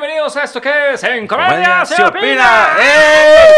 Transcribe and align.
bienvenidos 0.00 0.34
a 0.38 0.44
esto 0.44 0.60
que 0.62 0.94
es 0.94 1.04
En 1.04 1.26
Comedia 1.26 1.84
se, 1.84 1.96
se 1.96 2.02
opina. 2.04 2.20
opina. 2.22 2.68
¡Eh! 2.80 3.48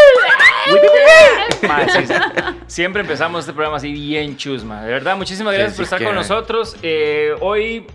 Mae, 1.68 1.88
sí, 1.88 2.04
sí. 2.06 2.14
Siempre 2.66 3.02
empezamos 3.02 3.40
este 3.40 3.52
programa 3.52 3.76
así 3.76 3.92
bien 3.92 4.36
chusma. 4.36 4.82
De 4.82 4.90
verdad, 4.92 5.16
muchísimas 5.16 5.54
gracias 5.54 5.74
sí 5.74 5.76
por 5.78 5.84
estar 5.84 5.98
que- 6.00 6.04
con 6.06 6.14
nosotros. 6.16 6.76
Eh, 6.82 7.32
hoy 7.40 7.86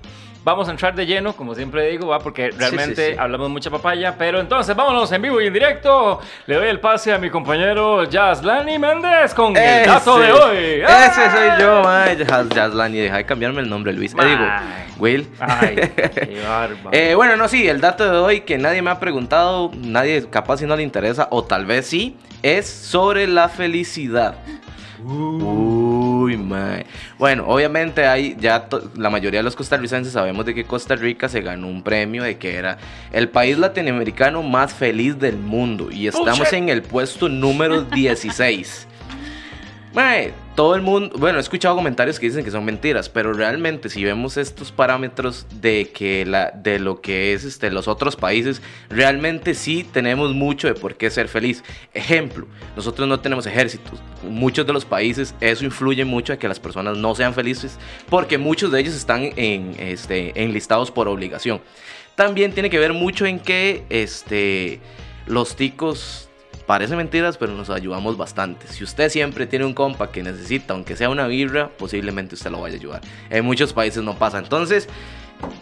vamos 0.47 0.69
a 0.69 0.71
entrar 0.71 0.95
de 0.95 1.05
lleno, 1.05 1.35
como 1.35 1.53
siempre 1.53 1.89
digo, 1.89 2.07
¿va? 2.07 2.19
porque 2.19 2.51
realmente 2.51 3.07
sí, 3.07 3.11
sí. 3.11 3.19
hablamos 3.19 3.49
mucha 3.49 3.69
papaya. 3.69 4.15
Pero 4.17 4.39
entonces, 4.39 4.73
vámonos 4.73 5.11
en 5.11 5.21
vivo 5.21 5.41
y 5.41 5.47
en 5.47 5.53
directo. 5.53 6.21
Le 6.45 6.55
doy 6.55 6.69
el 6.69 6.79
pase 6.79 7.11
a 7.11 7.17
mi 7.17 7.29
compañero 7.29 8.07
Jaslani 8.09 8.79
Méndez 8.79 9.33
con 9.33 9.57
el 9.57 9.85
dato 9.85 10.17
de 10.17 10.31
hoy. 10.31 10.57
Ese 10.81 11.31
soy 11.31 11.59
yo, 11.59 11.83
mae. 11.83 12.25
Jaslani, 12.25 12.97
deja 12.97 13.17
de 13.17 13.25
cambiarme 13.25 13.59
el 13.59 13.69
nombre, 13.69 13.91
Luis. 13.91 14.13
Eh, 14.13 14.25
digo. 14.25 14.45
Will. 14.99 15.27
Ay, 15.37 15.75
qué 15.95 16.41
bárbaro. 16.47 16.89
Eh, 16.93 17.13
bueno, 17.13 17.35
no, 17.35 17.49
sí, 17.49 17.67
el 17.67 17.81
dato 17.81 18.09
de 18.09 18.17
hoy 18.17 18.41
que 18.41 18.57
nadie 18.57 18.81
me 18.81 18.89
ha 18.89 18.99
preguntado, 18.99 19.69
nadie 19.75 20.29
capaz 20.29 20.57
si 20.57 20.65
no 20.65 20.77
le 20.77 20.83
interesa, 20.83 21.27
o 21.29 21.43
tal 21.43 21.65
vez 21.65 21.87
sí, 21.87 22.15
es 22.41 22.69
sobre 22.69 23.27
la 23.27 23.49
felicidad. 23.49 24.35
Uy, 26.17 26.37
mae. 26.37 26.85
Bueno, 27.17 27.45
obviamente 27.47 28.05
hay 28.05 28.35
ya 28.39 28.67
la 28.95 29.09
mayoría 29.09 29.39
de 29.39 29.43
los 29.43 29.55
costarricenses 29.55 30.13
sabemos 30.13 30.45
de 30.45 30.53
que 30.53 30.63
Costa 30.63 30.95
Rica 30.95 31.29
se 31.29 31.41
ganó 31.41 31.67
un 31.67 31.83
premio 31.83 32.23
de 32.23 32.37
que 32.37 32.55
era 32.55 32.77
el 33.11 33.29
país 33.29 33.57
latinoamericano 33.57 34.43
más 34.43 34.73
feliz 34.73 35.19
del 35.19 35.37
mundo 35.37 35.89
y 35.91 36.07
estamos 36.07 36.39
Bullshit. 36.39 36.53
en 36.53 36.69
el 36.69 36.81
puesto 36.81 37.29
número 37.29 37.83
16. 37.83 38.87
Todo 40.55 40.73
el 40.73 40.81
mundo, 40.81 41.15
bueno, 41.19 41.37
he 41.37 41.41
escuchado 41.41 41.75
comentarios 41.75 42.19
que 42.19 42.25
dicen 42.25 42.43
que 42.43 42.49
son 42.49 42.65
mentiras, 42.65 43.09
pero 43.09 43.31
realmente 43.31 43.89
si 43.89 44.03
vemos 44.03 44.37
estos 44.37 44.71
parámetros 44.71 45.45
de 45.61 45.91
que 45.93 46.25
la 46.25 46.49
de 46.49 46.79
lo 46.79 46.99
que 46.99 47.33
es 47.33 47.43
este 47.43 47.69
los 47.69 47.87
otros 47.87 48.15
países, 48.15 48.61
realmente 48.89 49.53
sí 49.53 49.83
tenemos 49.83 50.33
mucho 50.33 50.67
de 50.67 50.73
por 50.73 50.95
qué 50.95 51.11
ser 51.11 51.27
feliz. 51.27 51.63
Ejemplo, 51.93 52.47
nosotros 52.75 53.07
no 53.07 53.19
tenemos 53.19 53.45
ejércitos. 53.45 53.99
Muchos 54.23 54.65
de 54.65 54.73
los 54.73 54.83
países 54.83 55.35
eso 55.41 55.63
influye 55.63 56.05
mucho 56.05 56.33
a 56.33 56.37
que 56.37 56.47
las 56.47 56.59
personas 56.59 56.97
no 56.97 57.13
sean 57.13 57.35
felices 57.35 57.77
porque 58.09 58.39
muchos 58.39 58.71
de 58.71 58.79
ellos 58.79 58.95
están 58.95 59.23
este 59.35 60.43
enlistados 60.43 60.89
por 60.89 61.07
obligación. 61.07 61.61
También 62.15 62.51
tiene 62.51 62.71
que 62.71 62.79
ver 62.79 62.93
mucho 62.93 63.27
en 63.27 63.39
que 63.39 63.83
este 63.89 64.79
los 65.27 65.55
ticos 65.55 66.26
Parece 66.67 66.97
mentiras, 66.97 67.37
pero 67.37 67.53
nos 67.53 67.69
ayudamos 67.69 68.17
bastante. 68.17 68.67
Si 68.67 68.83
usted 68.83 69.07
siempre 69.07 69.47
tiene 69.47 69.63
un 69.63 69.73
compa 69.73 70.11
que 70.11 70.21
necesita, 70.21 70.73
aunque 70.73 70.97
sea 70.97 71.09
una 71.09 71.25
birra, 71.25 71.69
posiblemente 71.69 72.35
usted 72.35 72.51
lo 72.51 72.59
vaya 72.59 72.75
a 72.75 72.79
ayudar. 72.79 73.01
En 73.29 73.45
muchos 73.45 73.71
países 73.71 74.03
no 74.03 74.15
pasa. 74.15 74.37
Entonces, 74.37 74.89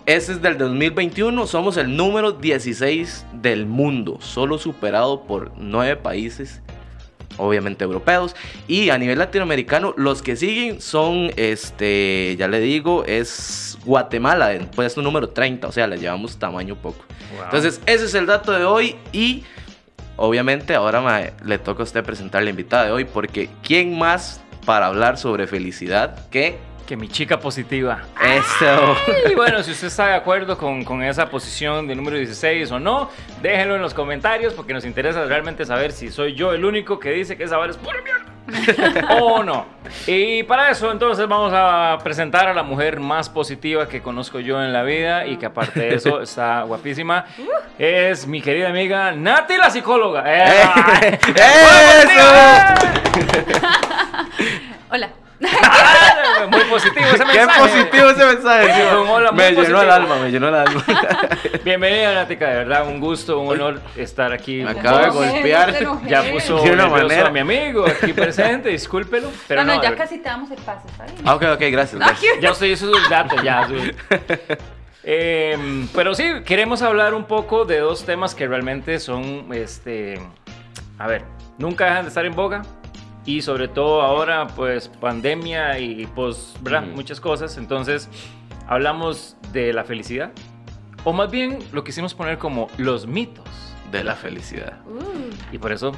este 0.08 0.32
es 0.32 0.42
del 0.42 0.58
2021. 0.58 1.46
Somos 1.46 1.78
el 1.78 1.96
número 1.96 2.32
16 2.32 3.28
del 3.34 3.68
mundo, 3.68 4.18
solo 4.20 4.58
superado 4.58 5.22
por 5.22 5.52
nueve 5.58 5.96
países, 5.96 6.64
obviamente 7.38 7.84
europeos. 7.84 8.36
Y 8.68 8.90
a 8.90 8.98
nivel 8.98 9.20
latinoamericano, 9.20 9.94
los 9.98 10.24
que 10.24 10.36
siguen 10.36 10.82
son, 10.82 11.30
este, 11.36 12.36
ya 12.40 12.48
le 12.48 12.60
digo, 12.62 13.06
es 13.06 13.78
Guatemala, 13.86 14.58
puesto 14.76 15.04
número 15.04 15.30
30. 15.30 15.68
O 15.68 15.72
sea, 15.72 15.86
le 15.86 16.00
llevamos 16.00 16.38
tamaño 16.38 16.76
poco. 16.76 17.06
Wow. 17.36 17.44
Entonces, 17.44 17.80
ese 17.86 18.06
es 18.06 18.16
el 18.16 18.26
dato 18.26 18.52
de 18.54 18.66
hoy 18.66 18.96
y 19.14 19.44
obviamente 20.18 20.76
ahora 20.76 21.02
mae, 21.02 21.34
le 21.44 21.58
toca 21.58 21.82
a 21.82 21.86
usted 21.86 22.04
presentar 22.04 22.44
la 22.44 22.50
invitada 22.50 22.86
de 22.86 22.92
hoy 22.92 23.06
porque 23.06 23.50
¿quién 23.64 23.98
más 23.98 24.42
para 24.66 24.88
hablar 24.88 25.18
sobre 25.18 25.48
felicidad 25.48 26.28
que 26.30 26.58
que 26.86 26.96
mi 26.96 27.08
chica 27.08 27.40
positiva. 27.40 28.04
eso? 28.22 28.96
Y 29.30 29.34
bueno, 29.34 29.64
si 29.64 29.72
usted 29.72 29.88
está 29.88 30.08
de 30.08 30.14
acuerdo 30.14 30.58
con, 30.58 30.84
con 30.84 31.02
esa 31.02 31.30
posición 31.30 31.88
de 31.88 31.96
número 31.96 32.18
16 32.18 32.72
o 32.72 32.80
no, 32.80 33.10
déjenlo 33.42 33.76
en 33.76 33.82
los 33.82 33.94
comentarios 33.94 34.54
porque 34.54 34.74
nos 34.74 34.86
interesa 34.86 35.26
realmente 35.26 35.66
saber 35.66 35.92
si 35.92 36.10
soy 36.10 36.36
yo 36.36 36.54
el 36.54 36.64
único 36.64 37.00
que 37.00 37.12
dice 37.12 37.38
que 37.38 37.44
esa 37.44 37.58
vara 37.58 37.72
es 37.72 37.78
pura 37.78 38.02
mierda 38.04 38.35
o 39.22 39.44
no. 39.44 39.66
Y 40.08 40.44
para 40.44 40.72
eso 40.72 40.92
entonces 40.92 41.28
vamos 41.28 41.52
a 41.56 41.98
presentar 42.04 42.48
a 42.48 42.54
la 42.54 42.64
mujer 42.64 43.00
más 43.00 43.30
positiva 43.30 43.88
que 43.88 44.02
conozco 44.02 44.40
yo 44.40 44.64
en 44.64 44.74
la 44.74 44.84
vida 44.84 45.26
y 45.26 45.38
que 45.38 45.46
aparte 45.46 45.80
de 45.80 45.96
eso 45.96 46.22
está 46.24 46.64
guapísima. 46.64 47.26
Es 47.78 48.28
mi 48.28 48.42
querida 48.42 48.70
amiga 48.70 49.12
Nati 49.12 49.58
la 49.58 49.70
psicóloga. 49.70 50.24
¡Eh! 50.28 51.20
¡Eso! 51.36 52.22
Hola. 54.92 55.25
Muy 56.50 56.62
positivo 56.66 57.06
ese 57.06 57.18
¡Qué 57.26 57.38
mensaje. 57.40 57.60
positivo 57.60 58.10
ese 58.10 58.26
mensaje! 58.26 58.66
Sí, 58.66 58.72
me 58.72 59.52
llenó 59.52 59.56
positivo. 59.56 59.82
el 59.82 59.90
alma, 59.90 60.16
me 60.18 60.32
llenó 60.32 60.48
el 60.50 60.56
alma. 60.56 60.84
Bienvenida, 61.64 62.14
Natica, 62.14 62.50
de 62.50 62.56
verdad, 62.58 62.88
un 62.88 63.00
gusto, 63.00 63.40
un 63.40 63.50
honor 63.52 63.82
estar 63.96 64.32
aquí. 64.32 64.64
Me 64.64 64.72
acaba 64.72 65.06
de 65.06 65.10
golpear. 65.10 65.76
Ya 66.08 66.24
puso 66.32 66.62
De 66.62 66.72
una 66.72 66.88
manera. 66.88 67.28
a 67.28 67.32
mi 67.32 67.40
amigo 67.40 67.86
aquí 67.86 68.14
presente, 68.14 68.70
discúlpelo. 68.70 69.30
Pero 69.48 69.64
no, 69.64 69.74
no, 69.74 69.78
no, 69.78 69.84
ya 69.84 69.96
casi 69.96 70.20
te 70.20 70.30
damos 70.30 70.50
el 70.52 70.58
pase, 70.60 70.88
¿está 70.88 71.06
bien? 71.06 71.18
Ah, 71.26 71.36
ok, 71.36 71.44
ok, 71.54 71.62
gracias. 71.72 72.00
No, 72.00 72.06
gracias. 72.06 72.40
Ya 72.40 72.50
estoy, 72.50 72.72
eso 72.72 72.90
es 72.90 73.04
el 73.04 73.10
dato, 73.10 73.36
ya. 73.44 73.68
Em, 75.08 75.88
pero 75.90 76.16
sí, 76.16 76.24
queremos 76.46 76.82
hablar 76.82 77.14
un 77.14 77.26
poco 77.26 77.64
de 77.66 77.78
dos 77.78 78.06
temas 78.06 78.34
que 78.34 78.48
realmente 78.48 79.00
son, 79.00 79.48
este, 79.54 80.20
a 80.98 81.06
ver, 81.06 81.24
nunca 81.60 81.86
dejan 81.86 82.04
de 82.06 82.08
estar 82.10 82.26
en 82.26 82.34
boga. 82.34 82.64
Y 83.26 83.42
sobre 83.42 83.68
todo 83.68 84.02
ahora, 84.02 84.48
pues, 84.48 84.88
pandemia 84.88 85.80
y 85.80 86.06
pues, 86.08 86.54
¿verdad? 86.62 86.84
Ujú. 86.88 86.96
Muchas 86.96 87.20
cosas. 87.20 87.58
Entonces, 87.58 88.08
hablamos 88.68 89.36
de 89.52 89.74
la 89.74 89.84
felicidad. 89.84 90.32
O 91.04 91.14
más 91.14 91.30
bien, 91.32 91.60
lo 91.72 91.84
quisimos 91.84 92.14
poner 92.16 92.38
como 92.40 92.68
los 92.78 93.06
mitos 93.08 93.48
De 93.92 94.04
la 94.04 94.16
felicidad. 94.16 94.80
Uh, 94.88 95.56
Y 95.56 95.58
por 95.60 95.72
eso 95.72 95.92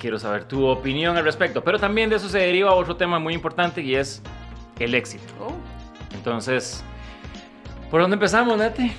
quiero 0.00 0.18
saber 0.18 0.44
tu 0.44 0.66
opinión 0.66 1.16
al 1.16 1.24
respecto. 1.24 1.62
Pero 1.64 1.78
también 1.78 2.10
de 2.10 2.16
eso 2.16 2.28
se 2.28 2.38
deriva 2.38 2.72
otro 2.74 2.96
tema 2.96 3.18
muy 3.18 3.34
importante 3.34 3.80
y 3.82 3.94
es 3.94 4.22
el 4.78 4.94
éxito. 4.94 5.32
oh. 5.40 5.52
Entonces, 6.14 6.84
¿por 7.90 8.00
dónde 8.00 8.14
empezamos, 8.14 8.56
Nati? 8.58 8.92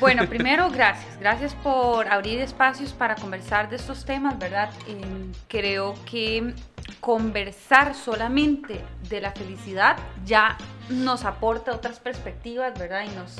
Bueno, 0.00 0.26
primero, 0.28 0.70
gracias. 0.70 1.18
Gracias 1.20 1.54
por 1.54 2.08
abrir 2.08 2.40
espacios 2.40 2.92
para 2.92 3.14
conversar 3.14 3.68
de 3.68 3.76
estos 3.76 4.04
temas, 4.04 4.38
¿verdad? 4.38 4.70
Eh, 4.88 5.00
creo 5.48 5.94
que 6.10 6.54
conversar 7.00 7.94
solamente 7.94 8.84
de 9.08 9.20
la 9.20 9.30
felicidad 9.32 9.96
ya 10.24 10.56
nos 10.88 11.24
aporta 11.24 11.72
otras 11.72 11.98
perspectivas, 12.00 12.78
¿verdad? 12.78 13.04
Y 13.10 13.14
nos 13.14 13.36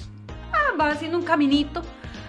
ah, 0.53 0.73
va 0.81 0.91
haciendo 0.91 1.19
un 1.19 1.25
caminito 1.25 1.83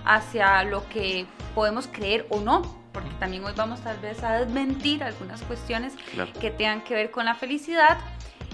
hacia 0.05 0.63
lo 0.63 0.87
que 0.89 1.25
podemos 1.53 1.87
creer 1.87 2.25
o 2.29 2.39
no, 2.39 2.61
porque 2.93 3.09
también 3.19 3.43
hoy 3.43 3.53
vamos 3.55 3.81
tal 3.81 3.97
vez 3.99 4.23
a 4.23 4.33
desmentir 4.39 5.03
algunas 5.03 5.41
cuestiones 5.43 5.93
Claro. 6.13 6.31
que 6.39 6.49
tengan 6.51 6.81
que 6.83 6.95
ver 6.95 7.11
con 7.11 7.25
la 7.25 7.35
felicidad 7.35 7.97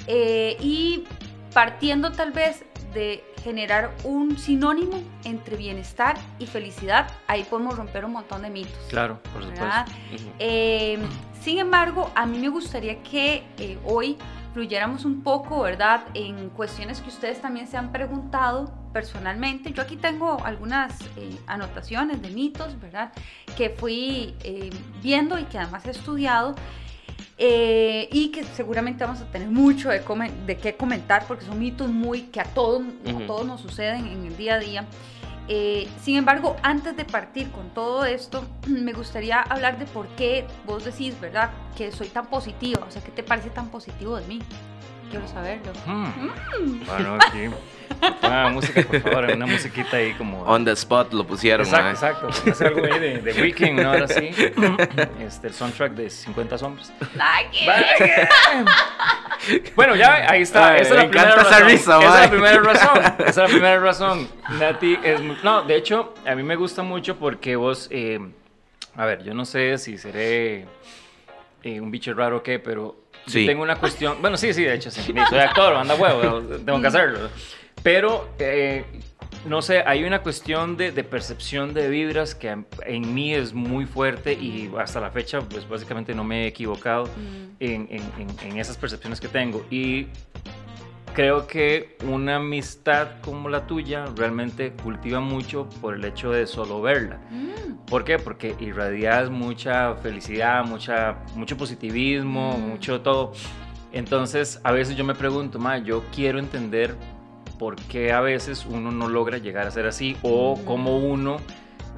eh, 0.07 0.57
y 0.59 1.06
partiendo 1.53 2.12
tal 2.12 2.31
vez 2.31 2.66
de 2.93 3.23
generar 3.43 3.93
un 4.03 4.37
sinónimo 4.37 5.01
entre 5.23 5.57
bienestar 5.57 6.17
y 6.39 6.47
felicidad, 6.47 7.07
ahí 7.27 7.43
podemos 7.43 7.77
romper 7.77 8.05
un 8.05 8.13
montón 8.13 8.43
de 8.43 8.49
mitos. 8.49 8.77
Claro, 8.89 9.19
por 9.33 9.43
supuesto. 9.43 9.91
Eh, 10.39 10.99
sin 11.41 11.59
embargo, 11.59 12.11
a 12.15 12.25
mí 12.25 12.37
me 12.37 12.49
gustaría 12.49 13.01
que 13.03 13.43
eh, 13.57 13.77
hoy 13.85 14.17
fluyéramos 14.53 15.03
un 15.03 15.23
poco, 15.23 15.61
¿verdad? 15.61 16.03
En 16.13 16.49
cuestiones 16.49 17.01
que 17.01 17.09
ustedes 17.09 17.41
también 17.41 17.67
se 17.67 17.75
han 17.75 17.91
preguntado 17.91 18.71
personalmente. 18.93 19.73
Yo 19.73 19.81
aquí 19.81 19.97
tengo 19.97 20.43
algunas 20.45 21.01
eh, 21.17 21.35
anotaciones 21.47 22.21
de 22.21 22.29
mitos, 22.29 22.79
¿verdad? 22.79 23.11
Que 23.57 23.71
fui 23.71 24.35
viendo 25.01 25.39
y 25.39 25.45
que 25.45 25.57
además 25.57 25.85
he 25.87 25.91
estudiado. 25.91 26.55
Eh, 27.38 28.07
y 28.11 28.29
que 28.29 28.44
seguramente 28.44 29.03
vamos 29.03 29.21
a 29.21 29.25
tener 29.25 29.49
mucho 29.49 29.90
de, 29.90 30.02
de 30.46 30.58
qué 30.58 30.75
comentar 30.75 31.25
porque 31.28 31.46
son 31.46 31.59
mitos 31.59 31.90
muy 31.90 32.23
que 32.23 32.40
a 32.40 32.46
todos, 32.46 32.84
a 33.08 33.25
todos 33.25 33.46
nos 33.46 33.61
suceden 33.61 34.05
en 34.08 34.25
el 34.25 34.37
día 34.37 34.55
a 34.55 34.59
día. 34.59 34.85
Eh, 35.49 35.90
sin 36.02 36.16
embargo, 36.16 36.55
antes 36.63 36.96
de 36.96 37.03
partir 37.03 37.52
con 37.52 37.69
todo 37.72 38.05
esto, 38.05 38.46
me 38.67 38.93
gustaría 38.93 39.41
hablar 39.41 39.78
de 39.78 39.85
por 39.85 40.08
qué 40.09 40.46
vos 40.66 40.85
decís, 40.85 41.19
¿verdad? 41.19 41.52
Que 41.75 41.91
soy 41.91 42.08
tan 42.08 42.28
positiva. 42.28 42.85
O 42.87 42.91
sea, 42.91 43.03
¿qué 43.03 43.11
te 43.11 43.23
parece 43.23 43.49
tan 43.49 43.69
positivo 43.69 44.16
de 44.17 44.25
mí? 44.28 44.40
Quiero 45.13 45.27
saberlo. 45.27 45.71
Hmm. 45.85 46.79
Bueno, 46.87 47.15
aquí. 47.19 47.49
Ah, 48.23 48.49
música, 48.51 48.81
por 48.81 48.99
favor, 48.99 49.25
una 49.25 49.45
musiquita 49.45 49.97
ahí 49.97 50.13
como. 50.15 50.41
On 50.41 50.65
the 50.65 50.71
spot 50.71 51.13
lo 51.13 51.23
pusieron, 51.25 51.65
Exacto, 51.67 51.83
mae. 51.83 51.91
exacto. 52.31 52.51
Hacer 52.51 52.67
algo 52.67 52.83
ahí 52.83 52.99
de, 52.99 53.17
de 53.19 53.41
Weekend, 53.41 53.79
¿no? 53.79 53.91
Ahora 53.91 54.07
sí. 54.07 54.31
Este, 55.23 55.47
el 55.47 55.53
soundtrack 55.53 55.91
de 55.93 56.09
50 56.09 56.57
sombras. 56.57 56.91
Ay, 57.19 57.45
qué- 57.51 58.27
Bueno, 59.75 59.95
ya 59.95 60.29
ahí 60.31 60.41
está. 60.41 60.69
Ay, 60.71 60.81
esa 60.81 61.03
es 61.03 61.09
me 61.09 61.13
la 61.15 61.29
esa 61.41 61.59
risa, 61.59 61.99
esa 61.99 62.15
es 62.15 62.21
la 62.21 62.29
primera 62.31 62.59
razón. 62.59 62.97
Esa 63.19 63.29
es 63.29 63.37
la 63.37 63.45
primera 63.45 63.79
razón. 63.79 64.27
Nati 64.59 64.97
es 65.03 65.21
muy- 65.21 65.37
No, 65.43 65.61
de 65.61 65.75
hecho, 65.75 66.15
a 66.25 66.33
mí 66.35 66.41
me 66.43 66.55
gusta 66.55 66.81
mucho 66.81 67.17
porque 67.17 67.55
vos. 67.55 67.87
eh, 67.91 68.19
a 68.95 69.05
ver, 69.05 69.23
yo 69.23 69.33
no 69.35 69.45
sé 69.45 69.77
si 69.77 69.97
seré 69.99 70.65
eh, 71.63 71.79
un 71.79 71.91
bicho 71.91 72.13
raro 72.15 72.37
o 72.37 72.43
qué, 72.43 72.57
pero 72.59 72.95
yo 73.28 73.46
tengo 73.46 73.64
una 73.64 73.75
cuestión. 73.75 74.17
Bueno, 74.22 74.37
sí, 74.37 74.53
sí, 74.53 74.64
de 74.64 74.75
hecho, 74.75 74.91
sí. 74.91 75.02
Soy 75.02 75.40
actor, 75.40 75.75
anda 75.75 75.96
huevo, 75.96 76.41
tengo 76.66 76.81
que 76.81 76.87
hacerlo. 76.87 77.29
Pero 77.81 78.29
eh, 78.40 78.85
no 79.46 79.61
sé, 79.61 79.84
hay 79.85 80.03
una 80.03 80.22
cuestión 80.22 80.78
de, 80.78 80.91
de, 80.91 81.03
percepción 81.03 81.73
de 81.73 81.90
vibras 81.90 82.34
que 82.34 82.58
en 82.85 83.14
mí 83.14 83.34
es 83.34 83.53
muy 83.53 83.85
fuerte 83.85 84.34
y 84.34 84.72
hasta 84.79 85.02
la 85.02 85.11
fecha, 85.11 85.41
pues 85.41 85.67
básicamente 85.67 86.16
no 86.16 86.23
me 86.23 86.43
he 86.43 86.47
equivocado 86.47 87.05
mm. 87.05 87.55
en, 87.59 87.87
en, 87.90 88.28
en, 88.41 88.58
esas 88.58 88.78
percepciones 88.78 89.20
que 89.20 89.28
tengo. 89.28 89.66
Y 89.70 90.08
creo 91.13 91.47
que 91.47 91.95
una 92.07 92.37
amistad 92.37 93.21
como 93.21 93.47
la 93.47 93.65
tuya 93.67 94.05
realmente 94.15 94.73
cultiva 94.73 95.19
mucho 95.19 95.69
por 95.81 95.95
el 95.95 96.03
hecho 96.05 96.31
de 96.31 96.47
solo 96.47 96.81
verla. 96.81 97.19
Mm. 97.29 97.85
¿Por 97.85 98.03
qué? 98.03 98.17
Porque 98.19 98.55
irradias 98.59 99.29
mucha 99.29 99.93
felicidad, 99.95 100.65
mucha, 100.65 101.17
mucho 101.35 101.55
positivismo, 101.55 102.57
mm. 102.57 102.61
mucho 102.61 103.01
todo. 103.01 103.33
Entonces, 103.91 104.59
a 104.63 104.71
veces 104.71 104.95
yo 104.95 105.03
me 105.03 105.13
pregunto, 105.13 105.59
ma, 105.59 105.77
yo 105.77 106.03
quiero 106.13 106.39
entender 106.39 106.95
por 107.59 107.75
qué 107.75 108.11
a 108.11 108.19
veces 108.19 108.65
uno 108.67 108.91
no 108.91 109.07
logra 109.07 109.37
llegar 109.37 109.67
a 109.67 109.71
ser 109.71 109.85
así 109.85 110.17
o 110.23 110.57
mm. 110.57 110.65
cómo 110.65 110.97
uno 110.97 111.37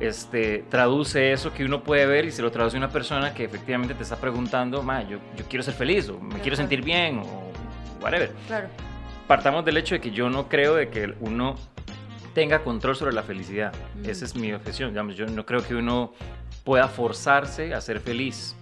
este, 0.02 0.66
traduce 0.70 1.32
eso 1.32 1.54
que 1.54 1.64
uno 1.64 1.84
puede 1.84 2.06
ver 2.06 2.26
y 2.26 2.32
se 2.32 2.42
lo 2.42 2.52
traduce 2.52 2.76
a 2.76 2.80
una 2.80 2.90
persona 2.90 3.34
que 3.34 3.46
efectivamente 3.46 3.94
te 3.94 4.04
está 4.04 4.18
preguntando, 4.18 4.84
ma, 4.84 5.04
yo, 5.04 5.20
yo 5.38 5.46
quiero 5.48 5.64
ser 5.64 5.74
feliz 5.74 6.10
o 6.10 6.20
me 6.20 6.40
quiero 6.42 6.58
sentir 6.58 6.84
bien 6.84 7.20
o 7.20 7.52
whatever. 8.02 8.34
Claro 8.48 8.68
partamos 9.28 9.66
del 9.66 9.78
hecho 9.78 9.96
de 9.96 10.02
que 10.02 10.12
yo 10.12 10.30
no 10.30 10.48
creo 10.48 10.76
de 10.76 10.90
que 10.90 11.14
uno 11.20 11.56
tenga 12.34 12.64
control 12.64 12.96
sobre 12.96 13.14
la 13.14 13.24
felicidad. 13.24 13.74
Esa 14.04 14.26
es 14.26 14.36
mi 14.36 14.54
objeción. 14.54 14.90
Digamos, 14.90 15.16
yo 15.16 15.26
no 15.26 15.46
creo 15.46 15.64
que 15.66 15.76
uno 15.76 16.14
pueda 16.64 16.88
forzarse 16.88 17.74
a 17.74 17.82
ser 17.82 18.00
feliz. 18.00 18.56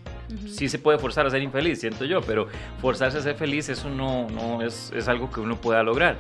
Sí 0.48 0.70
se 0.70 0.80
puede 0.80 0.98
forzar 0.98 1.28
a 1.28 1.30
ser 1.30 1.44
infeliz, 1.44 1.80
siento 1.80 2.06
yo, 2.06 2.22
pero 2.22 2.48
forzarse 2.82 3.18
a 3.18 3.22
ser 3.22 3.36
feliz, 3.36 3.70
eso 3.70 3.90
no, 3.90 4.28
no 4.30 4.64
es, 4.64 4.92
es 4.96 5.08
algo 5.08 5.30
que 5.30 5.40
uno 5.40 5.58
pueda 5.58 5.84
lograr. 5.84 6.18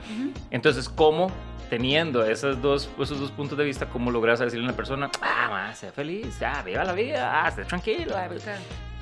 Entonces, 0.51 0.87
¿cómo, 0.87 1.31
teniendo 1.69 2.23
esos 2.23 2.61
dos, 2.61 2.89
esos 2.99 3.19
dos 3.19 3.31
puntos 3.31 3.57
de 3.57 3.63
vista, 3.63 3.87
cómo 3.87 4.11
logras 4.11 4.39
decirle 4.39 4.65
a 4.65 4.69
una 4.69 4.75
persona, 4.75 5.09
ah, 5.21 5.71
sea 5.73 5.91
feliz, 5.91 6.37
ya, 6.39 6.61
viva 6.61 6.83
la 6.83 6.93
vida, 6.93 7.43
ah, 7.43 7.47
esté 7.47 7.65
tranquilo? 7.65 8.15
Ah, 8.15 8.27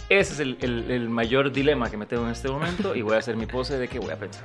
ese 0.07 0.33
es 0.33 0.39
el, 0.39 0.57
el, 0.61 0.91
el, 0.91 1.09
mayor 1.09 1.51
dilema 1.51 1.89
que 1.89 1.97
me 1.97 2.05
tengo 2.05 2.25
en 2.25 2.31
este 2.31 2.49
momento 2.49 2.95
y 2.95 3.01
voy 3.01 3.15
a 3.15 3.19
hacer 3.19 3.35
mi 3.35 3.47
pose 3.47 3.77
de 3.77 3.87
que 3.87 3.99
voy 3.99 4.11
a 4.11 4.17
pensar. 4.17 4.43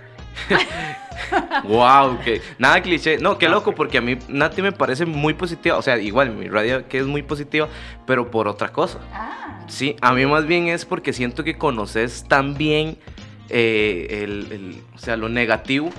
wow, 1.65 2.19
que 2.21 2.41
nada 2.59 2.81
cliché. 2.83 3.19
No, 3.19 3.39
qué 3.39 3.49
loco, 3.49 3.75
porque 3.75 3.99
a 3.99 4.01
mí 4.01 4.19
Nati 4.29 4.63
me 4.63 4.73
parece 4.73 5.07
muy 5.07 5.35
positiva. 5.35 5.77
O 5.77 5.83
sea, 5.83 5.99
igual 5.99 6.31
mi 6.33 6.49
radio 6.49 6.89
que 6.89 6.99
es 6.99 7.07
muy 7.07 7.23
positiva, 7.23 7.69
pero 8.07 8.31
por 8.31 8.49
otra 8.49 8.69
cosa. 8.69 9.01
Ah. 9.13 9.65
Sí, 9.69 9.97
a 10.01 10.13
mí 10.13 10.27
más 10.27 10.47
bien 10.47 10.69
es 10.69 10.85
porque 10.85 11.13
siento 11.13 11.43
que 11.43 11.59
conoces 11.59 12.25
tan 12.29 12.57
bien 12.57 12.99
eh, 13.49 14.23
el, 14.23 14.53
el, 14.53 14.83
o 14.95 14.99
sea, 14.99 15.17
lo 15.17 15.29
negativo 15.29 15.91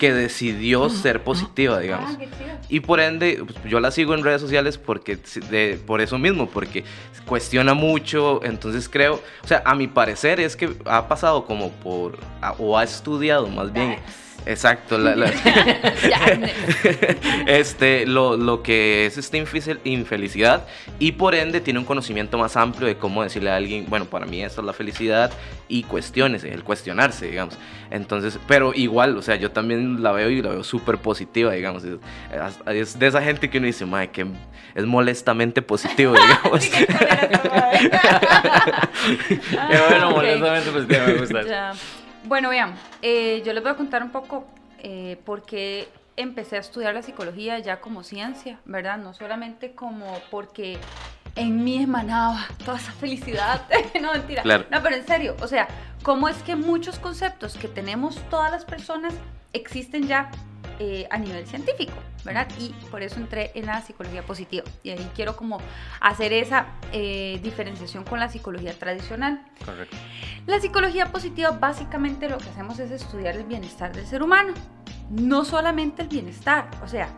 que 0.00 0.12
decidió 0.12 0.88
ser 0.90 1.22
positiva, 1.22 1.78
digamos. 1.78 2.18
Ah, 2.20 2.58
y 2.68 2.80
por 2.80 3.00
ende, 3.00 3.42
pues, 3.44 3.56
yo 3.64 3.80
la 3.80 3.90
sigo 3.90 4.14
en 4.14 4.24
redes 4.24 4.40
sociales 4.40 4.78
porque 4.78 5.18
por 5.86 6.00
eso 6.00 6.18
mismo, 6.18 6.48
porque 6.48 6.84
cuestiona 7.26 7.74
mucho, 7.74 8.44
entonces 8.44 8.88
creo, 8.88 9.22
o 9.42 9.46
sea, 9.46 9.62
a 9.64 9.74
mi 9.74 9.86
parecer 9.86 10.40
es 10.40 10.56
que 10.56 10.74
ha 10.84 11.08
pasado 11.08 11.46
como 11.46 11.70
por, 11.70 12.18
o 12.58 12.76
ha 12.76 12.84
estudiado 12.84 13.46
más 13.48 13.72
bien. 13.72 13.96
Exacto, 14.46 14.98
este, 17.46 18.06
lo, 18.06 18.36
lo, 18.36 18.62
que 18.62 19.06
es 19.06 19.16
esta 19.16 19.38
infelicidad 19.84 20.66
y 20.98 21.12
por 21.12 21.34
ende 21.34 21.60
tiene 21.60 21.78
un 21.78 21.86
conocimiento 21.86 22.36
más 22.36 22.56
amplio 22.56 22.86
de 22.86 22.96
cómo 22.96 23.22
decirle 23.22 23.50
a 23.50 23.56
alguien, 23.56 23.86
bueno, 23.88 24.04
para 24.04 24.26
mí 24.26 24.42
esta 24.42 24.60
es 24.60 24.66
la 24.66 24.74
felicidad 24.74 25.32
y 25.68 25.84
cuestiones, 25.84 26.44
el 26.44 26.62
cuestionarse, 26.62 27.26
digamos. 27.26 27.56
Entonces, 27.90 28.38
pero 28.46 28.74
igual, 28.74 29.16
o 29.16 29.22
sea, 29.22 29.36
yo 29.36 29.50
también 29.50 30.02
la 30.02 30.12
veo 30.12 30.28
y 30.28 30.42
la 30.42 30.50
veo 30.50 30.64
súper 30.64 30.98
positiva, 30.98 31.52
digamos. 31.52 31.84
Es, 31.84 32.98
de 32.98 33.06
esa 33.06 33.22
gente 33.22 33.48
que 33.48 33.58
uno 33.58 33.66
dice, 33.66 33.86
madre, 33.86 34.10
que 34.10 34.26
es 34.74 34.84
molestamente 34.84 35.62
positivo, 35.62 36.14
digamos. 36.14 36.66
Qué 36.66 36.86
bueno, 39.88 40.10
molestamente 40.10 40.70
positivo, 40.70 41.00
me 41.06 41.14
gusta. 41.14 41.72
Bueno, 42.24 42.48
vean, 42.48 42.74
eh, 43.02 43.42
yo 43.44 43.52
les 43.52 43.62
voy 43.62 43.72
a 43.72 43.76
contar 43.76 44.02
un 44.02 44.10
poco 44.10 44.46
eh, 44.78 45.18
por 45.26 45.42
qué 45.42 45.88
empecé 46.16 46.56
a 46.56 46.60
estudiar 46.60 46.94
la 46.94 47.02
psicología 47.02 47.58
ya 47.58 47.80
como 47.80 48.02
ciencia, 48.02 48.60
¿verdad? 48.64 48.96
No 48.96 49.12
solamente 49.12 49.74
como 49.74 50.06
porque 50.30 50.78
en 51.36 51.62
mí 51.62 51.82
emanaba 51.82 52.46
toda 52.64 52.78
esa 52.78 52.92
felicidad. 52.92 53.66
no, 54.00 54.12
mentira. 54.12 54.42
No, 54.44 54.82
pero 54.82 54.96
en 54.96 55.06
serio, 55.06 55.36
o 55.42 55.46
sea, 55.46 55.68
¿cómo 56.02 56.28
es 56.28 56.42
que 56.42 56.56
muchos 56.56 56.98
conceptos 56.98 57.56
que 57.56 57.68
tenemos 57.68 58.16
todas 58.30 58.50
las 58.50 58.64
personas 58.64 59.12
existen 59.52 60.06
ya 60.06 60.30
eh, 60.78 61.06
a 61.10 61.18
nivel 61.18 61.46
científico, 61.46 61.92
¿verdad? 62.24 62.48
Y 62.58 62.70
por 62.90 63.02
eso 63.02 63.16
entré 63.16 63.52
en 63.54 63.66
la 63.66 63.80
psicología 63.82 64.22
positiva. 64.22 64.64
Y 64.82 64.90
ahí 64.90 65.10
quiero 65.14 65.36
como 65.36 65.58
hacer 66.00 66.32
esa 66.32 66.66
eh, 66.92 67.40
diferenciación 67.42 68.04
con 68.04 68.20
la 68.20 68.28
psicología 68.28 68.72
tradicional. 68.78 69.44
Correcto. 69.64 69.96
La 70.46 70.60
psicología 70.60 71.06
positiva 71.06 71.50
básicamente 71.52 72.28
lo 72.28 72.38
que 72.38 72.48
hacemos 72.48 72.78
es 72.78 72.90
estudiar 72.90 73.36
el 73.36 73.44
bienestar 73.44 73.94
del 73.94 74.06
ser 74.06 74.22
humano. 74.22 74.54
No 75.10 75.44
solamente 75.44 76.02
el 76.02 76.08
bienestar, 76.08 76.68
o 76.82 76.88
sea, 76.88 77.08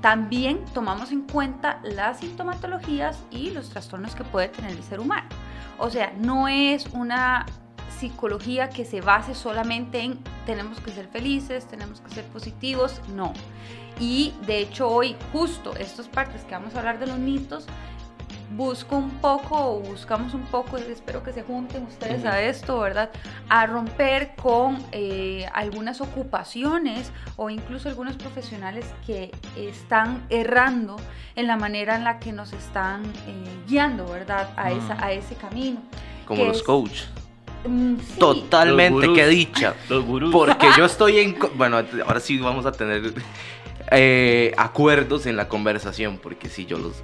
también 0.00 0.64
tomamos 0.74 1.12
en 1.12 1.22
cuenta 1.22 1.80
las 1.82 2.20
sintomatologías 2.20 3.18
y 3.30 3.50
los 3.50 3.70
trastornos 3.70 4.14
que 4.14 4.24
puede 4.24 4.48
tener 4.48 4.72
el 4.72 4.82
ser 4.82 5.00
humano. 5.00 5.28
O 5.78 5.88
sea, 5.88 6.12
no 6.18 6.46
es 6.46 6.86
una 6.92 7.46
psicología 7.98 8.68
que 8.68 8.84
se 8.84 9.00
base 9.00 9.34
solamente 9.34 10.00
en 10.00 10.18
tenemos 10.46 10.80
que 10.80 10.90
ser 10.90 11.08
felices, 11.08 11.66
tenemos 11.66 12.00
que 12.00 12.10
ser 12.10 12.24
positivos, 12.26 13.00
no. 13.14 13.32
Y 14.00 14.34
de 14.46 14.58
hecho 14.58 14.88
hoy 14.88 15.16
justo 15.32 15.74
estas 15.76 16.08
partes 16.08 16.44
que 16.44 16.52
vamos 16.52 16.74
a 16.74 16.80
hablar 16.80 16.98
de 16.98 17.06
los 17.06 17.18
mitos, 17.18 17.66
busco 18.56 18.96
un 18.96 19.10
poco 19.10 19.56
o 19.56 19.80
buscamos 19.80 20.34
un 20.34 20.42
poco, 20.42 20.76
espero 20.76 21.22
que 21.22 21.32
se 21.32 21.42
junten 21.42 21.84
ustedes 21.84 22.24
a 22.24 22.40
esto, 22.42 22.78
¿verdad? 22.78 23.10
A 23.48 23.66
romper 23.66 24.34
con 24.36 24.78
eh, 24.92 25.46
algunas 25.52 26.00
ocupaciones 26.00 27.10
o 27.36 27.50
incluso 27.50 27.88
algunos 27.88 28.16
profesionales 28.16 28.86
que 29.06 29.32
están 29.56 30.24
errando 30.30 30.96
en 31.36 31.46
la 31.46 31.56
manera 31.56 31.96
en 31.96 32.04
la 32.04 32.20
que 32.20 32.32
nos 32.32 32.52
están 32.52 33.04
eh, 33.04 33.64
guiando, 33.66 34.06
¿verdad? 34.06 34.50
A, 34.56 34.70
esa, 34.70 35.04
a 35.04 35.12
ese 35.12 35.34
camino. 35.34 35.80
Como 36.26 36.44
los 36.44 36.62
coaches. 36.62 37.08
Mm, 37.66 37.96
Totalmente, 38.18 39.12
qué 39.12 39.26
dicha. 39.26 39.74
Porque 40.32 40.66
yo 40.76 40.84
estoy 40.84 41.18
en. 41.18 41.36
Bueno, 41.54 41.82
ahora 42.06 42.20
sí 42.20 42.38
vamos 42.38 42.66
a 42.66 42.72
tener 42.72 43.14
eh, 43.90 44.52
acuerdos 44.56 45.26
en 45.26 45.36
la 45.36 45.48
conversación. 45.48 46.18
Porque 46.18 46.48
sí, 46.48 46.66
yo 46.66 46.78
los. 46.78 47.02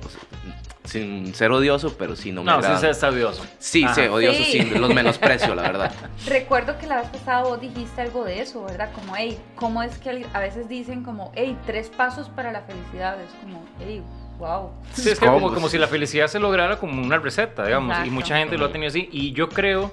sin 0.84 1.34
ser 1.34 1.52
odioso, 1.52 1.94
pero 1.96 2.16
sí 2.16 2.32
no 2.32 2.42
me 2.42 2.52
No, 2.52 2.62
sí 2.62 2.86
está 2.86 3.08
odioso. 3.08 3.44
Sí, 3.58 3.86
sí, 3.94 4.00
odioso, 4.02 4.42
sí. 4.44 4.64
los 4.64 4.92
menosprecio, 4.94 5.54
la 5.54 5.62
verdad. 5.62 5.92
Recuerdo 6.26 6.78
que 6.78 6.86
la 6.86 7.00
vez 7.00 7.08
pasada 7.08 7.44
vos 7.44 7.60
dijiste 7.60 8.02
algo 8.02 8.24
de 8.24 8.40
eso, 8.40 8.64
¿verdad? 8.64 8.90
Como, 8.92 9.16
hey, 9.16 9.38
¿cómo 9.56 9.82
es 9.82 9.96
que 9.98 10.26
a 10.32 10.40
veces 10.40 10.68
dicen 10.68 11.02
como, 11.02 11.32
hey, 11.34 11.56
tres 11.66 11.88
pasos 11.88 12.28
para 12.28 12.52
la 12.52 12.62
felicidad? 12.62 13.18
Es 13.20 13.30
como, 13.42 13.64
hey, 13.80 14.02
Wow. 14.40 14.70
Sí, 14.94 15.10
es 15.10 15.20
como, 15.20 15.52
como, 15.52 15.68
si 15.68 15.76
la 15.76 15.86
felicidad 15.86 16.26
se 16.26 16.40
lograra 16.40 16.78
como 16.78 17.02
una 17.02 17.18
receta, 17.18 17.66
digamos. 17.66 18.06
Y 18.06 18.10
mucha 18.10 18.38
gente 18.38 18.56
lo 18.56 18.64
ha 18.64 18.72
tenido 18.72 18.88
así. 18.88 19.06
Y 19.12 19.32
yo 19.32 19.50
creo 19.50 19.92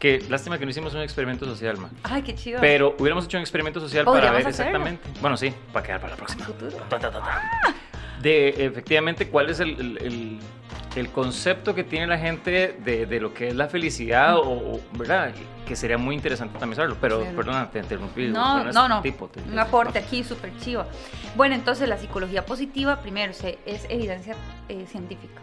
que, 0.00 0.24
lástima 0.28 0.58
que 0.58 0.64
no 0.64 0.72
hicimos 0.72 0.92
un 0.94 1.02
experimento 1.02 1.46
social, 1.46 1.78
man. 1.78 1.92
Ay, 2.02 2.22
qué 2.22 2.34
chido. 2.34 2.60
Pero 2.60 2.96
hubiéramos 2.98 3.26
hecho 3.26 3.36
un 3.36 3.42
experimento 3.42 3.78
social 3.78 4.04
para 4.04 4.32
ver 4.32 4.48
exactamente. 4.48 5.08
Bueno, 5.20 5.36
sí, 5.36 5.54
para 5.72 5.86
quedar 5.86 6.00
para 6.00 6.12
la 6.12 6.16
próxima. 6.16 6.48
De 8.20 8.48
efectivamente 8.66 9.28
cuál 9.28 9.50
es 9.50 9.60
el, 9.60 10.40
el, 10.96 11.08
concepto 11.10 11.74
que 11.74 11.84
tiene 11.84 12.08
la 12.08 12.18
gente 12.18 12.76
de, 12.82 13.06
de, 13.06 13.20
lo 13.20 13.32
que 13.34 13.48
es 13.48 13.54
la 13.54 13.68
felicidad, 13.68 14.36
o, 14.38 14.80
¿verdad? 14.94 15.32
Que 15.66 15.76
sería 15.76 15.98
muy 15.98 16.14
interesante 16.14 16.58
también 16.58 16.76
saberlo. 16.76 16.96
Pero, 17.00 17.24
perdona, 17.36 17.70
te 17.70 17.80
interrumpí. 17.80 18.28
No, 18.28 18.64
no, 18.64 18.88
no. 18.88 19.02
un 19.02 19.58
aporte 19.58 19.98
aquí 19.98 20.22
súper 20.24 20.56
chivo. 20.58 20.84
Bueno, 21.34 21.54
entonces 21.54 21.88
la 21.88 21.98
psicología 21.98 22.46
positiva, 22.46 23.00
primero, 23.00 23.32
es 23.32 23.86
evidencia 23.88 24.36
eh, 24.68 24.86
científica. 24.86 25.40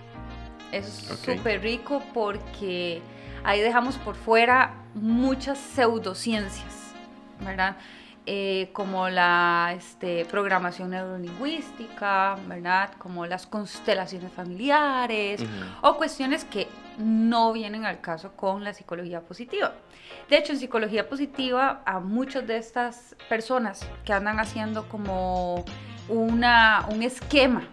Es 0.72 0.88
súper 1.24 1.62
rico 1.62 2.02
porque 2.14 3.02
ahí 3.44 3.62
dejamos 3.62 3.98
por 3.98 4.16
fuera 4.16 4.74
muchas 4.96 5.60
pseudociencias, 5.60 6.94
¿verdad? 7.40 7.78
Eh, 8.26 8.70
como 8.72 9.10
la 9.10 9.74
este, 9.76 10.24
programación 10.26 10.92
neurolingüística, 10.92 12.38
¿verdad? 12.48 12.92
Como 12.98 13.26
las 13.26 13.46
constelaciones 13.46 14.32
familiares 14.32 15.44
o 15.82 15.98
cuestiones 15.98 16.46
que 16.46 16.70
no 16.98 17.54
vienen 17.54 17.86
al 17.86 18.02
caso 18.02 18.34
con 18.36 18.64
la 18.64 18.74
psicología 18.74 19.22
positiva. 19.22 19.74
De 20.30 20.38
hecho, 20.38 20.54
en 20.54 20.60
psicología 20.60 21.08
positiva 21.10 21.82
a 21.86 22.00
muchas 22.00 22.48
de 22.48 22.58
estas 22.58 23.16
personas 23.30 23.88
que 24.06 24.14
andan 24.14 24.40
haciendo 24.40 24.88
como 24.90 25.66
una, 26.10 26.86
un 26.90 27.04
esquema 27.04 27.68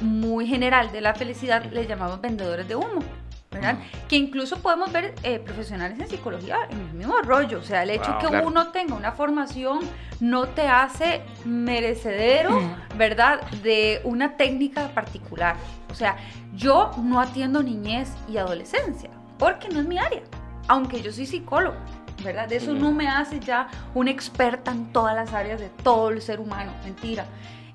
muy 0.00 0.46
general 0.46 0.92
de 0.92 1.00
la 1.00 1.14
felicidad 1.14 1.64
les 1.72 1.88
llamamos 1.88 2.20
vendedores 2.20 2.66
de 2.68 2.76
humo. 2.76 3.02
¿Verdad? 3.50 3.78
Que 4.08 4.16
incluso 4.16 4.58
podemos 4.58 4.92
ver 4.92 5.14
eh, 5.24 5.40
profesionales 5.40 5.98
en 5.98 6.08
psicología 6.08 6.56
en 6.70 6.78
el 6.78 6.92
mismo 6.94 7.16
rollo. 7.22 7.58
O 7.58 7.62
sea, 7.62 7.82
el 7.82 7.90
hecho 7.90 8.12
Wow, 8.12 8.20
que 8.20 8.26
claro. 8.28 8.46
uno 8.46 8.68
tenga 8.68 8.94
una 8.94 9.12
formación 9.12 9.80
no 10.20 10.48
te 10.48 10.68
hace 10.68 11.22
merecedero, 11.44 12.60
¿verdad? 12.96 13.40
De 13.62 14.00
una 14.04 14.36
técnica 14.36 14.88
particular. 14.94 15.56
O 15.90 15.94
sea, 15.94 16.16
yo 16.54 16.92
no 17.02 17.20
atiendo 17.20 17.62
niñez 17.62 18.12
y 18.28 18.36
adolescencia 18.36 19.10
porque 19.38 19.68
no 19.68 19.80
es 19.80 19.86
mi 19.86 19.98
área, 19.98 20.22
aunque 20.68 21.02
yo 21.02 21.12
soy 21.12 21.26
psicólogo. 21.26 21.76
¿Verdad? 22.22 22.52
Eso 22.52 22.74
no 22.74 22.92
me 22.92 23.08
hace 23.08 23.40
ya 23.40 23.68
una 23.94 24.10
experta 24.10 24.70
en 24.72 24.92
todas 24.92 25.14
las 25.16 25.32
áreas 25.32 25.58
de 25.58 25.70
todo 25.82 26.10
el 26.10 26.20
ser 26.20 26.38
humano. 26.38 26.70
Mentira. 26.84 27.24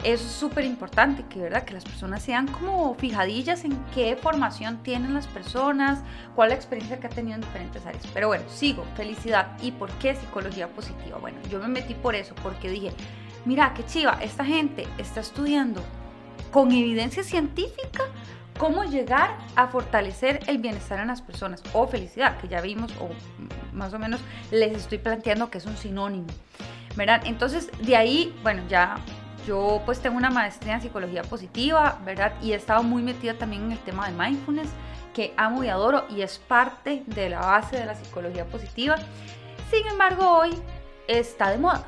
Es 0.04 0.22
súper 0.22 0.66
importante, 0.66 1.24
que, 1.30 1.40
¿verdad? 1.40 1.64
que 1.64 1.74
las 1.74 1.84
personas 1.84 2.22
sean 2.22 2.48
como 2.48 2.94
fijadillas 2.96 3.64
en 3.64 3.78
qué 3.94 4.16
formación 4.16 4.84
tienen 4.84 5.14
las 5.14 5.28
personas, 5.28 6.00
cuál 6.36 6.50
es 6.50 6.52
la 6.52 6.56
experiencia 6.56 7.00
que 7.00 7.08
ha 7.08 7.10
tenido 7.10 7.36
en 7.36 7.42
diferentes 7.42 7.86
áreas. 7.86 8.06
Pero 8.14 8.28
bueno, 8.28 8.44
sigo, 8.50 8.86
felicidad. 8.96 9.58
¿Y 9.62 9.72
por 9.72 9.90
qué 9.94 10.16
psicología 10.16 10.68
positiva? 10.68 11.18
Bueno, 11.18 11.40
yo 11.50 11.60
me 11.60 11.68
metí 11.68 11.94
por 11.94 12.16
eso, 12.16 12.36
porque 12.44 12.70
dije, 12.70 12.92
mira, 13.46 13.74
qué 13.74 13.86
chiva, 13.86 14.20
esta 14.22 14.46
gente 14.46 14.88
está 14.98 15.22
estudiando 15.22 15.82
con 16.52 16.72
evidencia 16.72 17.24
científica 17.24 18.04
cómo 18.58 18.84
llegar 18.86 19.38
a 19.56 19.68
fortalecer 19.68 20.40
el 20.48 20.60
bienestar 20.60 21.00
en 21.00 21.08
las 21.08 21.22
personas 21.22 21.62
o 21.74 21.88
felicidad, 21.88 22.38
que 22.38 22.48
ya 22.48 22.62
vimos, 22.62 22.94
o 23.00 23.10
más 23.74 23.94
o 23.94 24.00
menos 24.00 24.22
les 24.52 24.72
estoy 24.74 24.98
planteando 24.98 25.50
que 25.50 25.58
es 25.58 25.66
un 25.66 25.75
sinónimo. 25.75 26.28
¿verdad? 26.96 27.22
Entonces, 27.25 27.70
de 27.82 27.96
ahí, 27.96 28.34
bueno, 28.42 28.64
ya 28.70 28.98
yo 29.46 29.82
pues 29.86 30.00
tengo 30.00 30.18
una 30.18 30.30
maestría 30.30 30.75
en 30.75 30.82
psicología 30.82 31.24
positiva, 31.24 32.00
¿verdad? 32.06 32.34
Y 32.42 32.52
he 32.54 32.56
estado 32.56 32.84
muy 32.84 33.02
metida 33.04 33.34
también 33.36 33.64
en 33.66 33.72
el 33.74 33.80
tema 33.80 34.08
de 34.10 34.14
mindfulness, 34.18 34.70
que 35.14 35.34
amo 35.38 35.64
y 35.64 35.70
adoro 35.70 36.06
y 36.10 36.22
es 36.22 36.40
parte 36.40 37.04
de 37.08 37.30
la 37.30 37.40
base 37.40 37.78
de 37.78 37.86
la 37.86 37.96
psicología 37.96 38.46
positiva. 38.46 38.96
Sin 39.72 39.86
embargo, 39.88 40.30
hoy 40.40 40.52
está 41.08 41.52
de 41.52 41.58
moda. 41.58 41.86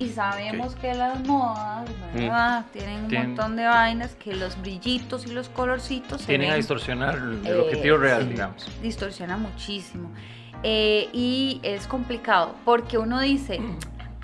Y 0.00 0.10
sabemos 0.10 0.76
que 0.76 0.94
las 0.94 1.18
modas, 1.26 1.88
¿verdad? 2.14 2.64
Tienen 2.72 3.04
un 3.04 3.08
Tien- 3.10 3.26
montón 3.28 3.56
de 3.56 3.66
vainas, 3.66 4.14
que 4.14 4.32
los 4.34 4.60
brillitos 4.60 5.26
y 5.26 5.30
los 5.32 5.48
colorcitos 5.48 6.24
Tienen 6.24 6.50
a 6.50 6.52
ven- 6.52 6.60
distorsionar 6.60 7.16
el 7.16 7.44
Eh, 7.44 7.54
objetivo 7.58 7.96
real, 7.98 8.22
sí. 8.22 8.28
digamos. 8.28 8.80
distorsiona 8.80 9.36
muchísimo. 9.36 10.10
Eh, 10.62 11.08
y 11.12 11.60
es 11.64 11.88
complicado 11.88 12.54
porque 12.64 12.96
uno 12.96 13.18
dice, 13.20 13.60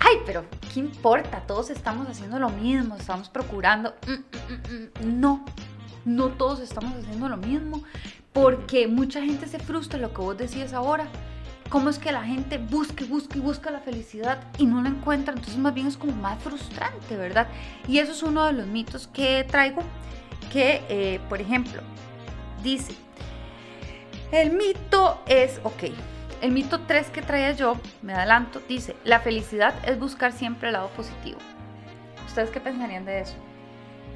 ay, 0.05 0.21
pero 0.25 0.45
¿qué 0.73 0.79
importa? 0.79 1.41
Todos 1.47 1.69
estamos 1.69 2.07
haciendo 2.07 2.39
lo 2.39 2.49
mismo, 2.49 2.95
estamos 2.95 3.29
procurando. 3.29 3.95
Mm, 4.07 4.11
mm, 4.11 5.07
mm. 5.07 5.19
No, 5.19 5.45
no 6.05 6.29
todos 6.29 6.59
estamos 6.59 6.93
haciendo 6.95 7.27
lo 7.27 7.37
mismo 7.37 7.83
porque 8.31 8.87
mucha 8.87 9.21
gente 9.21 9.47
se 9.47 9.59
frustra, 9.59 9.99
lo 9.99 10.13
que 10.13 10.21
vos 10.21 10.37
decías 10.37 10.73
ahora. 10.73 11.07
¿Cómo 11.69 11.89
es 11.89 11.97
que 11.97 12.11
la 12.11 12.23
gente 12.23 12.59
busca 12.59 13.03
busca 13.05 13.37
y 13.37 13.41
busca 13.41 13.71
la 13.71 13.79
felicidad 13.79 14.39
y 14.59 14.67
no 14.67 14.83
la 14.83 14.89
encuentra? 14.89 15.33
Entonces 15.33 15.57
más 15.57 15.73
bien 15.73 15.87
es 15.87 15.97
como 15.97 16.13
más 16.13 16.41
frustrante, 16.43 17.17
¿verdad? 17.17 17.47
Y 17.87 17.97
eso 17.97 18.11
es 18.11 18.21
uno 18.21 18.45
de 18.45 18.53
los 18.53 18.67
mitos 18.67 19.07
que 19.07 19.43
traigo, 19.45 19.81
que, 20.53 20.83
eh, 20.89 21.19
por 21.27 21.41
ejemplo, 21.41 21.81
dice, 22.61 22.93
el 24.31 24.51
mito 24.51 25.21
es, 25.25 25.59
ok, 25.63 25.85
el 26.45 26.51
mito 26.51 26.79
3 26.87 27.07
que 27.07 27.21
traía 27.21 27.51
yo, 27.53 27.77
me 28.01 28.13
adelanto, 28.13 28.61
dice, 28.69 28.95
la 29.03 29.19
felicidad 29.19 29.73
es 29.87 29.99
buscar 29.99 30.31
siempre 30.31 30.69
el 30.69 30.73
lado 30.73 30.89
positivo. 30.89 31.39
¿Ustedes 32.27 32.49
qué 32.51 32.59
pensarían 32.59 33.03
de 33.05 33.21
eso? 33.21 33.35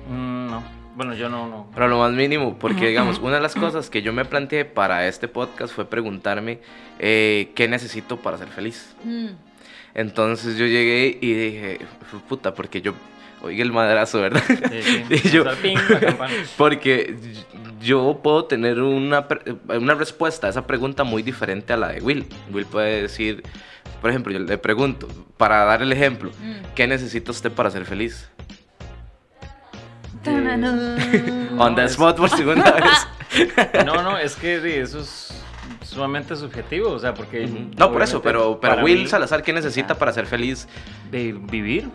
Mm, 0.09 0.47
no. 0.51 0.63
Bueno, 0.95 1.13
yo 1.13 1.29
no, 1.29 1.47
no. 1.47 1.67
Pero 1.73 1.87
lo 1.87 1.97
más 1.99 2.11
mínimo, 2.11 2.57
porque 2.59 2.87
digamos, 2.87 3.19
una 3.19 3.35
de 3.35 3.41
las 3.41 3.55
cosas 3.55 3.89
que 3.89 4.01
yo 4.01 4.11
me 4.11 4.25
planteé 4.25 4.65
para 4.65 5.07
este 5.07 5.27
podcast 5.27 5.73
fue 5.73 5.85
preguntarme 5.85 6.59
eh, 6.99 7.51
qué 7.55 7.67
necesito 7.67 8.17
para 8.17 8.37
ser 8.37 8.49
feliz. 8.49 8.95
Mm, 9.03 9.27
Entonces 9.95 10.57
yo 10.57 10.65
llegué 10.65 11.17
y 11.21 11.33
dije, 11.33 11.79
"Fue 12.11 12.19
puta, 12.19 12.53
porque 12.53 12.81
yo 12.81 12.93
oí 13.41 13.61
el 13.61 13.71
madrazo, 13.71 14.19
¿verdad? 14.21 14.43
Sí, 14.47 14.81
sí. 14.81 15.03
Y 15.23 15.29
yo- 15.29 15.41
O 15.43 15.45
sea, 15.45 15.55
ping, 15.61 15.77
la 15.89 15.99
campana. 15.99 16.33
Porque 16.57 17.15
yo 17.79 18.19
puedo 18.23 18.45
tener 18.45 18.81
una, 18.81 19.27
pre- 19.27 19.55
una 19.77 19.93
respuesta 19.95 20.47
a 20.47 20.49
esa 20.49 20.65
pregunta 20.67 21.03
muy 21.03 21.21
diferente 21.23 21.73
a 21.73 21.77
la 21.77 21.89
de 21.89 22.01
Will. 22.01 22.27
Will 22.51 22.65
puede 22.65 23.01
decir, 23.03 23.43
por 24.01 24.09
ejemplo, 24.09 24.31
yo 24.33 24.39
le 24.39 24.57
pregunto, 24.57 25.07
para 25.37 25.63
dar 25.65 25.81
el 25.81 25.91
ejemplo, 25.91 26.29
mm. 26.31 26.73
¿qué 26.75 26.87
necesita 26.87 27.31
usted 27.31 27.51
para 27.51 27.69
ser 27.71 27.85
feliz? 27.85 28.29
On 31.57 31.75
the 31.75 31.85
spot 31.85 32.17
por 32.17 32.29
segunda 32.29 32.71
vez. 32.73 33.85
No, 33.85 34.01
no, 34.01 34.17
es 34.17 34.35
que 34.35 34.59
sí, 34.61 34.71
eso 34.71 34.99
es 34.99 35.43
sumamente 35.83 36.35
subjetivo, 36.35 36.89
o 36.91 36.99
sea, 36.99 37.13
porque... 37.13 37.47
No, 37.77 37.91
por 37.91 38.01
eso, 38.01 38.21
pero, 38.21 38.59
pero 38.59 38.83
Will 38.83 38.99
mí, 39.03 39.07
Salazar, 39.07 39.43
¿qué 39.43 39.53
necesita 39.53 39.95
para 39.95 40.11
ser 40.11 40.25
feliz? 40.25 40.67
De 41.09 41.33
vivir. 41.33 41.89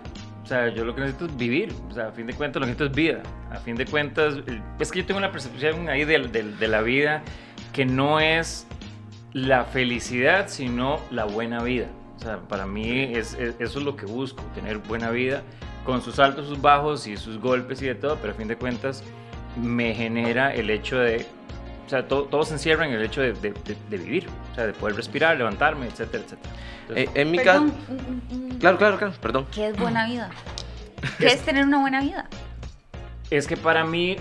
O 0.45 0.47
sea, 0.47 0.69
yo 0.69 0.85
lo 0.85 0.95
que 0.95 1.01
necesito 1.01 1.25
es 1.27 1.37
vivir. 1.37 1.73
O 1.91 1.95
sea, 1.95 2.09
a 2.09 2.13
fin 2.13 2.27
de 2.27 2.35
cuentas 2.35 2.61
lo 2.61 2.67
que 2.67 2.73
necesito 2.73 2.91
es 2.91 2.97
vida. 2.97 3.23
A 3.51 3.57
fin 3.57 3.77
de 3.77 3.87
cuentas, 3.87 4.35
es 4.79 4.93
que 4.93 5.01
yo 5.01 5.07
tengo 5.07 5.19
una 5.19 5.33
percepción 5.33 5.89
ahí 5.89 6.05
de, 6.05 6.19
de- 6.29 6.43
de 6.53 6.69
la 6.69 6.83
vida 6.83 7.23
que 7.73 7.85
no 7.87 8.21
es 8.21 8.67
la 9.33 9.65
felicidad, 9.65 10.49
sino 10.49 11.01
la 11.11 11.25
buena 11.25 11.63
vida. 11.63 11.87
O 12.17 12.21
sea, 12.21 12.39
para 12.41 12.67
mí 12.67 12.89
es, 13.15 13.33
es- 13.35 13.55
eso 13.59 13.79
es 13.79 13.85
lo 13.85 13.97
que 13.97 14.05
busco, 14.07 14.43
tener 14.55 14.79
buena 14.79 15.11
vida, 15.11 15.43
con 15.85 16.03
sus 16.03 16.19
altos, 16.19 16.47
sus 16.47 16.61
bajos 16.61 17.07
y 17.07 17.17
sus 17.17 17.39
golpes 17.39 17.81
y 17.83 17.87
de 17.87 17.95
todo, 17.95 18.17
pero 18.21 18.33
a 18.35 18.37
fin 18.37 18.47
de 18.49 18.57
cuentas 18.57 19.03
me 19.61 19.95
genera 19.95 20.55
el 20.55 20.69
hecho 20.71 20.99
de... 20.99 21.27
O 21.87 21.89
sea, 21.91 22.07
todo, 22.09 22.25
todo 22.25 22.45
se 22.45 22.55
encierra 22.55 22.87
en 22.87 22.93
el 22.95 23.03
hecho 23.03 23.21
de, 23.23 23.33
de- 23.33 23.53
de- 23.53 23.77
de 23.91 23.97
vivir, 23.99 24.27
o 24.53 24.55
sea, 24.55 24.67
de 24.67 24.73
poder 24.75 24.95
respirar, 24.97 25.37
levantarme, 25.39 25.87
etcétera, 25.87 26.23
etcétera. 26.25 26.53
Entonces, 26.83 27.09
Eh, 27.09 27.21
en 27.23 27.31
mi 27.31 27.39
caso... 27.39 27.67
Claro, 28.65 28.79
claro, 28.79 28.97
claro, 28.97 29.15
perdón. 29.21 29.47
¿Qué 29.53 29.67
es 29.69 29.77
buena 29.77 30.07
vida? 30.07 30.31
¿Qué 31.19 31.27
es 31.27 31.43
tener 31.45 31.67
una 31.67 31.81
buena 31.81 32.01
vida? 32.01 32.31
Es 33.29 33.47
que 33.47 33.59
para 33.59 33.85
mí 33.85 34.17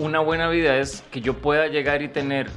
una 0.00 0.18
buena 0.18 0.48
vida 0.48 0.76
es 0.78 1.04
que 1.12 1.20
yo 1.20 1.34
pueda 1.34 1.68
llegar 1.68 2.02
y 2.02 2.08
tener 2.08 2.50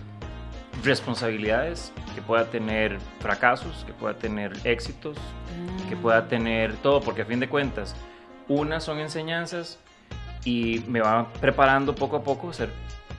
responsabilidades, 0.83 1.93
que 2.15 2.23
pueda 2.23 2.45
tener 2.45 2.97
fracasos, 3.19 3.83
que 3.85 3.93
pueda 3.93 4.15
tener 4.15 4.53
éxitos, 4.63 5.17
que 5.87 5.95
pueda 5.95 6.27
tener 6.27 6.75
todo, 6.77 6.99
porque 7.01 7.21
a 7.21 7.25
fin 7.25 7.39
de 7.39 7.47
cuentas, 7.47 7.95
unas 8.47 8.83
son 8.83 8.97
enseñanzas 8.97 9.77
y 10.45 10.83
me 10.87 11.01
va 11.01 11.31
preparando 11.39 11.93
poco 11.93 12.15
a 12.15 12.23
poco 12.23 12.49
a 12.49 12.53
ser 12.53 12.71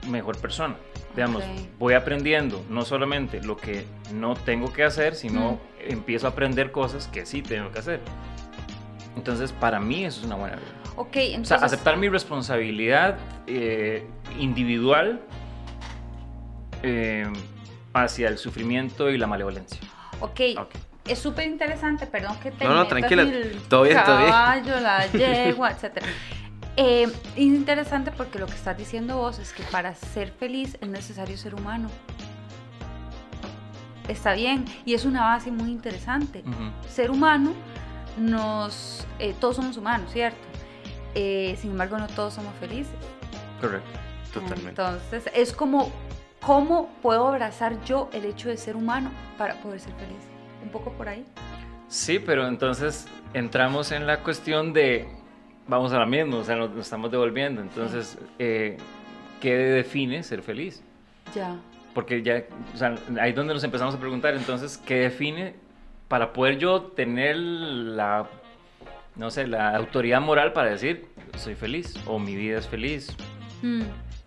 mejor 0.09 0.37
persona. 0.37 0.75
Digamos, 1.19 1.43
Ok. 1.43 1.49
voy 1.79 1.93
aprendiendo 1.95 2.63
no 2.69 2.85
solamente 2.85 3.43
lo 3.43 3.57
que 3.57 3.85
no 4.13 4.35
tengo 4.35 4.71
que 4.71 4.85
hacer, 4.85 5.15
sino 5.15 5.59
empiezo 5.85 6.27
a 6.27 6.29
aprender 6.29 6.71
cosas 6.71 7.09
que 7.09 7.25
sí 7.25 7.41
tengo 7.41 7.69
que 7.73 7.79
hacer. 7.79 7.99
Entonces, 9.17 9.51
para 9.51 9.81
mí 9.81 10.05
eso 10.05 10.21
es 10.21 10.25
una 10.25 10.35
buena 10.35 10.55
vida. 10.55 10.67
Ok, 10.95 11.09
O 11.09 11.13
sea, 11.13 11.23
entonces... 11.35 11.61
aceptar 11.63 11.97
mi 11.97 12.07
responsabilidad 12.07 13.17
eh, 13.47 14.07
individual 14.39 15.19
eh, 16.83 17.25
hacia 17.93 18.29
el 18.29 18.37
sufrimiento 18.37 19.09
y 19.09 19.17
la 19.17 19.27
malevolencia. 19.27 19.77
Ok, 20.21 20.39
Ok. 20.57 20.69
es 21.05 21.19
súper 21.19 21.47
interesante, 21.47 22.07
perdón 22.07 22.37
que 22.41 22.51
te 22.51 22.63
No, 22.63 22.73
no, 22.75 22.87
tranquila, 22.87 23.23
todo 23.67 23.83
bien, 23.83 23.97
todo 24.05 24.17
bien. 24.19 24.29
caballo, 24.31 24.79
la 24.79 25.05
yegua, 25.07 25.71
etc. 25.81 26.01
Eh, 26.81 27.03
es 27.35 27.37
interesante 27.37 28.09
porque 28.09 28.39
lo 28.39 28.45
que 28.45 28.53
estás 28.53 28.77
diciendo 28.77 29.17
vos 29.17 29.37
es 29.37 29.51
que 29.51 29.63
para 29.63 29.93
ser 29.95 30.31
feliz 30.31 30.77
es 30.79 30.87
necesario 30.87 31.35
ser 31.35 31.53
humano. 31.53 31.89
Está 34.07 34.31
bien, 34.31 34.63
y 34.85 34.93
es 34.93 35.03
una 35.03 35.25
base 35.25 35.51
muy 35.51 35.71
interesante. 35.71 36.39
Ujú. 36.39 36.71
Ser 36.89 37.11
humano, 37.11 37.51
nos, 38.17 39.05
eh, 39.19 39.35
todos 39.41 39.57
somos 39.57 39.75
humanos, 39.75 40.09
¿cierto? 40.13 40.39
Eh, 41.15 41.57
sin 41.59 41.71
embargo, 41.71 41.97
no 41.97 42.07
todos 42.07 42.35
somos 42.35 42.55
felices. 42.61 42.93
Correcto. 43.59 43.99
Totalmente. 44.33 44.69
Entonces, 44.69 45.29
es 45.35 45.51
como, 45.51 45.91
¿cómo 46.39 46.87
puedo 47.01 47.27
abrazar 47.27 47.83
yo 47.83 48.09
el 48.13 48.23
hecho 48.23 48.47
de 48.47 48.55
ser 48.55 48.77
humano 48.77 49.11
para 49.37 49.55
poder 49.55 49.81
ser 49.81 49.91
feliz? 49.95 50.23
Un 50.63 50.69
poco 50.69 50.93
por 50.93 51.09
ahí. 51.09 51.25
Sí, 51.89 52.19
pero 52.19 52.47
entonces 52.47 53.05
entramos 53.33 53.91
en 53.91 54.07
la 54.07 54.21
cuestión 54.23 54.71
de, 54.71 55.18
vamos 55.69 55.93
a 55.93 55.99
la 55.99 56.05
misma, 56.05 56.37
o 56.37 56.43
sea, 56.43 56.55
nos, 56.55 56.71
nos 56.71 56.79
estamos 56.85 57.11
devolviendo. 57.11 57.61
Entonces, 57.61 58.17
eh, 58.39 58.77
¿qué 59.39 59.55
define 59.55 60.23
ser 60.23 60.41
feliz? 60.41 60.83
Ya. 61.33 61.55
Porque 61.93 62.21
ya, 62.23 62.43
o 62.73 62.77
sea, 62.77 62.95
ahí 63.21 63.29
es 63.29 63.35
donde 63.35 63.53
nos 63.53 63.63
empezamos 63.63 63.95
a 63.95 63.99
preguntar, 63.99 64.33
entonces, 64.33 64.77
¿qué 64.77 64.95
define 64.95 65.55
para 66.07 66.33
poder 66.33 66.57
yo 66.57 66.81
tener 66.81 67.37
la, 67.37 68.27
no 69.15 69.29
sé, 69.31 69.47
la 69.47 69.75
autoridad 69.75 70.21
moral 70.21 70.53
para 70.53 70.71
decir, 70.71 71.07
soy 71.37 71.55
feliz 71.55 71.95
o 72.05 72.19
mi 72.19 72.35
vida 72.35 72.57
es 72.57 72.67
feliz? 72.67 73.15
Mm, 73.61 73.81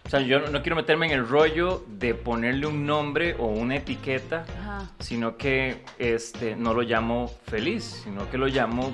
O 0.06 0.08
sea, 0.08 0.20
yo 0.20 0.40
no, 0.40 0.48
no 0.48 0.62
quiero 0.62 0.76
meterme 0.76 1.06
en 1.06 1.12
el 1.12 1.26
rollo 1.26 1.84
de 1.88 2.14
ponerle 2.14 2.66
un 2.66 2.84
nombre 2.86 3.34
o 3.38 3.46
una 3.46 3.76
etiqueta, 3.76 4.44
ajá. 4.60 4.90
sino 4.98 5.36
que 5.36 5.82
este, 5.98 6.54
no 6.56 6.74
lo 6.74 6.82
llamo 6.82 7.28
feliz, 7.46 8.02
sino 8.04 8.28
que 8.30 8.38
lo 8.38 8.46
llamo 8.46 8.92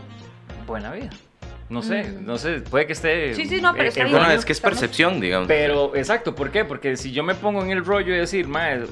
buena 0.67 0.93
vida. 0.93 1.11
No 1.71 1.83
sé, 1.83 2.05
Mm. 2.05 2.25
no 2.27 2.39
sé, 2.39 2.61
puede 2.61 2.87
que 2.87 2.95
esté... 2.95 3.35
Sí, 3.35 3.45
sí, 3.47 3.61
no, 3.61 3.73
pero 3.73 3.85
eh, 3.85 3.89
está. 3.89 4.07
Bueno, 4.07 4.31
es 4.31 4.45
que 4.45 4.53
es 4.53 4.61
percepción, 4.61 5.21
digamos. 5.21 5.49
Pero, 5.49 5.95
exacto, 5.95 6.35
¿por 6.35 6.51
qué? 6.51 6.65
Porque 6.65 6.97
si 6.97 7.13
yo 7.13 7.23
me 7.23 7.35
pongo 7.35 7.63
en 7.63 7.71
el 7.71 7.85
rollo 7.85 8.13
de 8.15 8.21
decir, 8.21 8.49
mae, 8.49 8.83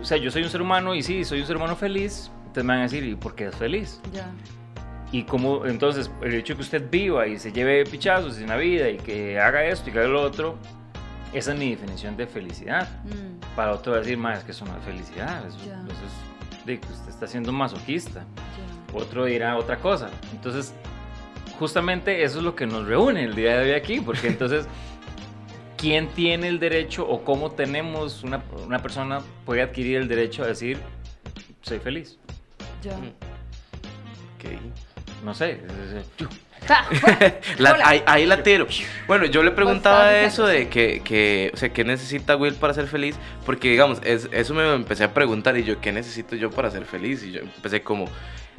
o 0.00 0.04
sea, 0.04 0.16
yo 0.16 0.30
soy 0.32 0.42
un 0.42 0.50
ser 0.50 0.60
humano 0.60 0.94
y 0.96 1.02
sí, 1.02 1.24
soy 1.24 1.40
un 1.40 1.46
ser 1.46 1.56
humano 1.56 1.76
feliz, 1.76 2.30
entonces 2.38 2.64
me 2.64 2.72
van 2.72 2.80
a 2.80 2.82
decir, 2.82 3.04
¿y 3.04 3.14
por 3.14 3.34
qué 3.36 3.46
es 3.46 3.54
feliz? 3.54 4.00
Ya. 4.12 4.30
Y 5.12 5.22
como, 5.22 5.64
entonces, 5.66 6.10
el 6.22 6.34
hecho 6.34 6.54
de 6.54 6.56
que 6.56 6.62
usted 6.62 6.90
viva 6.90 7.28
y 7.28 7.38
se 7.38 7.52
lleve 7.52 7.84
pichazos 7.84 8.38
en 8.38 8.48
la 8.48 8.56
vida 8.56 8.88
y 8.88 8.96
que 8.96 9.38
haga 9.38 9.64
esto 9.64 9.90
y 9.90 9.92
que 9.92 10.00
haga 10.00 10.08
lo 10.08 10.22
otro, 10.22 10.58
esa 11.32 11.52
es 11.52 11.58
mi 11.58 11.70
definición 11.70 12.16
de 12.16 12.26
felicidad. 12.26 12.88
Mm, 13.04 13.54
Para 13.54 13.72
otro 13.72 13.94
decir, 13.94 14.18
más 14.18 14.38
es 14.38 14.44
que 14.44 14.50
eso 14.50 14.64
no 14.64 14.76
es 14.76 14.84
felicidad, 14.84 15.46
eso, 15.46 15.56
es 15.58 16.66
de 16.66 16.80
que 16.80 16.86
usted 16.92 17.10
está 17.10 17.28
siendo 17.28 17.52
masoquista. 17.52 18.20
ya. 18.20 18.96
Otro 18.98 19.24
dirá 19.26 19.56
otra 19.56 19.76
cosa. 19.78 20.08
Entonces, 20.32 20.74
justamente 21.58 22.22
eso 22.22 22.38
es 22.38 22.44
lo 22.44 22.54
que 22.54 22.66
nos 22.66 22.86
reúne 22.86 23.24
el 23.24 23.34
día 23.34 23.58
de 23.58 23.64
hoy 23.64 23.72
aquí, 23.72 24.00
porque 24.00 24.28
entonces, 24.28 24.66
¿quién 25.76 26.08
tiene 26.08 26.48
el 26.48 26.58
derecho 26.58 27.06
o 27.08 27.24
cómo 27.24 27.52
tenemos 27.52 28.22
una, 28.22 28.42
una 28.64 28.80
persona 28.80 29.20
puede 29.44 29.62
adquirir 29.62 29.98
el 29.98 30.08
derecho 30.08 30.42
a 30.42 30.46
decir, 30.46 30.78
soy 31.62 31.78
feliz? 31.78 32.18
Ok. 34.36 35.24
No 35.24 35.32
sé. 35.34 35.60
La- 37.58 37.76
ahí, 37.84 38.02
ahí 38.06 38.26
la 38.26 38.42
tiro. 38.42 38.66
Bueno, 39.06 39.26
yo 39.26 39.42
le 39.42 39.50
preguntaba 39.50 40.12
estabas 40.12 40.32
eso 40.32 40.46
de 40.46 40.68
que, 40.68 41.02
que, 41.04 41.50
o 41.52 41.56
sea, 41.56 41.72
¿qué 41.72 41.84
necesita 41.84 42.36
Will 42.36 42.54
para 42.54 42.74
ser 42.74 42.86
feliz? 42.86 43.16
Porque, 43.44 43.70
digamos, 43.70 44.00
es- 44.04 44.28
eso 44.32 44.54
me 44.54 44.72
empecé 44.74 45.04
a 45.04 45.12
preguntar 45.14 45.56
y 45.56 45.64
yo, 45.64 45.80
¿qué 45.80 45.92
necesito 45.92 46.36
yo 46.36 46.50
para 46.50 46.70
ser 46.70 46.84
feliz? 46.84 47.22
Y 47.22 47.32
yo 47.32 47.40
empecé 47.40 47.82
como, 47.82 48.06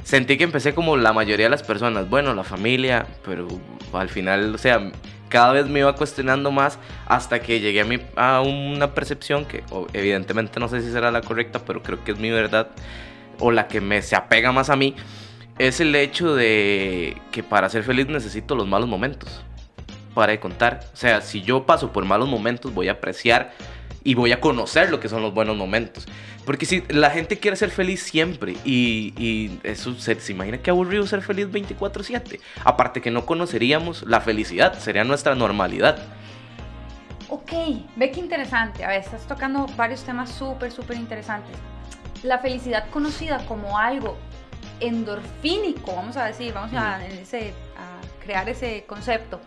sentí 0.03 0.37
que 0.37 0.43
empecé 0.43 0.73
como 0.73 0.97
la 0.97 1.13
mayoría 1.13 1.45
de 1.47 1.49
las 1.51 1.63
personas, 1.63 2.09
bueno, 2.09 2.33
la 2.33 2.43
familia, 2.43 3.05
pero 3.25 3.47
al 3.93 4.09
final, 4.09 4.53
o 4.53 4.57
sea, 4.57 4.91
cada 5.29 5.51
vez 5.53 5.67
me 5.67 5.79
iba 5.79 5.95
cuestionando 5.95 6.51
más 6.51 6.77
hasta 7.07 7.39
que 7.39 7.59
llegué 7.59 7.81
a, 7.81 7.85
mi, 7.85 7.99
a 8.15 8.41
una 8.41 8.93
percepción 8.93 9.45
que 9.45 9.63
evidentemente 9.93 10.59
no 10.59 10.67
sé 10.69 10.81
si 10.81 10.91
será 10.91 11.11
la 11.11 11.21
correcta, 11.21 11.59
pero 11.65 11.81
creo 11.81 12.03
que 12.03 12.11
es 12.11 12.19
mi 12.19 12.29
verdad 12.29 12.69
o 13.39 13.51
la 13.51 13.67
que 13.67 13.81
me 13.81 14.01
se 14.01 14.15
apega 14.15 14.51
más 14.51 14.69
a 14.69 14.75
mí 14.75 14.95
es 15.57 15.79
el 15.79 15.95
hecho 15.95 16.35
de 16.35 17.21
que 17.31 17.43
para 17.43 17.69
ser 17.69 17.83
feliz 17.83 18.07
necesito 18.07 18.55
los 18.55 18.67
malos 18.67 18.89
momentos 18.89 19.43
para 20.13 20.31
de 20.31 20.39
contar. 20.39 20.81
O 20.93 20.97
sea, 20.97 21.21
si 21.21 21.41
yo 21.41 21.65
paso 21.65 21.91
por 21.91 22.05
malos 22.05 22.27
momentos, 22.27 22.73
voy 22.73 22.87
a 22.87 22.93
apreciar 22.93 23.51
y 24.03 24.15
voy 24.15 24.31
a 24.31 24.39
conocer 24.39 24.89
lo 24.89 24.99
que 24.99 25.09
son 25.09 25.21
los 25.21 25.33
buenos 25.33 25.57
momentos. 25.57 26.07
Porque 26.45 26.65
si 26.65 26.83
la 26.89 27.09
gente 27.09 27.39
quiere 27.39 27.57
ser 27.57 27.71
feliz 27.71 28.03
siempre 28.03 28.55
y, 28.63 29.59
eso 29.63 29.95
se, 29.95 30.19
se 30.19 30.31
imagina 30.31 30.59
que 30.59 30.69
aburrido 30.69 31.05
ser 31.07 31.21
feliz 31.21 31.47
24/7. 31.47 32.39
Aparte 32.63 33.01
que 33.01 33.11
no 33.11 33.25
conoceríamos 33.25 34.03
la 34.03 34.21
felicidad, 34.21 34.77
sería 34.79 35.03
nuestra 35.03 35.35
normalidad. 35.35 35.97
Ok, 37.29 37.51
ve 37.95 38.11
qué 38.11 38.19
interesante. 38.19 38.85
A 38.85 38.89
ver, 38.89 39.01
estás 39.01 39.27
tocando 39.27 39.65
varios 39.75 40.03
temas 40.03 40.29
súper, 40.29 40.71
súper 40.71 40.97
interesantes. 40.97 41.57
La 42.21 42.37
felicidad 42.39 42.89
conocida 42.91 43.39
como 43.47 43.79
algo 43.79 44.15
endorfínico, 44.79 45.95
vamos 45.95 46.17
a 46.17 46.25
decir, 46.25 46.53
vamos 46.53 46.73
a, 46.73 47.05
en 47.05 47.11
ese- 47.19 47.53
a 47.77 48.23
crear 48.23 48.47
ese 48.49 48.85
concepto, 48.87 49.39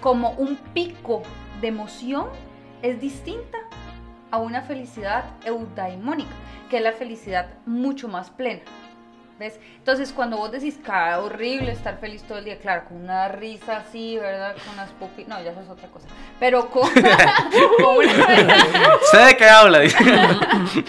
como 0.00 0.30
un 0.32 0.56
pico 0.74 1.22
de 1.60 1.68
emoción, 1.68 2.26
es 2.82 3.00
distinta 3.00 3.58
a 4.30 4.38
una 4.38 4.62
felicidad 4.62 5.24
eudaimónica, 5.44 6.30
que 6.70 6.76
es 6.78 6.82
la 6.82 6.92
felicidad 6.92 7.48
mucho 7.64 8.08
más 8.08 8.30
plena. 8.30 8.62
¿Ves? 9.38 9.60
Entonces, 9.76 10.14
cuando 10.14 10.38
vos 10.38 10.50
decís 10.50 10.78
ah, 10.88 11.18
horrible 11.22 11.70
estar 11.70 11.98
feliz 11.98 12.22
todo 12.22 12.38
el 12.38 12.46
día, 12.46 12.58
claro, 12.58 12.86
con 12.88 12.96
una 13.04 13.28
risa 13.28 13.76
así, 13.76 14.16
¿verdad? 14.16 14.56
Con 14.64 14.72
unas 14.72 14.88
pupilas. 14.92 15.28
No, 15.28 15.44
ya 15.44 15.50
eso 15.50 15.60
es 15.60 15.68
otra 15.68 15.88
cosa. 15.88 16.06
Pero 16.40 16.70
con, 16.70 16.88
con 16.90 17.96
una, 17.98 18.10
¿Sé 19.10 19.18
de 19.18 19.36
qué 19.36 19.46
habla? 19.46 19.80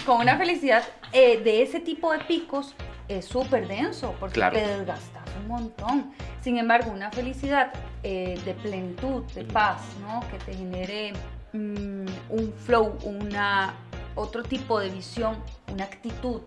Con 0.06 0.22
una 0.22 0.38
felicidad 0.38 0.82
eh, 1.12 1.42
de 1.44 1.62
ese 1.62 1.82
tipo 1.82 2.10
de 2.14 2.20
picos 2.20 2.74
es 3.08 3.26
súper 3.26 3.68
denso, 3.68 4.16
porque 4.20 4.36
Claro. 4.36 4.58
te 4.58 4.68
desgastas 4.68 5.24
un 5.42 5.48
montón. 5.48 6.12
Sin 6.42 6.58
embargo, 6.58 6.92
una 6.92 7.12
felicidad 7.12 7.72
eh, 8.04 8.40
de 8.46 8.54
plenitud, 8.54 9.24
de 9.34 9.44
paz, 9.44 9.82
¿no? 10.02 10.22
Que 10.30 10.38
te 10.40 10.54
genere 10.54 11.14
mm, 11.54 12.06
un 12.30 12.54
flow, 12.66 12.98
una, 13.04 13.74
otro 14.16 14.44
tipo 14.44 14.80
de 14.80 14.90
visión, 14.90 15.38
una 15.72 15.86
actitud. 15.86 16.42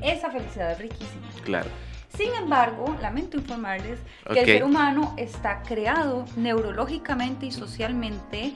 Esa 0.00 0.30
felicidad 0.30 0.72
es 0.72 0.78
riquísima. 0.78 1.28
Claro. 1.44 1.68
Sin 2.16 2.32
embargo, 2.34 2.94
lamento 3.00 3.38
informarles 3.38 3.98
que 4.30 4.40
el 4.40 4.46
ser 4.46 4.64
humano 4.64 5.14
está 5.16 5.62
creado 5.62 6.26
neurológicamente 6.36 7.46
y 7.46 7.52
socialmente 7.52 8.54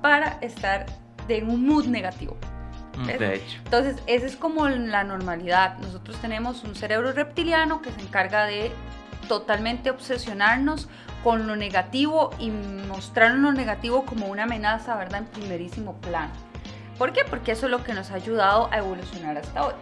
para 0.00 0.38
estar 0.40 0.86
de 1.26 1.38
en 1.38 1.50
un 1.50 1.66
mood 1.66 1.86
negativo. 1.86 2.36
¿Ves? 3.06 3.18
De 3.18 3.34
hecho. 3.34 3.58
Entonces, 3.64 3.96
esa 4.06 4.26
es 4.26 4.36
como 4.36 4.68
la 4.68 5.04
normalidad. 5.04 5.78
Nosotros 5.78 6.16
tenemos 6.20 6.64
un 6.64 6.74
cerebro 6.74 7.12
reptiliano 7.12 7.82
que 7.82 7.90
se 7.92 8.00
encarga 8.00 8.46
de 8.46 8.72
totalmente 9.28 9.90
obsesionarnos 9.90 10.88
con 11.22 11.46
lo 11.46 11.56
negativo 11.56 12.30
y 12.38 12.50
mostrarnos 12.50 13.40
lo 13.40 13.52
negativo 13.52 14.04
como 14.04 14.26
una 14.26 14.44
amenaza, 14.44 14.96
¿verdad? 14.96 15.20
En 15.20 15.26
primerísimo 15.26 15.94
plano. 16.00 16.32
¿Por 16.98 17.12
qué? 17.12 17.22
Porque 17.28 17.52
eso 17.52 17.66
es 17.66 17.70
lo 17.70 17.82
que 17.82 17.94
nos 17.94 18.10
ha 18.10 18.14
ayudado 18.14 18.68
a 18.72 18.78
evolucionar 18.78 19.38
hasta 19.38 19.66
hoy. 19.66 19.74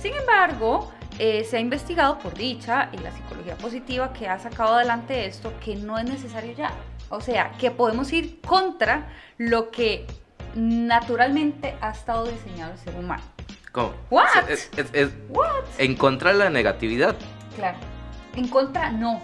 Sin 0.00 0.14
embargo, 0.14 0.92
eh, 1.18 1.44
se 1.44 1.56
ha 1.56 1.60
investigado 1.60 2.18
por 2.18 2.34
dicha 2.34 2.90
y 2.92 2.98
la 2.98 3.12
psicología 3.12 3.56
positiva 3.56 4.12
que 4.12 4.28
ha 4.28 4.38
sacado 4.38 4.74
adelante 4.74 5.26
esto 5.26 5.52
que 5.64 5.76
no 5.76 5.96
es 5.98 6.04
necesario 6.04 6.52
ya. 6.52 6.72
O 7.08 7.20
sea, 7.20 7.52
que 7.52 7.70
podemos 7.70 8.12
ir 8.12 8.40
contra 8.40 9.08
lo 9.38 9.70
que 9.70 10.06
naturalmente 10.54 11.74
ha 11.80 11.90
estado 11.90 12.26
diseñado 12.26 12.72
el 12.72 12.78
ser 12.78 12.94
humano. 12.96 13.22
¿Cómo? 13.72 13.92
What? 14.10 14.48
Es, 14.48 14.70
es- 14.76 14.90
es- 14.92 15.10
What? 15.28 15.64
en 15.78 15.96
contra 15.96 16.32
de 16.32 16.38
la 16.38 16.50
negatividad. 16.50 17.16
Claro. 17.56 17.78
En 18.36 18.48
contra, 18.48 18.90
no. 18.90 19.20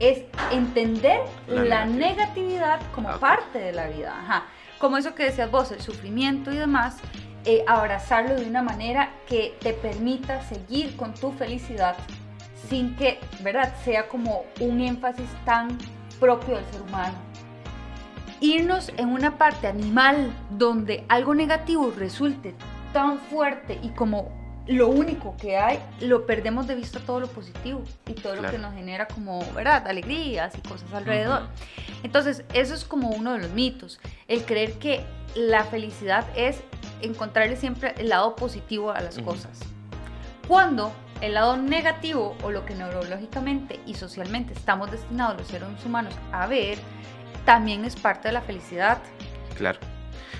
Es 0.00 0.22
entender 0.52 1.20
La 1.48 1.64
la, 1.64 1.84
negatividad. 1.84 1.86
negatividad 1.86 2.80
como 2.94 3.08
Ah, 3.10 3.18
parte 3.18 3.58
de 3.58 3.72
la 3.72 3.88
vida. 3.88 4.16
Ajá. 4.20 4.44
Como 4.78 4.96
eso 4.96 5.14
que 5.14 5.24
decías 5.24 5.50
vos, 5.50 5.72
el 5.72 5.80
sufrimiento 5.80 6.52
y 6.52 6.56
demás, 6.56 6.98
eh, 7.44 7.64
abrazarlo 7.66 8.34
de 8.36 8.46
una 8.46 8.62
manera 8.62 9.10
que 9.26 9.56
te 9.60 9.72
permita 9.72 10.40
seguir 10.42 10.96
con 10.96 11.14
tu 11.14 11.32
felicidad 11.32 11.96
sin 12.68 12.94
que, 12.96 13.18
¿verdad?, 13.40 13.74
sea 13.84 14.08
como 14.08 14.44
un 14.60 14.80
énfasis 14.80 15.28
tan 15.44 15.76
propio 16.20 16.56
del 16.56 16.64
ser 16.66 16.82
humano. 16.82 17.14
Irnos 18.40 18.92
en 18.96 19.08
una 19.08 19.36
parte 19.36 19.66
animal 19.66 20.30
donde 20.50 21.04
algo 21.08 21.34
negativo 21.34 21.92
resulte 21.96 22.54
tan 22.92 23.18
fuerte 23.18 23.78
y 23.82 23.88
como 23.90 24.38
lo 24.68 24.88
único 24.88 25.34
que 25.36 25.56
hay, 25.56 25.80
lo 26.00 26.26
perdemos 26.26 26.66
de 26.66 26.74
vista 26.74 27.00
todo 27.00 27.20
lo 27.20 27.26
positivo 27.28 27.82
y 28.06 28.12
todo 28.12 28.36
lo 28.36 28.50
que 28.50 28.58
nos 28.58 28.74
genera 28.74 29.08
como, 29.08 29.40
¿verdad?, 29.54 29.86
alegrías 29.88 30.56
y 30.58 30.60
cosas 30.60 30.92
alrededor. 30.92 31.48
Entonces, 32.02 32.44
eso 32.52 32.74
es 32.74 32.84
como 32.84 33.08
uno 33.08 33.32
de 33.32 33.38
los 33.38 33.50
mitos, 33.52 33.98
el 34.28 34.44
creer 34.44 34.74
que 34.74 35.04
la 35.34 35.64
felicidad 35.64 36.26
es 36.36 36.60
encontrarle 37.00 37.56
siempre 37.56 37.94
el 37.96 38.10
lado 38.10 38.36
positivo 38.36 38.90
a 38.90 39.00
las 39.00 39.18
cosas. 39.18 39.60
Cuando 40.46 40.92
el 41.22 41.34
lado 41.34 41.56
negativo 41.56 42.36
o 42.42 42.50
lo 42.50 42.64
que 42.64 42.74
neurológicamente 42.74 43.80
y 43.86 43.94
socialmente 43.94 44.52
estamos 44.52 44.90
destinados 44.90 45.38
los 45.38 45.48
seres 45.48 45.68
humanos 45.84 46.14
a 46.30 46.46
ver, 46.46 46.78
también 47.48 47.86
es 47.86 47.96
parte 47.96 48.28
de 48.28 48.34
la 48.34 48.42
felicidad. 48.42 48.98
Claro. 49.56 49.78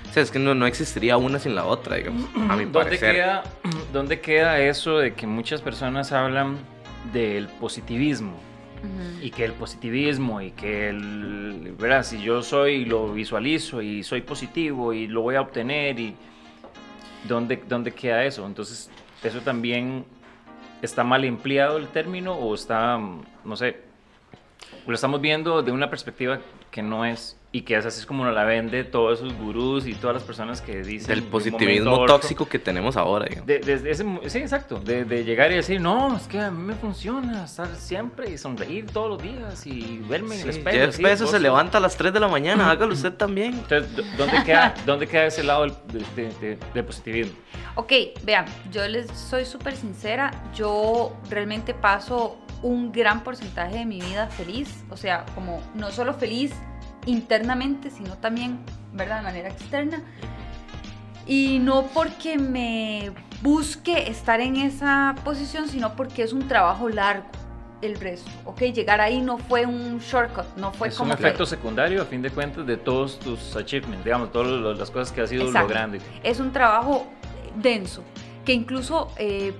O 0.07 0.13
sea, 0.13 0.21
es 0.21 0.29
que 0.29 0.37
no, 0.37 0.53
no 0.53 0.67
existiría 0.67 1.17
una 1.17 1.39
sin 1.39 1.55
la 1.55 1.65
otra, 1.65 1.95
digamos. 1.95 2.29
A 2.35 2.55
mi 2.55 2.65
¿Dónde 2.65 2.67
parecer. 2.67 3.15
queda, 3.15 3.43
¿Dónde 3.93 4.21
queda 4.21 4.59
eso 4.59 4.99
de 4.99 5.15
que 5.15 5.25
muchas 5.25 5.59
personas 5.63 6.11
hablan 6.11 6.59
del 7.11 7.47
positivismo? 7.47 8.33
Y 9.23 9.31
que 9.31 9.43
el 9.43 9.53
positivismo 9.53 10.39
y 10.39 10.51
que 10.51 10.89
el, 10.89 11.73
¿verdad? 11.79 12.03
Si 12.03 12.21
yo 12.21 12.43
soy, 12.43 12.85
lo 12.85 13.11
visualizo 13.11 13.81
y 13.81 14.03
soy 14.03 14.21
positivo 14.21 14.93
y 14.93 15.07
lo 15.07 15.21
voy 15.23 15.33
a 15.33 15.41
obtener 15.41 15.99
y 15.99 16.15
¿dónde, 17.27 17.61
dónde 17.67 17.91
queda 17.91 18.23
eso? 18.23 18.45
Entonces, 18.45 18.91
¿eso 19.23 19.41
también 19.41 20.05
está 20.83 21.03
mal 21.03 21.25
empleado 21.25 21.77
el 21.77 21.87
término 21.87 22.33
o 22.33 22.53
está, 22.53 22.97
mm, 22.99 23.23
no 23.45 23.57
sé, 23.57 23.88
lo 24.87 24.95
estamos 24.95 25.21
viendo 25.21 25.61
de 25.61 25.71
una 25.71 25.89
perspectiva 25.89 26.41
que 26.71 26.81
no 26.81 27.05
es 27.05 27.38
y 27.51 27.61
que 27.61 27.75
así 27.75 27.87
es 27.87 28.05
como 28.05 28.23
nos 28.25 28.35
la 28.35 28.43
vende 28.43 28.83
todos 28.83 29.19
esos 29.19 29.33
gurús 29.33 29.87
y 29.87 29.95
todas 29.95 30.13
las 30.15 30.23
personas 30.23 30.61
que 30.61 30.83
dicen 30.83 31.07
Del 31.15 31.23
positivismo 31.23 31.93
otro. 31.93 32.19
tóxico 32.19 32.47
que 32.47 32.59
tenemos 32.59 32.95
ahora. 32.95 33.25
De- 33.43 33.57
desde 33.57 33.89
ese, 33.89 34.05
sí, 34.27 34.37
exacto, 34.37 34.79
de, 34.79 35.03
de 35.03 35.23
llegar 35.23 35.51
y 35.51 35.55
decir, 35.55 35.81
no, 35.81 36.15
es 36.15 36.27
que 36.27 36.39
a 36.39 36.51
mí 36.51 36.61
me 36.63 36.75
funciona 36.75 37.45
estar 37.45 37.67
siempre 37.75 38.29
y 38.29 38.37
sonreír 38.37 38.85
todos 38.85 39.09
los 39.09 39.23
días 39.23 39.65
y 39.65 39.97
verme 40.07 40.35
en 40.35 40.41
el 40.47 40.53
Sí, 40.53 40.59
espejo. 40.59 40.77
Jeff 40.77 40.89
así, 40.89 41.01
Bezos 41.03 41.31
se 41.31 41.39
levanta 41.39 41.79
a 41.79 41.81
las 41.81 41.97
3 41.97 42.13
de 42.13 42.19
la 42.19 42.27
mañana, 42.27 42.69
hágalo 42.69 42.93
usted 42.93 43.13
también. 43.13 43.53
Entonces, 43.53 43.95
¿dó- 43.95 44.03
¿dónde 44.15 44.43
queda, 44.43 44.75
¿dónde 44.85 45.07
queda 45.07 45.25
ese 45.25 45.41
lado 45.43 45.63
del, 45.63 45.73
de, 46.15 46.55
de- 46.73 46.83
positivismo? 46.83 47.33
Ok, 47.73 47.91
vean, 48.23 48.45
yo 48.71 48.87
les 48.87 49.09
soy 49.09 49.45
súper 49.45 49.75
sincera, 49.75 50.31
yo 50.53 51.17
realmente 51.31 51.73
paso 51.73 52.37
un 52.61 52.91
gran 52.91 53.23
porcentaje 53.23 53.77
de 53.79 53.85
mi 53.85 54.01
vida 54.01 54.27
feliz, 54.27 54.83
o 54.91 54.97
sea, 54.97 55.25
como 55.33 55.63
no 55.73 55.89
solo 55.91 56.13
feliz 56.13 56.51
internamente, 57.05 57.89
sino 57.89 58.15
también, 58.17 58.59
¿verdad?, 58.93 59.17
de 59.17 59.23
manera 59.23 59.49
externa. 59.49 60.01
Y 61.25 61.59
no 61.59 61.83
porque 61.93 62.37
me 62.37 63.11
busque 63.41 64.09
estar 64.09 64.41
en 64.41 64.55
esa 64.55 65.15
posición, 65.23 65.67
sino 65.67 65.95
porque 65.95 66.23
es 66.23 66.33
un 66.33 66.47
trabajo 66.47 66.89
largo 66.89 67.25
el 67.81 67.97
resto, 67.97 68.29
¿ok? 68.43 68.59
Llegar 68.73 68.99
ahí 68.99 69.21
no 69.21 69.37
fue 69.37 69.65
un 69.65 69.99
shortcut, 69.99 70.43
no 70.57 70.73
fue 70.73 70.89
es 70.89 70.97
como 70.97 71.11
un 71.11 71.17
que- 71.17 71.23
efecto 71.23 71.45
secundario, 71.45 72.01
a 72.01 72.05
fin 72.05 72.21
de 72.21 72.29
cuentas, 72.29 72.65
de 72.67 72.75
todos 72.75 73.17
tus 73.19 73.55
achievements, 73.55 74.03
digamos, 74.03 74.33
todas 74.33 74.77
las 74.77 74.91
cosas 74.91 75.13
que 75.13 75.21
has 75.21 75.31
ido 75.31 75.43
Exacto. 75.45 75.67
logrando. 75.69 75.97
es 76.21 76.39
un 76.41 76.51
trabajo 76.51 77.07
denso, 77.55 78.03
que 78.43 78.51
incluso 78.53 79.13
eh, 79.17 79.53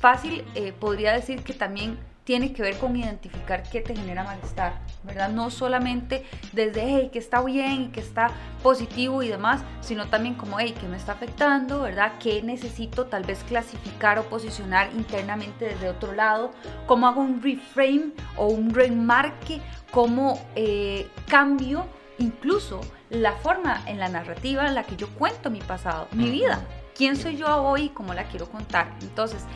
fácil 0.00 0.44
eh, 0.54 0.74
podría 0.78 1.12
decir 1.12 1.42
que 1.42 1.54
también 1.54 1.98
tiene 2.24 2.52
que 2.52 2.62
ver 2.62 2.76
con 2.78 2.96
identificar 2.96 3.62
qué 3.62 3.80
te 3.80 3.96
genera 3.96 4.24
malestar, 4.24 4.74
¿verdad? 5.02 5.30
No 5.30 5.50
solamente 5.50 6.24
desde, 6.52 6.82
hey, 6.84 7.10
que 7.12 7.18
está 7.18 7.42
bien 7.42 7.82
y 7.82 7.88
que 7.88 8.00
está 8.00 8.30
positivo 8.62 9.22
y 9.22 9.28
demás, 9.28 9.62
sino 9.80 10.06
también 10.08 10.34
como, 10.34 10.60
hey, 10.60 10.74
que 10.78 10.86
me 10.86 10.96
está 10.96 11.12
afectando, 11.12 11.80
¿verdad? 11.80 12.12
¿Qué 12.20 12.42
necesito 12.42 13.06
tal 13.06 13.24
vez 13.24 13.42
clasificar 13.44 14.18
o 14.18 14.24
posicionar 14.24 14.90
internamente 14.94 15.66
desde 15.66 15.88
otro 15.88 16.12
lado? 16.12 16.52
¿Cómo 16.86 17.08
hago 17.08 17.20
un 17.20 17.42
reframe 17.42 18.12
o 18.36 18.46
un 18.46 18.72
remarque? 18.74 19.60
¿Cómo 19.90 20.40
eh, 20.54 21.08
cambio 21.26 21.86
incluso 22.18 22.80
la 23.08 23.32
forma 23.32 23.82
en 23.86 23.98
la 23.98 24.08
narrativa 24.08 24.66
en 24.66 24.74
la 24.74 24.84
que 24.84 24.96
yo 24.96 25.08
cuento 25.14 25.50
mi 25.50 25.60
pasado, 25.60 26.06
mi 26.12 26.30
vida? 26.30 26.60
¿Quién 26.94 27.16
soy 27.16 27.38
yo 27.38 27.48
hoy 27.62 27.84
y 27.84 27.88
cómo 27.88 28.12
la 28.12 28.24
quiero 28.24 28.46
contar? 28.50 28.92
Entonces, 29.00 29.46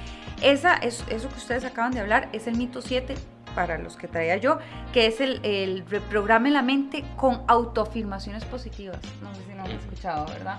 esa 0.45 0.75
es, 0.75 1.05
eso 1.09 1.29
que 1.29 1.37
ustedes 1.37 1.65
acaban 1.65 1.93
de 1.93 2.01
hablar 2.01 2.29
es 2.33 2.47
el 2.47 2.57
mito 2.57 2.83
7 2.83 3.15
para 3.55 3.79
los 3.79 3.97
que 3.97 4.09
traía 4.09 4.37
yo, 4.37 4.59
que 4.93 5.07
es 5.07 5.21
el, 5.21 5.41
el 5.45 5.85
reprograme 5.89 6.51
la 6.51 6.63
mente 6.63 7.05
con 7.17 7.43
autoafirmaciones 7.47 8.45
positivas. 8.45 8.99
No 9.23 9.35
sé 9.35 9.43
si 9.47 9.55
lo 9.55 9.63
han 9.63 9.71
escuchado, 9.71 10.27
¿verdad? 10.27 10.59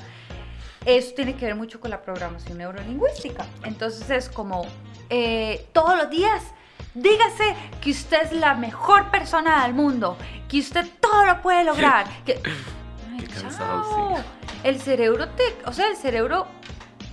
Eso 0.85 1.13
tiene 1.15 1.35
que 1.35 1.45
ver 1.45 1.55
mucho 1.55 1.79
con 1.79 1.89
la 1.91 2.01
programación 2.01 2.57
neurolingüística. 2.57 3.45
Entonces 3.63 4.09
es 4.09 4.29
como 4.29 4.65
eh, 5.09 5.67
todos 5.73 5.97
los 5.97 6.09
días, 6.09 6.43
dígase 6.93 7.55
que 7.81 7.91
usted 7.91 8.23
es 8.23 8.31
la 8.33 8.53
mejor 8.53 9.11
persona 9.11 9.63
del 9.63 9.73
mundo, 9.73 10.17
que 10.47 10.59
usted 10.59 10.87
todo 10.99 11.25
lo 11.25 11.41
puede 11.41 11.63
lograr. 11.63 12.05
Que, 12.25 12.39
Ay, 13.11 13.19
Qué 13.19 13.27
cansado, 13.27 13.83
chao. 13.83 14.17
sí. 14.17 14.23
El 14.63 14.79
cerebro 14.79 15.29
te, 15.29 15.43
o 15.65 15.73
sea, 15.73 15.87
el 15.89 15.95
cerebro, 15.95 16.47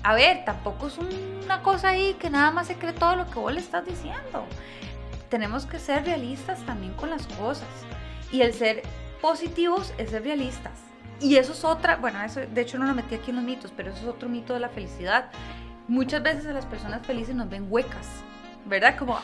a 0.05 0.15
ver, 0.15 0.45
tampoco 0.45 0.88
es 0.88 0.99
una 0.99 1.62
cosa 1.62 1.91
ahí 1.91 2.15
que 2.15 2.29
nada 2.31 2.51
más 2.51 2.67
se 2.67 2.77
cree 2.77 2.93
todo 2.93 3.17
lo 3.17 3.29
que 3.31 3.38
vos 3.38 3.53
le 3.53 3.61
estás 3.61 3.85
diciendo. 3.85 4.45
Tenemos 5.29 5.65
que 5.67 5.79
ser 5.79 6.05
realistas 6.05 6.61
también 6.67 6.93
con 6.95 7.11
las 7.11 7.27
cosas. 7.29 7.69
Y 8.31 8.43
el 8.43 8.53
ser 8.55 8.83
positivos 9.21 9.93
es 9.99 10.11
ser 10.11 10.25
realistas. 10.25 10.73
Y 11.21 11.37
eso 11.37 11.53
es 11.53 11.65
otra, 11.65 11.97
bueno, 11.97 12.21
eso 12.23 12.41
de 12.41 12.61
hecho 12.61 12.79
no 12.79 12.87
lo 12.87 12.95
metí 12.95 13.15
aquí 13.15 13.31
en 13.31 13.37
los 13.37 13.45
mitos, 13.45 13.73
pero 13.77 13.91
eso 13.93 14.01
es 14.03 14.09
otro 14.09 14.29
mito 14.29 14.55
de 14.55 14.61
la 14.61 14.69
felicidad. 14.69 15.27
Muchas 15.87 16.23
veces 16.23 16.47
a 16.47 16.53
las 16.53 16.67
personas 16.67 17.07
felices 17.07 17.35
nos 17.35 17.49
ven 17.49 17.67
huecas, 17.71 18.09
¿verdad? 18.65 18.97
Como, 18.99 19.17
¡ah! 19.17 19.23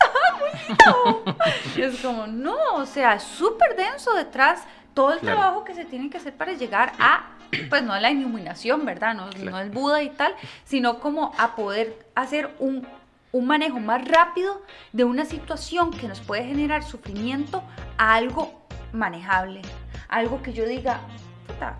¡Ah, 0.00 0.38
bonito! 0.40 1.36
Y 1.76 1.82
es 1.82 2.00
como, 2.00 2.26
no, 2.26 2.56
o 2.74 2.86
sea, 2.86 3.20
súper 3.20 3.76
denso 3.76 4.12
detrás 4.14 4.62
todo 4.94 5.12
el 5.12 5.20
Claro. 5.20 5.38
trabajo 5.38 5.64
que 5.64 5.74
se 5.74 5.84
tiene 5.84 6.10
que 6.10 6.16
hacer 6.18 6.34
para 6.34 6.52
llegar 6.54 6.92
a, 6.98 7.26
pues 7.68 7.82
no 7.82 7.92
a 7.92 8.00
la 8.00 8.10
iluminación, 8.10 8.84
¿verdad? 8.84 9.14
No, 9.14 9.28
Claro. 9.30 9.50
no 9.50 9.58
el 9.60 9.70
Buda 9.70 10.02
y 10.02 10.10
tal, 10.10 10.34
sino 10.64 10.98
como 11.00 11.32
a 11.38 11.54
poder 11.54 11.98
hacer 12.14 12.50
un, 12.58 12.86
un 13.32 13.46
manejo 13.46 13.78
más 13.80 14.06
rápido 14.06 14.62
de 14.92 15.04
una 15.04 15.24
situación 15.24 15.90
que 15.90 16.08
nos 16.08 16.20
puede 16.20 16.44
generar 16.44 16.82
sufrimiento 16.82 17.62
a 17.98 18.14
algo 18.14 18.62
manejable. 18.92 19.62
Algo 20.08 20.42
que 20.42 20.52
yo 20.52 20.66
diga, 20.66 21.00
puta, 21.46 21.76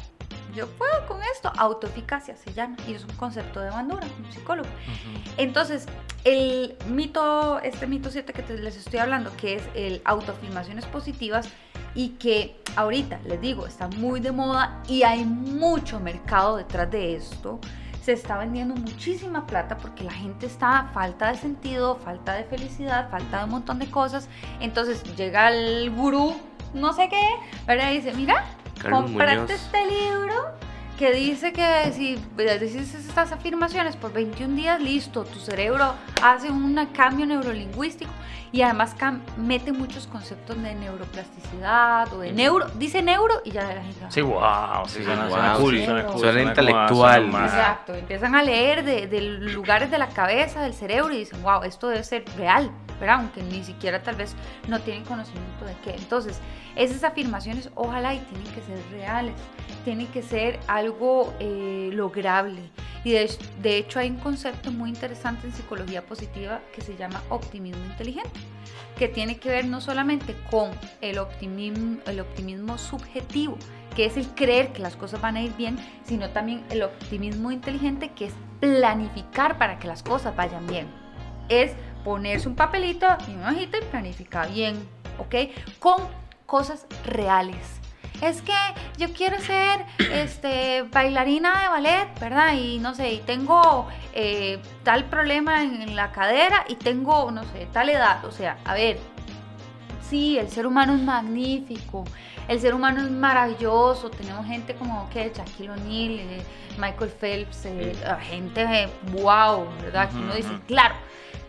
yo 0.55 0.67
puedo 0.69 1.07
con 1.07 1.19
esto. 1.35 1.53
Autoeficacia 1.57 2.37
se 2.37 2.53
llama, 2.53 2.77
y 2.87 2.95
es 2.95 3.05
un 3.05 3.15
concepto 3.17 3.61
de 3.61 3.71
Bandura, 3.71 4.07
un 4.25 4.33
psicólogo. 4.33 4.69
Entonces, 5.37 5.87
el 6.25 6.77
mito, 6.89 7.59
este 7.61 7.87
mito 7.87 8.11
7 8.11 8.33
que 8.33 8.43
te- 8.43 8.59
les 8.59 8.77
estoy 8.77 9.01
hablando, 9.01 9.35
que 9.37 9.55
es 9.57 9.63
el 9.75 10.03
autoafirmaciones 10.05 10.85
positivas 10.87 11.49
y 11.95 12.11
que 12.11 12.61
ahorita, 12.77 13.21
les 13.25 13.41
digo, 13.41 13.67
está 13.67 13.89
muy 13.89 14.21
de 14.21 14.33
moda 14.33 14.83
y 14.89 15.03
hay 15.03 15.25
mucho 15.25 16.01
mercado 16.01 16.57
detrás 16.57 16.91
de 16.91 17.17
esto. 17.17 17.59
Se 18.03 18.13
está 18.13 18.37
vendiendo 18.39 18.75
muchísima 18.75 19.47
plata 19.47 19.79
porque 19.79 20.03
la 20.03 20.13
gente 20.13 20.47
está 20.47 20.79
a 20.81 20.85
falta 20.89 21.31
de 21.31 21.39
sentido, 21.39 21.97
falta 21.97 22.33
de 22.35 22.45
felicidad, 22.45 23.09
falta 23.11 23.39
de 23.39 23.45
un 23.45 23.51
montón 23.51 23.79
de 23.79 23.89
cosas. 23.91 24.29
Entonces 24.61 25.03
llega 25.17 25.51
el 25.51 25.91
gurú, 25.91 26.35
no 26.75 26.93
sé 26.95 27.09
qué, 27.09 27.23
¿verdad? 27.67 27.93
Y 27.93 27.97
dice, 28.01 28.13
mira, 28.15 28.45
Carlos 28.81 29.03
comprate 29.05 29.35
Muñoz. 29.37 29.51
este 29.51 29.79
libro 29.87 30.35
que 30.99 31.13
dice 31.13 31.53
que 31.53 31.93
si 31.93 32.17
dices 32.61 32.95
estas 32.95 33.33
afirmaciones 33.33 33.97
por 33.97 34.13
21 34.13 34.55
días, 34.55 34.81
listo, 34.81 35.25
tu 35.25 35.39
cerebro 35.41 35.95
hace 36.23 36.51
un 36.51 36.75
cambio 36.95 37.27
neurolingüístico 37.27 38.11
y 38.53 38.61
además 38.63 38.95
mete 39.39 39.73
muchos 39.73 40.07
conceptos 40.07 40.63
de 40.63 40.75
neuroplasticidad 40.75 42.13
o 42.13 42.19
de 42.21 42.33
neuro, 42.33 42.67
dice 42.75 43.03
neuro 43.03 43.41
y 43.45 43.51
ya 43.51 43.63
la 43.65 43.83
gente 43.83 43.99
Sí, 44.11 44.21
wow, 44.21 44.87
sí, 44.87 45.03
suena, 45.03 45.23
wow, 45.23 45.31
suena 45.33 45.55
cool, 45.55 45.79
sí. 45.79 45.85
suena 45.87 46.05
cool. 46.07 46.19
Suena 46.21 46.39
como- 46.39 46.49
intelectual. 46.51 47.25
Exacto, 47.27 47.95
empiezan 47.95 48.35
a 48.35 48.43
leer 48.43 48.85
de, 48.85 49.07
de 49.07 49.21
lugares 49.23 49.91
de 49.91 49.99
la 49.99 50.09
cabeza, 50.09 50.61
del 50.61 50.75
cerebro 50.75 51.13
y 51.15 51.19
dicen, 51.19 51.43
wow, 51.43 51.63
esto 51.63 51.89
debe 51.89 52.05
ser 52.05 52.25
real, 52.37 52.71
¿verdad? 53.01 53.17
Aunque 53.21 53.43
ni 53.43 53.65
siquiera 53.65 54.03
tal 54.03 54.17
vez 54.17 54.37
no 54.69 54.79
tienen 54.81 55.05
conocimiento 55.05 55.65
de 55.65 55.75
qué. 55.83 55.95
Entonces, 55.97 56.39
esas 56.77 57.05
afirmaciones 57.05 57.71
ojalá 57.75 58.15
y 58.15 58.19
tienen 58.19 58.53
que 58.53 58.61
ser 58.63 58.79
reales, 58.91 59.35
tienen 59.85 60.07
que 60.09 60.23
ser 60.23 60.59
algo 60.67 61.35
eh, 61.41 61.91
lograble. 61.93 62.61
Y 63.05 63.13
de, 63.13 63.31
de 63.61 63.77
hecho 63.79 63.99
hay 63.99 64.11
un 64.11 64.19
concepto 64.19 64.71
muy 64.71 64.91
interesante 64.91 65.47
en 65.47 65.53
psicología 65.53 66.03
positiva 66.07 66.61
que 66.75 66.83
se 66.83 66.97
llama 66.97 67.23
optimismo 67.31 67.85
inteligente, 67.85 68.31
que 68.97 69.09
tiene 69.09 69.39
que 69.39 69.49
ver 69.49 69.65
no 69.67 69.81
solamente 69.81 70.37
con 70.51 70.71
el 71.01 71.19
optimismo, 71.19 71.99
el 72.07 72.21
optimismo 72.21 72.79
subjetivo, 72.79 73.59
que 73.97 74.07
es 74.07 74.17
el 74.17 74.27
creer 74.29 74.73
que 74.73 74.81
las 74.81 74.97
cosas 74.97 75.21
van 75.21 75.37
a 75.37 75.43
ir 75.43 75.53
bien, 75.57 75.77
sino 76.05 76.31
también 76.31 76.65
el 76.71 76.83
optimismo 76.83 77.51
inteligente, 77.51 78.11
que 78.11 78.27
es 78.27 78.35
planificar 78.61 79.59
para 79.59 79.79
que 79.79 79.89
las 79.89 80.03
cosas 80.03 80.35
vayan 80.37 80.67
bien. 80.67 80.87
Es 81.49 81.73
ponerse 82.05 82.49
un 82.49 82.55
papelito 82.55 83.07
y 83.29 83.35
una 83.35 83.51
hojita 83.51 83.79
y 83.79 83.83
planificar 83.83 84.51
bien, 84.51 84.77
¿ok? 85.19 85.51
Con 85.79 86.22
cosas 86.53 86.87
reales. 87.07 87.81
Es 88.21 88.43
que 88.43 88.53
yo 88.99 89.11
quiero 89.15 89.41
ser 89.41 89.87
este, 90.13 90.83
bailarina 90.83 91.63
de 91.63 91.69
ballet, 91.69 92.21
¿verdad? 92.21 92.53
Y 92.53 92.79
no 92.79 92.95
sé, 92.95 93.11
y 93.11 93.21
tengo 93.21 93.89
eh, 94.13 94.61
tal 94.85 95.07
problema 95.07 95.63
en, 95.63 95.81
en 95.81 95.97
la 95.97 96.13
cadera 96.13 96.67
y 96.69 96.75
tengo, 96.75 97.31
no 97.31 97.43
sé, 97.45 97.69
tal 97.73 97.89
edad. 97.89 98.23
O 98.27 98.31
sea, 98.31 98.59
a 98.67 98.75
ver, 98.75 98.99
sí, 100.03 100.37
el 100.37 100.51
ser 100.51 100.67
humano 100.67 100.95
es 100.95 101.01
magnífico, 101.01 102.05
el 102.49 102.61
ser 102.61 102.75
humano 102.75 103.01
es 103.01 103.11
maravilloso, 103.11 104.11
tenemos 104.11 104.45
gente 104.47 104.75
como 104.75 105.09
que 105.09 105.33
Shaquille 105.35 105.71
O'Neal, 105.71 106.19
eh, 106.19 106.43
Michael 106.77 107.11
Phelps, 107.19 107.65
eh, 107.65 107.97
gente 108.29 108.91
wow, 109.11 109.67
¿verdad? 109.81 110.11
Que 110.11 110.17
uno 110.17 110.35
dice, 110.35 110.53
claro, 110.67 110.97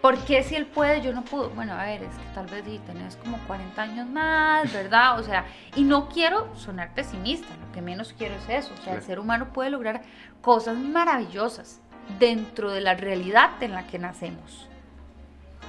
¿por 0.03 0.17
qué 0.25 0.43
si 0.43 0.55
él 0.55 0.65
puede 0.65 1.01
yo 1.01 1.13
no 1.13 1.23
puedo? 1.23 1.49
Bueno, 1.51 1.71
a 1.75 1.85
ver, 1.85 2.03
es 2.03 2.09
que 2.09 2.25
tal 2.35 2.45
vez 2.47 2.65
tenés 2.85 3.15
como 3.15 3.37
40 3.47 3.81
años 3.81 4.05
más, 4.09 4.71
¿verdad? 4.73 5.17
O 5.17 5.23
sea, 5.23 5.45
y 5.77 5.83
no 5.85 6.09
quiero 6.09 6.53
sonar 6.57 6.93
pesimista, 6.93 7.47
lo 7.65 7.71
que 7.71 7.81
menos 7.81 8.13
quiero 8.17 8.35
es 8.35 8.49
eso, 8.49 8.73
o 8.77 8.83
sea, 8.83 8.95
el 8.95 9.01
ser 9.01 9.17
humano 9.17 9.53
puede 9.53 9.69
lograr 9.69 10.01
cosas 10.41 10.77
maravillosas 10.77 11.79
dentro 12.19 12.73
de 12.73 12.81
la 12.81 12.95
realidad 12.95 13.51
en 13.63 13.71
la 13.71 13.87
que 13.87 13.97
nacemos, 13.97 14.67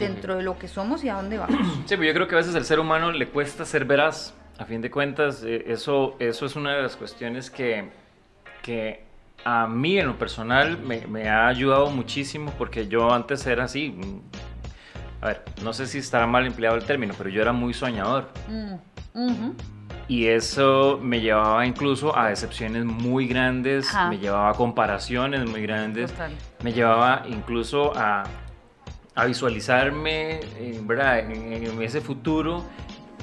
dentro 0.01 0.35
de 0.35 0.43
lo 0.43 0.59
que 0.59 0.67
somos 0.67 1.05
y 1.05 1.11
a 1.11 1.15
dónde 1.15 1.39
vamos. 1.39 1.57
Sí, 1.87 1.95
pero 1.97 2.03
yo 2.03 2.15
creo 2.15 2.27
que 2.27 2.35
a 2.35 2.39
veces 2.39 2.57
al 2.57 2.65
ser 2.65 2.81
humano 2.81 3.13
le 3.13 3.29
cuesta 3.29 3.65
ser 3.65 3.85
veraz. 3.85 4.35
A 4.59 4.65
fin 4.65 4.81
de 4.81 4.91
cuentas, 4.91 5.45
eh, 5.45 5.65
eso, 5.69 6.17
eso 6.19 6.47
es 6.47 6.57
una 6.57 6.75
de 6.75 6.83
las 6.83 6.97
cuestiones 6.97 7.51
que, 7.51 7.91
que 8.63 9.05
a 9.45 9.67
mí 9.67 9.99
en 9.99 10.07
lo 10.07 10.19
personal 10.19 10.79
me, 10.79 11.07
me 11.07 11.29
ha 11.29 11.47
ayudado 11.49 11.91
muchísimo 11.91 12.53
porque 12.59 12.89
yo 12.89 13.13
antes 13.13 13.47
era 13.47 13.65
así. 13.65 13.91
mm, 13.91 14.21
A 15.23 15.27
ver, 15.29 15.43
no 15.63 15.73
sé 15.73 15.87
si 15.87 15.99
estará 15.99 16.27
mal 16.27 16.47
empleado 16.47 16.77
el 16.77 16.85
término, 16.85 17.15
pero 17.17 17.31
yo 17.31 17.41
era 17.43 17.53
muy 17.53 17.73
soñador. 17.75 18.29
Mm. 18.49 19.51
Y 20.09 20.27
eso 20.27 20.99
me 21.03 21.21
llevaba 21.21 21.65
incluso 21.65 22.17
a 22.19 22.29
decepciones 22.29 22.85
muy 22.85 23.27
grandes, 23.27 23.89
Ajá. 23.89 24.09
me 24.11 24.19
llevaba 24.19 24.51
a 24.51 24.55
comparaciones 24.55 25.49
muy 25.49 25.63
grandes, 25.63 26.11
Total. 26.13 26.33
me 26.63 26.73
llevaba 26.75 27.23
incluso 27.27 27.93
a, 27.97 28.25
a 29.15 29.25
visualizarme 29.25 30.41
eh, 30.59 30.79
¿verdad? 30.83 31.21
En, 31.21 31.53
en 31.55 31.83
ese 31.83 32.01
futuro 32.03 32.63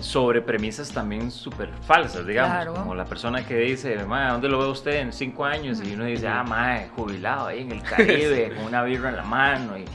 sobre 0.01 0.41
premisas 0.41 0.91
también 0.91 1.31
súper 1.31 1.69
falsas, 1.85 2.25
digamos, 2.25 2.51
Claro. 2.55 2.73
como 2.73 2.95
la 2.95 3.05
persona 3.05 3.45
que 3.45 3.55
dice, 3.57 4.03
"Mae, 4.05 4.31
¿dónde 4.31 4.49
lo 4.49 4.59
ve 4.59 4.65
usted 4.67 4.95
en 4.99 5.13
cinco 5.13 5.45
años? 5.45 5.81
Y 5.85 5.93
uno 5.93 6.05
dice, 6.05 6.27
ah, 6.27 6.43
mae, 6.43 6.89
jubilado 6.95 7.47
ahí 7.47 7.61
en 7.61 7.71
el 7.71 7.81
Caribe, 7.83 8.53
con 8.55 8.65
una 8.65 8.83
birra 8.83 9.09
en 9.09 9.15
la 9.17 9.23
mano 9.23 9.73
y, 9.77 9.85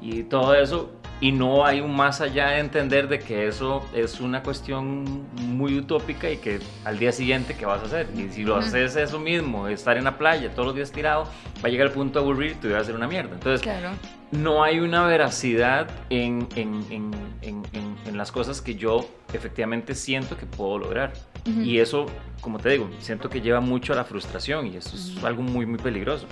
y 0.00 0.22
todo 0.24 0.54
eso. 0.54 0.92
Y 1.20 1.30
no 1.32 1.64
hay 1.64 1.80
un 1.80 1.94
más 1.96 2.20
allá 2.20 2.48
de 2.48 2.58
entender 2.58 3.08
de 3.08 3.18
que 3.20 3.46
eso 3.46 3.82
es 3.94 4.20
una 4.20 4.42
cuestión 4.42 5.24
muy 5.36 5.78
utópica 5.78 6.28
y 6.28 6.36
que 6.38 6.58
al 6.84 6.98
día 6.98 7.12
siguiente, 7.12 7.54
¿qué 7.56 7.64
vas 7.64 7.80
a 7.82 7.86
hacer? 7.86 8.08
Y 8.14 8.28
si 8.30 8.42
lo 8.42 8.56
haces 8.56 8.96
eso 8.96 9.18
mismo, 9.18 9.68
estar 9.68 9.96
en 9.96 10.04
la 10.04 10.18
playa 10.18 10.50
todos 10.50 10.66
los 10.66 10.74
días 10.74 10.90
tirado, 10.92 11.24
va 11.64 11.68
a 11.68 11.68
llegar 11.68 11.86
el 11.86 11.92
punto 11.92 12.18
de 12.18 12.24
aburrirte 12.24 12.66
y 12.68 12.72
va 12.72 12.80
a 12.80 12.84
ser 12.84 12.96
una 12.96 13.06
mierda. 13.06 13.32
Entonces, 13.32 13.62
Claro. 13.62 13.90
No 14.34 14.62
hay 14.62 14.80
una 14.80 15.06
veracidad 15.06 15.88
en, 16.10 16.48
en- 16.56 16.84
en- 16.90 17.14
en- 17.42 17.62
en- 17.72 17.96
en 18.06 18.16
las 18.16 18.30
cosas 18.32 18.60
que 18.60 18.74
yo 18.74 19.08
efectivamente 19.32 19.94
siento 19.94 20.36
que 20.36 20.46
puedo 20.46 20.78
lograr. 20.78 21.12
Ujú. 21.48 21.60
Y 21.60 21.78
eso, 21.80 22.06
como 22.40 22.58
te 22.58 22.70
digo, 22.70 22.88
siento 23.00 23.28
que 23.28 23.40
lleva 23.40 23.60
mucho 23.60 23.92
a 23.92 23.96
la 23.96 24.04
frustración 24.04 24.66
y 24.66 24.76
eso 24.76 24.96
es 24.96 25.16
Ujú. 25.16 25.26
algo 25.26 25.42
muy, 25.42 25.66
muy 25.66 25.78
peligroso. 25.78 26.26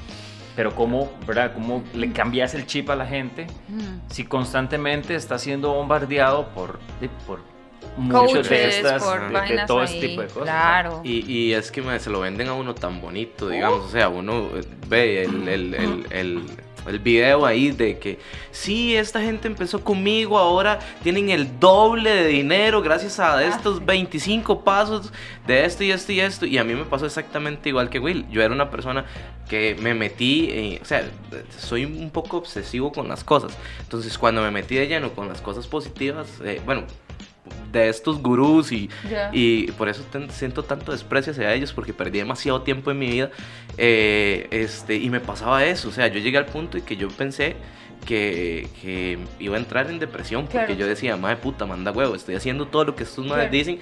Pero 0.54 0.74
cómo, 0.74 1.10
¿verdad? 1.26 1.54
¿Cómo 1.54 1.82
le 1.94 2.12
cambias 2.12 2.54
el 2.54 2.66
chip 2.66 2.90
a 2.90 2.96
la 2.96 3.06
gente 3.06 3.46
Mm. 3.68 4.10
si 4.10 4.24
constantemente 4.24 5.14
está 5.14 5.38
siendo 5.38 5.72
bombardeado 5.72 6.48
por, 6.48 6.78
por 7.26 7.40
muchas 7.96 8.48
de 8.48 8.68
estas, 8.68 9.02
por 9.02 9.32
de- 9.32 9.56
de, 9.56 9.66
todo 9.66 9.80
ahí. 9.80 9.84
este 9.94 10.08
tipo 10.08 10.20
de 10.22 10.28
cosas. 10.28 10.42
Claro. 10.44 11.00
Y, 11.04 11.30
y 11.30 11.52
es 11.54 11.70
que 11.72 11.80
mae, 11.82 11.98
se 12.00 12.10
lo 12.10 12.20
venden 12.20 12.48
a 12.48 12.54
uno 12.54 12.74
tan 12.74 13.00
bonito, 13.00 13.48
digamos. 13.48 13.80
O 13.86 13.88
sea, 13.88 14.08
uno 14.08 14.48
ve 14.88 15.22
el, 15.24 15.48
el, 15.48 15.74
el, 15.74 16.06
el, 16.10 16.42
el 16.86 16.98
video 16.98 17.46
ahí 17.46 17.70
de 17.70 17.98
que 17.98 18.18
sí, 18.50 18.96
esta 18.96 19.20
gente 19.20 19.48
empezó 19.48 19.82
conmigo, 19.82 20.38
ahora 20.38 20.78
tienen 21.02 21.30
el 21.30 21.58
doble 21.60 22.10
de 22.10 22.26
dinero 22.28 22.82
gracias 22.82 23.18
a 23.20 23.38
Ah, 23.38 23.44
estos 23.44 23.78
sí. 23.78 23.84
25 23.84 24.64
pasos 24.64 25.12
de 25.46 25.64
esto 25.64 25.84
y 25.84 25.90
esto 25.90 26.12
y 26.12 26.20
esto. 26.20 26.46
Y 26.46 26.58
a 26.58 26.64
mí 26.64 26.74
me 26.74 26.84
pasó 26.84 27.06
exactamente 27.06 27.68
igual 27.68 27.88
que 27.90 27.98
Will. 27.98 28.26
Yo 28.30 28.42
era 28.42 28.54
una 28.54 28.70
persona 28.70 29.04
que 29.48 29.76
me 29.80 29.94
metí, 29.94 30.48
eh, 30.50 30.78
o 30.80 30.84
sea, 30.84 31.04
soy 31.58 31.84
un 31.84 32.10
poco 32.10 32.38
obsesivo 32.38 32.92
con 32.92 33.08
las 33.08 33.22
cosas. 33.24 33.56
Entonces, 33.80 34.16
cuando 34.18 34.40
me 34.42 34.50
metí 34.50 34.76
de 34.76 34.86
lleno 34.86 35.12
con 35.12 35.28
las 35.28 35.40
cosas 35.40 35.66
positivas, 35.66 36.28
eh, 36.44 36.60
bueno, 36.64 36.84
de 37.72 37.88
estos 37.88 38.20
gurús 38.22 38.70
y, 38.72 38.90
y 39.32 39.70
por 39.72 39.88
eso 39.88 40.02
ten- 40.12 40.30
siento 40.30 40.62
tanto 40.62 40.92
desprecio 40.92 41.32
hacia 41.32 41.52
ellos 41.54 41.72
porque 41.72 41.92
perdí 41.94 42.18
demasiado 42.18 42.62
tiempo 42.62 42.90
en 42.90 42.98
mi 42.98 43.06
vida 43.10 43.30
eh, 43.78 44.46
este, 44.50 44.96
y 44.96 45.08
me 45.10 45.20
pasaba 45.20 45.64
eso, 45.64 45.88
o 45.88 45.92
sea, 45.92 46.06
yo 46.08 46.20
llegué 46.20 46.36
al 46.38 46.46
punto 46.46 46.76
en 46.76 46.84
que 46.84 46.96
yo 46.96 47.08
pensé 47.08 47.56
que, 48.04 48.68
que 48.82 49.18
iba 49.38 49.56
a 49.56 49.58
entrar 49.58 49.88
en 49.90 49.98
depresión 49.98 50.42
porque 50.44 50.58
Claro. 50.66 50.74
yo 50.74 50.86
decía, 50.86 51.16
madre 51.16 51.36
puta, 51.36 51.66
manda 51.66 51.92
huevo, 51.92 52.14
estoy 52.14 52.34
haciendo 52.34 52.66
todo 52.66 52.84
lo 52.84 52.96
que 52.96 53.04
estos 53.04 53.24
madres 53.26 53.48
Claro. 53.48 53.52
dicen 53.58 53.78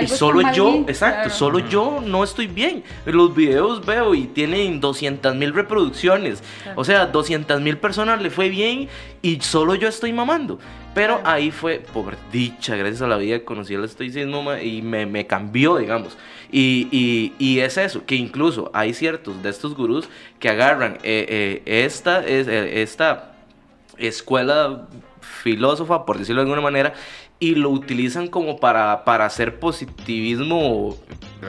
y 0.00 0.06
solo 0.06 0.40
mal 0.42 0.54
yo, 0.54 0.84
exacto, 0.88 1.22
claro. 1.24 1.30
solo 1.30 1.58
yo 1.60 2.00
no 2.04 2.24
estoy 2.24 2.46
bien. 2.46 2.82
Los 3.04 3.34
videos 3.34 3.84
veo 3.84 4.14
y 4.14 4.24
tienen 4.26 4.80
200 4.80 5.34
mil 5.34 5.52
reproducciones. 5.52 6.42
Claro. 6.62 6.80
O 6.80 6.84
sea, 6.84 7.06
200 7.06 7.60
mil 7.60 7.76
personas 7.78 8.22
le 8.22 8.30
fue 8.30 8.48
bien 8.48 8.88
y 9.20 9.40
solo 9.40 9.74
yo 9.74 9.88
estoy 9.88 10.12
mamando. 10.12 10.58
Pero 10.94 11.16
Claro. 11.20 11.30
ahí 11.30 11.50
fue, 11.50 11.82
por 11.92 12.16
dicha, 12.30 12.76
gracias 12.76 13.00
a 13.02 13.06
la 13.06 13.16
vida, 13.16 13.40
conocí 13.44 13.74
el 13.74 13.84
estoicismo 13.84 14.54
y 14.56 14.82
me, 14.82 15.06
me 15.06 15.26
cambió, 15.26 15.76
digamos. 15.78 16.16
Y, 16.50 16.86
y- 16.90 17.32
y 17.38 17.60
es 17.60 17.78
eso, 17.78 18.04
que 18.04 18.14
incluso 18.14 18.70
hay 18.74 18.92
ciertos 18.92 19.42
de 19.42 19.48
estos 19.48 19.74
gurús 19.74 20.08
que 20.38 20.50
agarran 20.50 20.98
eh, 21.02 21.62
eh, 21.66 21.84
esta, 21.84 22.26
es- 22.26 22.46
eh, 22.46 22.82
esta 22.82 23.32
escuela 23.96 24.86
filósofa, 25.20 26.04
por 26.04 26.18
decirlo 26.18 26.40
de 26.42 26.46
alguna 26.46 26.60
manera, 26.60 26.92
y 27.42 27.56
lo 27.56 27.70
utilizan 27.70 28.28
como 28.28 28.58
para, 28.58 29.02
para 29.04 29.26
hacer 29.26 29.58
positivismo 29.58 30.96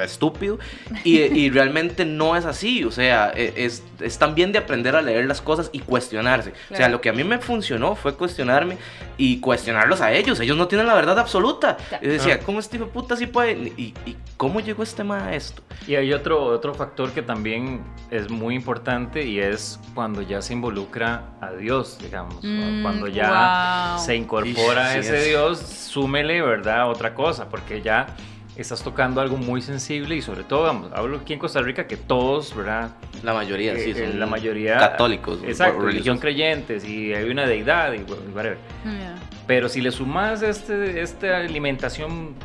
estúpido 0.02 0.58
y, 1.04 1.20
y 1.20 1.50
realmente 1.52 2.06
no 2.06 2.36
es 2.36 2.46
así, 2.46 2.84
o 2.84 2.92
sea, 2.92 3.32
e- 3.36 3.54
es, 3.58 3.84
es 4.00 4.18
también 4.18 4.52
de 4.52 4.60
aprender 4.60 4.96
a 4.96 5.02
leer 5.02 5.26
las 5.26 5.42
cosas 5.42 5.70
y 5.74 5.80
cuestionarse. 5.80 6.50
O 6.50 6.54
sea, 6.70 6.78
Claro. 6.78 6.94
lo 6.94 7.02
que 7.02 7.10
a 7.10 7.14
mí 7.14 7.24
me 7.24 7.38
funcionó 7.40 7.96
fue 7.96 8.16
cuestionarme 8.16 8.78
y 9.18 9.40
cuestionarlos 9.40 10.02
a 10.02 10.12
ellos, 10.14 10.40
ellos 10.40 10.58
no 10.58 10.68
tienen 10.68 10.88
la 10.88 10.96
verdad 10.96 11.20
absoluta. 11.20 11.78
Yo 12.02 12.10
decía, 12.10 12.40
Ah. 12.42 12.44
¿cómo 12.46 12.60
este 12.60 12.78
hijo 12.78 12.86
de 12.86 12.92
puta 12.92 13.16
sí 13.16 13.28
puede? 13.28 13.52
¿Y, 13.78 13.94
y 14.06 14.16
cómo 14.38 14.60
llegó 14.60 14.84
este 14.84 15.04
ma 15.04 15.28
a 15.28 15.36
esto? 15.36 15.62
Y 15.88 15.96
hay 15.96 16.14
otro, 16.14 16.44
otro 16.46 16.74
factor 16.74 17.12
que 17.12 17.22
también 17.22 17.82
es 18.10 18.30
muy 18.30 18.56
importante 18.56 19.24
y 19.26 19.40
es 19.40 19.80
cuando 19.94 20.22
ya 20.22 20.42
se 20.42 20.54
involucra 20.54 21.24
a 21.42 21.52
Dios, 21.52 21.98
digamos. 22.02 22.40
Mm, 22.44 22.82
cuando 22.82 23.08
ya 23.08 23.94
wow. 23.98 24.06
se 24.06 24.16
incorpora 24.16 24.92
Sí, 24.92 24.98
a 24.98 25.00
ese 25.00 25.18
es. 25.20 25.26
Dios, 25.28 25.60
súmele, 25.60 26.42
¿verdad? 26.42 26.90
Otra 26.90 27.14
cosa, 27.14 27.50
porque 27.50 27.82
ya 27.82 28.08
estás 28.56 28.84
tocando 28.84 29.20
algo 29.22 29.38
muy 29.38 29.62
sensible 29.62 30.16
y 30.16 30.22
sobre 30.22 30.44
todo, 30.44 30.64
vamos, 30.64 30.92
hablo 30.94 31.18
aquí 31.18 31.34
en 31.34 31.40
Costa 31.40 31.62
Rica 31.62 31.88
que 31.88 31.98
todos, 31.98 32.56
¿verdad? 32.56 32.92
La 33.24 33.34
mayoría, 33.34 33.76
sí, 33.78 33.92
Eh, 33.92 34.10
son 34.10 34.20
la 34.20 34.26
mayoría 34.28 34.78
católicos. 34.78 35.40
Exacto, 35.44 35.82
religión 35.82 36.18
creyentes 36.20 36.86
y 36.86 37.14
hay 37.14 37.30
una 37.30 37.46
deidad 37.48 37.94
y 37.94 38.00
bueno, 38.00 38.22
y 38.30 38.32
whatever. 38.32 38.58
Ya. 38.86 39.16
Pero 39.48 39.70
si 39.70 39.82
le 39.82 39.92
sumas 39.92 40.42
este, 40.42 41.02
esta 41.02 41.38
alimentación, 41.38 42.36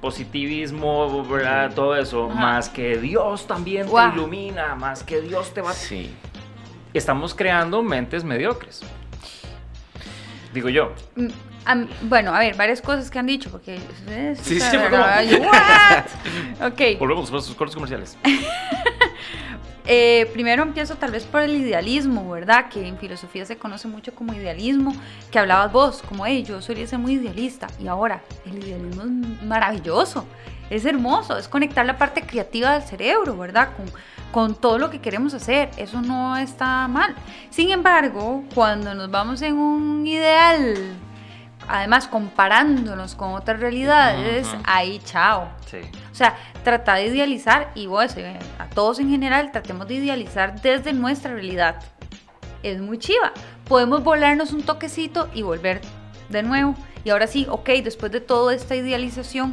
positivismo, 0.00 1.24
¿verdad? 1.26 1.72
Todo 1.74 1.96
eso, 1.96 2.30
Ajá. 2.30 2.40
más 2.40 2.68
que 2.68 2.98
Dios 2.98 3.46
también 3.46 3.86
Guau. 3.88 4.10
te 4.12 4.16
ilumina, 4.18 4.74
más 4.76 5.02
que 5.02 5.20
Dios 5.20 5.52
te 5.52 5.62
va... 5.62 5.72
Sí. 5.72 6.10
Estamos 6.94 7.34
creando 7.34 7.82
mentes 7.82 8.22
mediocres. 8.22 8.82
Digo 10.54 10.68
yo. 10.68 10.92
Bueno, 12.02 12.34
a 12.34 12.38
ver, 12.38 12.54
varias 12.56 12.80
cosas 12.80 13.10
que 13.10 13.18
han 13.18 13.26
dicho, 13.26 13.50
porque... 13.50 13.78
eh, 14.08 14.36
Sí, 14.40 14.60
sí, 14.60 14.76
fue 14.78 14.88
como- 14.90 15.02
yo, 15.28 15.38
¿What? 15.40 16.72
Ok. 16.72 16.98
Volvemos 16.98 17.32
a 17.32 17.40
sus 17.40 17.54
cortes 17.54 17.74
comerciales. 17.74 18.16
Eh, 19.88 20.28
primero 20.32 20.64
empiezo 20.64 20.96
tal 20.96 21.12
vez 21.12 21.22
por 21.24 21.42
el 21.42 21.54
idealismo, 21.54 22.28
¿verdad? 22.28 22.68
Que 22.68 22.88
en 22.88 22.98
filosofía 22.98 23.46
se 23.46 23.56
conoce 23.56 23.86
mucho 23.86 24.12
como 24.16 24.34
idealismo, 24.34 24.92
que 25.30 25.38
hablabas 25.38 25.70
vos, 25.70 26.02
como, 26.08 26.26
hey, 26.26 26.42
yo 26.42 26.60
solía 26.60 26.84
ser 26.88 26.98
muy 26.98 27.12
idealista. 27.12 27.68
Y 27.80 27.86
ahora, 27.86 28.20
el 28.46 28.58
idealismo 28.64 29.02
es 29.02 29.42
maravilloso, 29.44 30.26
es 30.70 30.84
hermoso, 30.84 31.38
es 31.38 31.46
conectar 31.46 31.86
la 31.86 31.96
parte 31.96 32.22
creativa 32.22 32.72
del 32.72 32.82
cerebro, 32.82 33.36
¿verdad? 33.36 33.68
Con, 33.76 33.86
con 34.32 34.60
todo 34.60 34.76
lo 34.80 34.90
que 34.90 35.00
queremos 35.00 35.34
hacer, 35.34 35.70
eso 35.76 36.02
no 36.02 36.36
está 36.36 36.88
mal. 36.88 37.14
Sin 37.50 37.70
embargo, 37.70 38.42
cuando 38.56 38.92
nos 38.92 39.08
vamos 39.08 39.40
en 39.42 39.54
un 39.56 40.04
ideal, 40.04 40.74
además 41.68 42.08
comparándonos 42.08 43.14
con 43.14 43.34
otras 43.34 43.60
realidades, 43.60 44.46
Ujú. 44.48 44.62
ahí 44.64 45.00
chao. 45.04 45.48
Sí. 45.70 45.78
O 46.10 46.14
sea, 46.14 46.36
trata 46.64 46.94
de 46.94 47.06
idealizar, 47.06 47.70
y 47.74 47.86
vos, 47.86 48.16
eh, 48.16 48.38
a 48.58 48.68
todos 48.68 48.98
en 48.98 49.10
general, 49.10 49.52
tratemos 49.52 49.86
de 49.88 49.94
idealizar 49.94 50.60
desde 50.60 50.92
nuestra 50.92 51.32
realidad. 51.32 51.76
Es 52.62 52.80
muy 52.80 52.98
chiva. 52.98 53.32
Podemos 53.68 54.02
volarnos 54.02 54.52
un 54.52 54.62
toquecito 54.62 55.28
y 55.34 55.42
volver 55.42 55.80
de 56.28 56.42
nuevo. 56.42 56.74
Y 57.04 57.10
ahora 57.10 57.26
sí, 57.26 57.46
ok, 57.48 57.68
después 57.84 58.10
de 58.10 58.20
toda 58.20 58.54
esta 58.54 58.74
idealización, 58.74 59.52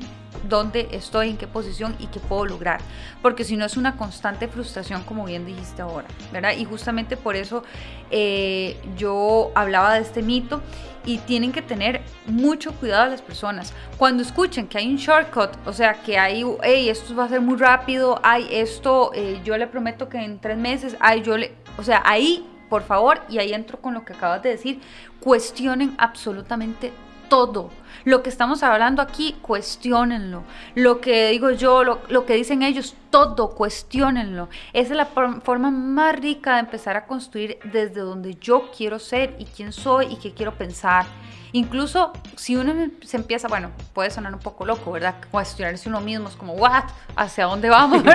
¿dónde 0.49 0.89
estoy? 0.91 1.29
¿En 1.29 1.37
qué 1.37 1.47
posición? 1.47 1.95
¿Y 1.99 2.07
qué 2.07 2.19
puedo 2.19 2.45
lograr? 2.45 2.79
Porque 3.21 3.43
si 3.43 3.55
no 3.55 3.65
es 3.65 3.77
una 3.77 3.95
constante 3.95 4.47
frustración, 4.47 5.03
como 5.03 5.25
bien 5.25 5.45
dijiste 5.45 5.81
ahora, 5.81 6.07
¿verdad? 6.31 6.53
Y 6.57 6.65
justamente 6.65 7.15
por 7.17 7.35
eso 7.35 7.63
eh, 8.11 8.77
yo 8.97 9.51
hablaba 9.55 9.93
de 9.93 10.01
este 10.01 10.21
mito 10.21 10.61
y 11.05 11.17
tienen 11.19 11.51
que 11.51 11.61
tener 11.61 12.01
mucho 12.25 12.73
cuidado 12.73 13.09
las 13.09 13.21
personas. 13.21 13.73
Cuando 13.97 14.23
escuchen 14.23 14.67
que 14.67 14.77
hay 14.77 14.87
un 14.87 14.97
shortcut, 14.97 15.51
o 15.65 15.73
sea, 15.73 16.01
que 16.01 16.17
hay, 16.17 16.43
hey, 16.61 16.89
esto 16.89 17.15
va 17.15 17.25
a 17.25 17.29
ser 17.29 17.41
muy 17.41 17.57
rápido, 17.57 18.19
ay, 18.23 18.47
esto 18.51 19.11
eh, 19.13 19.41
yo 19.43 19.57
le 19.57 19.67
prometo 19.67 20.09
que 20.09 20.17
en 20.17 20.39
tres 20.39 20.57
meses, 20.57 20.95
ay, 20.99 21.21
yo 21.21 21.37
le, 21.37 21.53
o 21.77 21.83
sea, 21.83 22.01
ahí, 22.05 22.47
por 22.69 22.83
favor, 22.83 23.21
y 23.29 23.39
ahí 23.39 23.53
entro 23.53 23.79
con 23.79 23.93
lo 23.93 24.05
que 24.05 24.13
acabas 24.13 24.41
de 24.43 24.49
decir, 24.49 24.81
cuestionen 25.19 25.95
absolutamente 25.97 26.91
todo. 27.29 27.69
Lo 28.05 28.21
que 28.21 28.29
estamos 28.29 28.63
hablando 28.63 29.01
aquí, 29.01 29.35
cuestionenlo. 29.41 30.43
Lo 30.75 30.99
que 30.99 31.29
digo 31.29 31.51
yo, 31.51 31.83
lo, 31.83 32.01
lo 32.09 32.25
que 32.25 32.33
dicen 32.33 32.63
ellos, 32.63 32.95
todo, 33.09 33.55
cuestionenlo. 33.55 34.49
Esa 34.73 34.91
es 34.91 34.97
la 34.97 35.05
forma 35.05 35.71
más 35.71 36.15
rica 36.15 36.55
de 36.55 36.59
empezar 36.61 36.97
a 36.97 37.05
construir 37.05 37.59
desde 37.71 38.01
donde 38.01 38.35
yo 38.35 38.71
quiero 38.75 38.99
ser 38.99 39.35
y 39.39 39.45
quién 39.45 39.71
soy 39.71 40.07
y 40.07 40.17
qué 40.17 40.33
quiero 40.33 40.53
pensar. 40.55 41.05
Incluso 41.53 42.11
si 42.35 42.55
uno 42.55 42.73
se 43.03 43.15
empieza, 43.15 43.47
bueno, 43.47 43.69
puede 43.93 44.09
sonar 44.09 44.33
un 44.33 44.39
poco 44.39 44.65
loco, 44.65 44.91
¿verdad? 44.91 45.15
Cuestionarse 45.29 45.87
uno 45.87 46.01
mismo, 46.01 46.27
es 46.27 46.35
como, 46.35 46.53
¿what? 46.53 46.85
¿Hacia 47.15 47.45
dónde 47.45 47.69
vamos? 47.69 48.03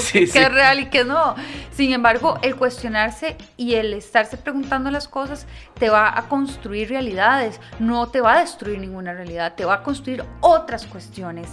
Sí, 0.00 0.20
¿Qué 0.20 0.26
sí. 0.26 0.38
es 0.38 0.52
real 0.52 0.78
y 0.78 0.86
qué 0.88 1.04
no? 1.04 1.34
Sin 1.72 1.92
embargo, 1.92 2.38
el 2.42 2.54
cuestionarse 2.54 3.36
y 3.56 3.74
el 3.74 3.92
estarse 3.94 4.36
preguntando 4.36 4.90
las 4.92 5.08
cosas 5.08 5.46
te 5.74 5.90
va 5.90 6.16
a 6.16 6.28
construir 6.28 6.88
realidades, 6.88 7.60
no 7.80 8.08
te 8.08 8.20
va 8.20 8.34
a 8.34 8.40
destruir 8.40 8.78
ninguna 8.78 9.12
realidad, 9.12 9.54
te 9.56 9.64
va 9.64 9.74
a 9.74 9.82
construir 9.82 10.24
otras 10.40 10.86
cuestiones. 10.86 11.48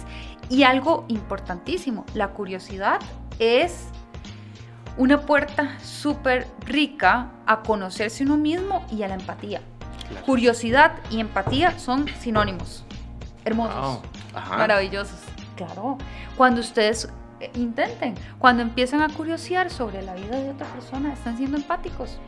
Y 0.48 0.62
algo 0.62 1.06
importantísimo, 1.08 2.06
la 2.14 2.28
curiosidad 2.28 3.00
es 3.40 3.88
una 4.96 5.20
puerta 5.22 5.76
súper 5.80 6.46
rica 6.60 7.32
a 7.46 7.62
conocerse 7.62 8.22
uno 8.22 8.36
mismo 8.36 8.86
y 8.92 9.02
a 9.02 9.08
la 9.08 9.14
empatía. 9.14 9.60
Claro. 10.08 10.26
Curiosidad 10.26 10.92
y 11.10 11.20
empatía 11.20 11.78
son 11.78 12.06
sinónimos. 12.20 12.84
Hermosos. 13.44 13.74
Wow. 13.74 14.02
Ajá. 14.34 14.56
Maravillosos. 14.58 15.18
Claro. 15.56 15.98
Cuando 16.36 16.60
ustedes 16.60 17.08
eh, 17.40 17.50
intenten, 17.54 18.14
cuando 18.38 18.62
empiezan 18.62 19.02
a 19.02 19.08
curiosear 19.08 19.70
sobre 19.70 20.02
la 20.02 20.14
vida 20.14 20.36
de 20.36 20.50
otra 20.50 20.66
persona, 20.68 21.12
están 21.12 21.36
siendo 21.36 21.56
empáticos. 21.56 22.18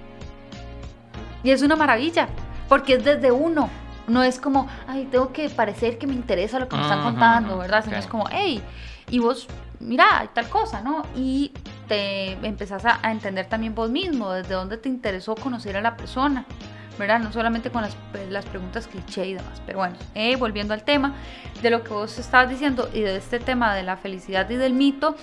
Y 1.42 1.50
es 1.50 1.62
una 1.62 1.76
maravilla, 1.76 2.28
porque 2.68 2.94
es 2.94 3.04
desde 3.04 3.30
uno. 3.30 3.70
No 4.06 4.22
es 4.22 4.40
como, 4.40 4.68
ay, 4.86 5.06
tengo 5.10 5.32
que 5.32 5.50
parecer 5.50 5.98
que 5.98 6.06
me 6.06 6.14
interesa 6.14 6.58
lo 6.58 6.68
que 6.68 6.76
me 6.76 6.82
están 6.82 7.02
contando, 7.02 7.58
¿verdad? 7.58 7.84
Sino 7.84 7.96
es 7.96 8.06
como, 8.06 8.24
hey, 8.30 8.62
y 9.10 9.18
vos, 9.18 9.46
mira, 9.80 10.20
hay 10.20 10.28
tal 10.28 10.48
cosa, 10.48 10.80
¿no? 10.80 11.02
Y 11.14 11.52
te 11.88 12.32
empezás 12.46 12.86
a, 12.86 13.00
a 13.02 13.12
entender 13.12 13.46
también 13.46 13.74
vos 13.74 13.90
mismo, 13.90 14.32
desde 14.32 14.54
dónde 14.54 14.78
te 14.78 14.88
interesó 14.88 15.34
conocer 15.34 15.76
a 15.76 15.82
la 15.82 15.96
persona, 15.96 16.46
¿verdad? 16.98 17.20
No 17.20 17.32
solamente 17.32 17.70
con 17.70 17.82
las, 17.82 17.96
las 18.28 18.44
preguntas 18.46 18.86
cliché 18.86 19.26
y 19.26 19.34
demás. 19.34 19.62
Pero 19.66 19.78
bueno, 19.78 19.96
eh, 20.14 20.36
volviendo 20.36 20.74
al 20.74 20.82
tema 20.82 21.14
de 21.62 21.70
lo 21.70 21.82
que 21.82 21.90
vos 21.90 22.18
estabas 22.18 22.50
diciendo 22.50 22.88
y 22.92 23.00
de 23.00 23.16
este 23.16 23.38
tema 23.38 23.74
de 23.74 23.82
la 23.82 23.96
felicidad 23.96 24.48
y 24.50 24.56
del 24.56 24.74
mito, 24.74 25.16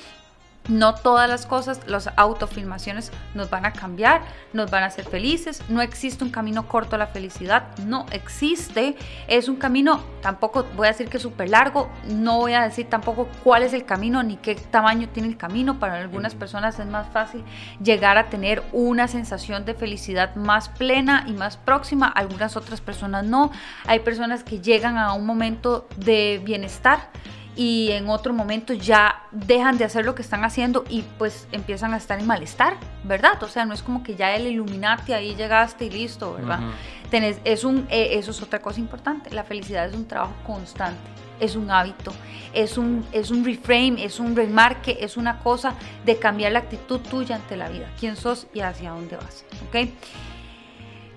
no 0.68 0.96
todas 0.96 1.30
las 1.30 1.46
cosas, 1.46 1.82
las 1.88 2.10
autoafirmaciones 2.16 3.12
nos 3.34 3.50
van 3.50 3.66
a 3.66 3.74
cambiar, 3.74 4.22
nos 4.54 4.72
van 4.72 4.84
a 4.84 4.88
hacer 4.88 5.06
felices. 5.06 5.62
No 5.70 5.82
existe 5.82 6.24
un 6.24 6.32
camino 6.32 6.68
corto 6.68 6.96
a 6.96 7.00
la 7.00 7.08
felicidad, 7.08 7.78
no 7.86 8.06
existe. 8.12 8.96
Es 9.28 9.48
un 9.48 9.58
camino, 9.58 10.02
tampoco 10.22 10.66
voy 10.76 10.88
a 10.88 10.92
decir 10.92 11.10
que 11.10 11.18
es 11.18 11.24
súper 11.24 11.50
largo, 11.50 11.90
no 12.08 12.38
voy 12.38 12.54
a 12.54 12.64
decir 12.64 12.88
tampoco 12.90 13.28
cuál 13.44 13.64
es 13.64 13.74
el 13.74 13.86
camino 13.86 14.24
ni 14.24 14.38
qué 14.38 14.56
tamaño 14.56 15.10
tiene 15.10 15.30
el 15.30 15.38
camino. 15.38 15.80
Para 15.80 16.00
algunas 16.00 16.36
personas 16.36 16.80
es 16.80 16.88
más 16.88 17.08
fácil 17.10 17.44
llegar 17.82 18.18
a 18.18 18.30
tener 18.30 18.64
una 18.72 19.08
sensación 19.08 19.66
de 19.66 19.74
felicidad 19.74 20.36
más 20.36 20.70
plena 20.70 21.26
y 21.28 21.34
más 21.34 21.58
próxima, 21.58 22.08
algunas 22.08 22.56
otras 22.56 22.82
personas 22.82 23.26
no. 23.26 23.52
Hay 23.86 24.00
personas 24.00 24.44
que 24.44 24.60
llegan 24.60 24.98
a 24.98 25.14
un 25.14 25.26
momento 25.26 25.88
de 25.98 26.42
bienestar 26.44 27.10
y 27.56 27.92
en 27.92 28.10
otro 28.10 28.34
momento 28.34 28.74
ya 28.74 29.24
dejan 29.32 29.78
de 29.78 29.86
hacer 29.86 30.06
lo 30.06 30.14
que 30.14 30.22
están 30.22 30.44
haciendo 30.44 30.84
y 30.90 31.04
pues 31.18 31.48
empiezan 31.52 31.94
a 31.94 31.98
estar 31.98 32.20
en 32.20 32.28
malestar, 32.28 32.78
¿verdad? 33.04 33.42
O 33.44 33.48
sea, 33.48 33.66
no 33.66 33.74
es 33.74 33.82
como 33.82 34.04
que 34.04 34.16
ya 34.16 34.36
el 34.36 34.48
Illuminati 34.48 35.14
ahí 35.14 35.36
llegaste 35.36 35.86
y 35.86 35.90
listo, 35.90 36.34
¿verdad? 36.34 36.60
Ujú. 36.60 36.72
Tenés, 37.10 37.40
es 37.46 37.64
un, 37.64 37.88
eh, 37.90 38.10
eso 38.12 38.32
es 38.32 38.42
otra 38.42 38.62
cosa 38.62 38.80
importante. 38.80 39.30
La 39.32 39.44
felicidad 39.44 39.88
es 39.88 39.96
un 39.96 40.06
trabajo 40.06 40.34
constante, 40.46 41.00
es 41.40 41.56
un 41.56 41.72
hábito, 41.72 42.12
es 42.54 42.78
un, 42.78 43.06
es 43.14 43.32
un 43.32 43.46
reframe, 43.46 44.04
es 44.04 44.20
un 44.20 44.36
remarque, 44.36 44.98
es 45.00 45.16
una 45.16 45.40
cosa 45.40 45.76
de 46.06 46.18
cambiar 46.18 46.52
la 46.52 46.60
actitud 46.60 47.00
tuya 47.00 47.36
ante 47.36 47.56
la 47.56 47.70
vida, 47.70 47.90
quién 48.00 48.18
sos 48.18 48.48
y 48.54 48.60
hacia 48.60 48.92
dónde 48.92 49.16
vas. 49.16 49.46
¿ok? 49.70 49.90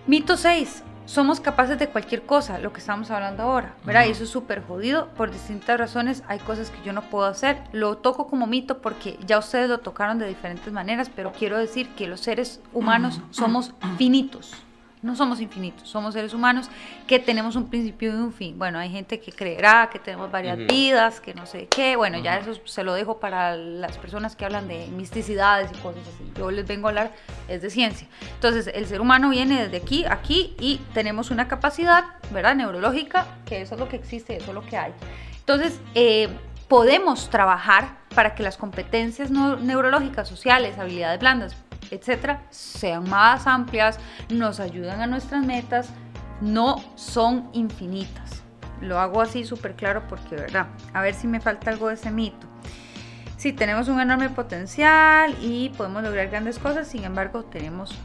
Mito 0.07 0.37
6. 0.37 0.85
Somos 1.09 1.41
capaces 1.41 1.79
de 1.79 1.89
cualquier 1.89 2.27
cosa, 2.27 2.59
lo 2.59 2.75
que 2.75 2.81
estamos 2.81 3.11
hablando 3.11 3.43
ahora, 3.43 3.75
¿verdad? 3.87 4.05
Y 4.05 4.11
eso 4.11 4.25
es 4.25 4.29
súper 4.29 4.63
jodido 4.63 5.09
por 5.17 5.31
distintas 5.31 5.81
razones. 5.81 6.23
Hay 6.29 6.39
cosas 6.39 6.69
que 6.69 6.83
yo 6.85 6.93
no 6.93 7.01
puedo 7.01 7.25
hacer. 7.25 7.63
Lo 7.73 7.97
toco 7.97 8.27
como 8.27 8.47
mito 8.47 8.83
porque 8.83 9.19
ya 9.27 9.39
ustedes 9.39 9.71
lo 9.71 9.79
tocaron 9.79 10.19
de 10.19 10.29
diferentes 10.29 10.71
maneras, 10.71 11.11
pero 11.17 11.33
quiero 11.33 11.57
decir 11.57 11.89
que 11.95 12.09
los 12.09 12.21
seres 12.21 12.61
humanos 12.75 13.23
somos 13.31 13.73
finitos. 13.97 14.53
No 15.03 15.15
somos 15.15 15.41
infinitos, 15.41 15.89
somos 15.89 16.15
seres 16.15 16.35
humanos 16.35 16.69
que 17.07 17.19
tenemos 17.19 17.55
un 17.57 17.69
principio 17.71 18.11
y 18.11 18.15
un 18.17 18.33
fin. 18.33 18.59
Bueno, 18.59 18.79
hay 18.79 18.91
gente 18.91 19.21
que 19.21 19.31
creerá 19.33 19.89
que 19.93 19.99
tenemos 19.99 20.31
varias 20.31 20.59
vidas, 20.59 21.21
que 21.21 21.35
no 21.35 21.47
sé 21.47 21.69
qué. 21.69 21.95
Bueno, 21.97 22.19
ya 22.19 22.37
eso 22.39 22.53
se 22.65 22.83
lo 22.83 22.95
dejo 22.95 23.21
para 23.21 23.57
las 23.57 23.97
personas 23.99 24.35
que 24.37 24.45
hablan 24.45 24.67
de 24.69 24.87
misticidades 24.89 25.71
y 25.73 25.77
cosas 25.79 26.03
así. 26.03 26.33
Yo 26.37 26.51
les 26.51 26.67
vengo 26.67 26.89
a 26.89 26.91
hablar 26.91 27.13
es 27.49 27.63
de 27.63 27.71
ciencia. 27.71 28.09
Entonces, 28.35 28.69
el 28.75 28.87
ser 28.87 29.01
humano 29.01 29.31
viene 29.31 29.63
desde 29.65 29.77
aquí, 29.77 30.05
aquí 30.05 30.57
y 30.59 30.79
tenemos 30.95 31.31
una 31.31 31.47
capacidad, 31.49 32.05
¿verdad? 32.33 32.55
Neurológica, 32.57 33.27
que 33.47 33.63
eso 33.63 33.75
es 33.75 33.81
lo 33.81 33.89
que 33.89 33.97
existe, 33.97 34.37
eso 34.37 34.47
es 34.49 34.55
lo 34.55 34.63
que 34.67 34.77
hay. 34.77 34.93
Entonces, 35.39 35.81
eh, 35.95 36.29
podemos 36.67 37.31
trabajar 37.31 37.97
para 38.15 38.35
que 38.35 38.43
las 38.43 38.57
competencias 38.57 39.31
no- 39.31 39.57
neurológicas, 39.57 40.29
sociales, 40.29 40.77
habilidades 40.79 41.21
blandas, 41.21 41.57
etcétera, 41.91 42.43
sean 42.51 43.09
más 43.09 43.47
amplias, 43.47 43.99
nos 44.29 44.61
ayudan 44.61 45.01
a 45.01 45.07
nuestras 45.07 45.45
metas, 45.45 45.91
no 46.41 46.83
son 46.95 47.49
infinitas. 47.53 48.43
Lo 48.81 48.99
hago 48.99 49.21
así 49.21 49.45
súper 49.45 49.75
claro 49.75 50.05
porque, 50.09 50.37
¿verdad? 50.37 50.69
A 50.93 51.03
ver 51.03 51.15
si 51.15 51.27
me 51.27 51.41
falta 51.41 51.71
algo 51.71 51.89
de 51.89 51.95
ese 51.95 52.11
mito. 52.11 52.47
Sí, 53.37 53.53
tenemos 53.53 53.89
un 53.89 54.01
enorme 54.01 54.31
potencial 54.31 55.35
y 55.41 55.71
podemos 55.71 56.03
lograr 56.03 56.29
grandes 56.29 56.59
cosas, 56.59 56.89
sin 56.89 57.05
embargo, 57.05 57.45
tenemos... 57.45 57.97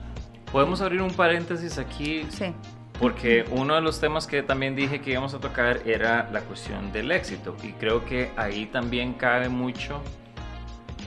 Podemos 0.52 0.82
abrir 0.82 1.02
un 1.02 1.12
paréntesis 1.12 1.80
aquí 1.80 2.28
Sí, 2.30 2.54
porque 3.00 3.44
uno 3.50 3.74
de 3.74 3.82
los 3.82 4.00
temas 4.00 4.28
que 4.28 4.44
también 4.44 4.76
dije 4.76 5.02
que 5.02 5.12
íbamos 5.12 5.34
a 5.34 5.40
tocar 5.40 5.82
era 5.88 6.30
la 6.32 6.42
cuestión 6.42 6.92
del 6.92 7.12
éxito 7.12 7.58
y 7.64 7.74
creo 7.74 8.06
que 8.06 8.32
ahí 8.38 8.68
también 8.68 9.14
cabe 9.14 9.50
mucho, 9.50 10.02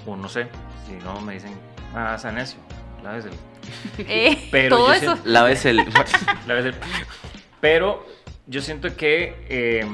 o 0.05 0.17
no 0.17 0.29
sé, 0.29 0.49
si 0.87 0.95
no 1.05 1.21
me 1.21 1.35
dicen, 1.35 1.53
ah, 1.97 2.17
Sanesio, 2.19 2.59
la 3.03 3.13
vez 3.13 3.25
el, 3.25 3.33
Eh, 4.07 4.49
Pero 4.53 4.77
todo 4.77 4.87
yo 4.89 4.93
eso... 4.93 5.13
siento- 5.15 5.23
La 5.29 5.43
vez 5.43 5.65
el. 5.65 5.77
la 6.47 6.55
vez 6.55 6.65
el- 6.67 6.75
pero 7.61 8.07
yo 8.47 8.61
siento 8.63 8.95
que 8.97 9.35
eh, 9.49 9.85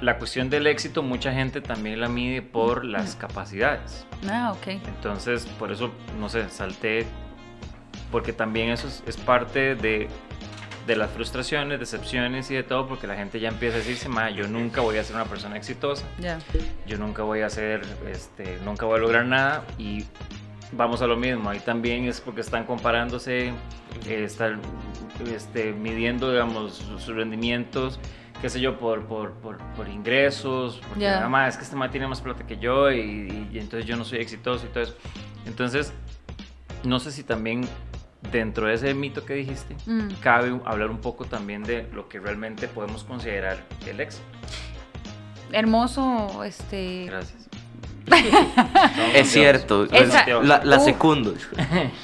la 0.00 0.16
cuestión 0.18 0.48
del 0.48 0.66
éxito 0.66 1.02
mucha 1.02 1.32
gente 1.32 1.60
también 1.60 2.00
la 2.00 2.08
mide 2.08 2.40
por 2.42 2.84
las 2.86 3.16
capacidades. 3.16 4.06
Ah, 4.30 4.52
ok. 4.56 4.68
Entonces, 4.86 5.44
por 5.58 5.70
eso, 5.72 5.90
no 6.18 6.28
sé, 6.30 6.48
salté, 6.48 7.06
porque 8.10 8.32
también 8.32 8.70
eso 8.70 8.88
es, 8.88 9.02
es 9.06 9.16
parte 9.18 9.74
de, 9.74 10.08
de 10.86 10.96
las 10.96 11.10
frustraciones, 11.10 11.78
decepciones 11.80 12.50
y 12.50 12.54
de 12.54 12.62
todo, 12.62 12.88
porque 12.88 13.06
la 13.06 13.14
gente 13.16 13.38
ya 13.40 13.48
empieza 13.48 13.76
a 13.76 13.78
decirse, 13.80 14.08
ma, 14.08 14.30
yo 14.30 14.48
nunca 14.48 14.80
voy 14.80 14.96
a 14.96 15.04
ser 15.04 15.16
una 15.16 15.26
persona 15.26 15.56
exitosa, 15.56 16.04
Ya. 16.18 16.38
yo 16.86 16.96
nunca 16.98 17.22
voy 17.24 17.40
a 17.42 17.46
hacer, 17.46 17.82
este, 18.10 18.58
nunca 18.64 18.86
voy 18.86 18.98
a 18.98 19.02
lograr 19.02 19.26
nada 19.26 19.64
y 19.78 20.04
vamos 20.72 21.02
a 21.02 21.06
lo 21.06 21.16
mismo, 21.16 21.50
ahí 21.50 21.60
también 21.60 22.04
es 22.04 22.20
porque 22.20 22.40
están 22.40 22.64
comparándose, 22.64 23.48
eh, 24.06 24.24
están 24.24 24.60
este, 25.34 25.72
midiendo, 25.72 26.30
digamos, 26.30 26.74
sus, 26.74 27.06
rendimientos, 27.06 27.98
qué 28.40 28.48
sé 28.48 28.60
yo, 28.60 28.78
por, 28.78 29.04
por, 29.06 29.32
por, 29.34 29.58
por 29.76 29.88
ingresos, 29.88 30.80
porque 30.88 31.04
nada 31.04 31.28
más 31.28 31.50
es 31.50 31.56
que 31.58 31.64
este 31.64 31.76
man 31.76 31.90
tiene 31.90 32.08
más 32.08 32.20
plata 32.20 32.46
que 32.46 32.58
yo 32.58 32.90
y, 32.90 33.48
y 33.52 33.58
entonces 33.58 33.86
yo 33.86 33.96
no 33.96 34.04
soy 34.04 34.18
exitoso 34.20 34.66
y 34.66 34.68
todo 34.70 34.84
eso. 34.84 34.96
Entonces, 35.46 35.92
no 36.84 36.98
sé 37.00 37.12
si 37.12 37.22
también 37.22 37.66
dentro 38.30 38.66
de 38.66 38.74
ese 38.74 38.94
mito 38.94 39.24
que 39.24 39.34
dijiste, 39.34 39.76
Mm. 39.86 40.14
cabe 40.20 40.58
hablar 40.64 40.90
un 40.90 40.98
poco 40.98 41.24
también 41.24 41.62
de 41.64 41.88
lo 41.92 42.08
que 42.08 42.20
realmente 42.20 42.68
podemos 42.68 43.04
considerar 43.04 43.58
el 43.86 44.00
éxito. 44.00 44.24
Hermoso, 45.52 46.44
este... 46.44 47.04
Gracias. 47.06 47.41
Es 49.14 49.30
cierto. 49.30 49.84
Esa- 49.90 50.26
La, 50.42 50.62
la 50.64 50.80
secundo. 50.80 51.34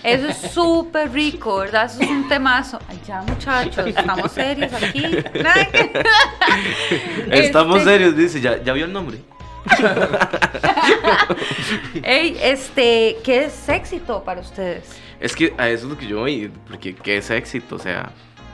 Eso 0.02 0.28
es 0.28 0.36
súper 0.52 1.12
rico, 1.12 1.58
¿verdad? 1.58 1.86
Eso 1.86 2.02
es 2.02 2.08
un 2.10 2.28
temazo. 2.28 2.78
Ay, 2.88 3.00
ya, 3.06 3.22
muchachos, 3.22 3.86
estamos 3.86 4.32
serios 4.32 4.72
aquí. 4.72 5.04
Estamos 7.30 7.78
Este, 7.78 7.90
serios, 7.90 8.16
dice. 8.16 8.40
¿Ya, 8.40 8.62
ya 8.62 8.72
vio 8.72 8.84
el 8.84 8.92
nombre? 8.92 9.18
Ey, 12.02 12.36
este, 12.42 13.16
¿qué 13.24 13.44
es 13.44 13.68
éxito 13.68 14.22
para 14.24 14.40
ustedes? 14.40 14.84
Es 15.20 15.34
que 15.34 15.54
a 15.58 15.68
eso 15.68 15.86
es 15.86 15.90
lo 15.92 15.98
que 15.98 16.06
yo 16.06 16.20
voy. 16.20 16.50
Porque, 16.68 16.94
¿qué 16.94 17.18
es 17.18 17.30
éxito? 17.30 17.76
O 17.76 17.78
sea, 17.78 18.10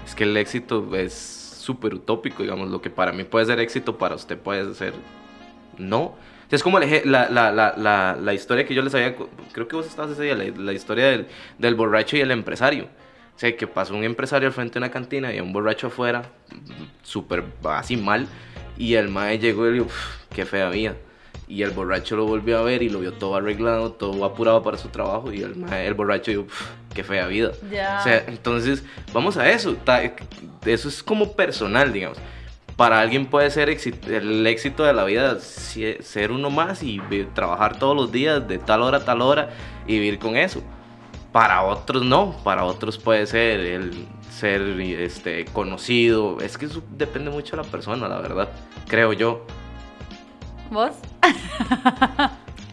es 0.06 0.14
que 0.14 0.24
el 0.24 0.36
éxito 0.36 0.94
es 0.96 1.12
súper 1.60 1.94
utópico, 1.94 2.42
digamos. 2.42 2.70
Lo 2.70 2.80
que 2.80 2.90
para 2.90 3.12
mí 3.12 3.24
puede 3.24 3.46
ser 3.46 3.60
éxito, 3.60 3.98
para 3.98 4.14
usted 4.14 4.38
puede 4.38 4.74
ser 4.74 4.94
no. 5.78 6.14
Sea, 6.54 6.56
es 6.56 6.62
como 6.62 6.78
el 6.78 7.10
la, 7.10 7.28
la, 7.28 7.52
la, 7.52 8.16
la, 8.20 8.34
historia 8.34 8.64
que 8.64 8.74
yo 8.74 8.82
les 8.82 8.94
había. 8.94 9.16
Creo 9.52 9.66
que 9.66 9.74
vos 9.74 9.86
estabas 9.86 10.12
ese 10.12 10.22
día, 10.22 10.36
la, 10.36 10.72
historia 10.72 11.06
del, 11.06 11.26
del 11.58 11.74
borracho 11.74 12.16
y 12.16 12.20
el 12.20 12.30
empresario. 12.30 12.84
O 13.34 13.38
sea, 13.38 13.56
que 13.56 13.66
pasó 13.66 13.94
un 13.94 14.04
empresario 14.04 14.46
al 14.46 14.54
frente 14.54 14.74
de 14.74 14.78
una 14.78 14.90
cantina 14.90 15.34
y 15.34 15.40
un 15.40 15.52
borracho 15.52 15.88
afuera, 15.88 16.22
súper 17.02 17.44
así 17.64 17.96
mal. 17.96 18.28
Y 18.76 18.94
el 18.94 19.08
mae 19.08 19.38
llegó 19.38 19.64
y 19.66 19.70
le 19.70 19.72
dijo, 19.74 19.86
"Uf, 19.86 20.26
qué 20.32 20.46
fea 20.46 20.68
vida. 20.68 20.94
Y 21.48 21.62
el 21.62 21.70
borracho 21.70 22.16
lo 22.16 22.24
volvió 22.24 22.58
a 22.58 22.62
ver 22.62 22.82
y 22.82 22.88
lo 22.88 23.00
vio 23.00 23.12
todo 23.12 23.34
arreglado, 23.34 23.92
todo 23.92 24.24
apurado 24.24 24.62
para 24.62 24.78
su 24.78 24.88
trabajo. 24.88 25.32
Y 25.32 25.42
el, 25.42 25.64
el 25.72 25.94
borracho 25.94 26.30
dijo, 26.30 26.42
"Uf, 26.42 26.70
qué 26.94 27.02
fea 27.02 27.26
vida. 27.26 27.50
Ya. 27.68 27.98
O 27.98 28.04
sea, 28.04 28.24
entonces, 28.28 28.84
vamos 29.12 29.36
a 29.36 29.50
eso. 29.50 29.76
Eso 30.64 30.88
es 30.88 31.02
como 31.02 31.32
personal, 31.32 31.92
digamos. 31.92 32.18
Para 32.76 32.98
alguien 33.00 33.26
puede 33.26 33.50
ser 33.50 33.68
el 33.70 34.46
éxito 34.46 34.82
de 34.82 34.92
la 34.92 35.04
vida 35.04 35.38
si- 35.38 35.94
ser 36.00 36.32
uno 36.32 36.50
más 36.50 36.82
y 36.82 37.00
trabajar 37.34 37.78
todos 37.78 37.94
los 37.94 38.10
días 38.10 38.46
de 38.48 38.58
tal 38.58 38.82
hora 38.82 38.98
a 38.98 39.04
tal 39.04 39.22
hora 39.22 39.50
y 39.86 39.94
vivir 39.94 40.18
con 40.18 40.36
eso. 40.36 40.60
Para 41.30 41.62
otros 41.62 42.04
no, 42.04 42.36
para 42.44 42.64
otros 42.64 42.98
puede 42.98 43.26
ser 43.26 43.60
el 43.60 44.06
ser 44.30 44.62
este, 44.80 45.44
conocido. 45.46 46.38
Es 46.40 46.58
que 46.58 46.66
eso 46.66 46.82
depende 46.90 47.30
mucho 47.30 47.56
de 47.56 47.62
la 47.62 47.68
persona, 47.68 48.08
la 48.08 48.18
verdad, 48.18 48.48
creo 48.88 49.12
yo. 49.12 49.44
¿Vos? 50.70 50.92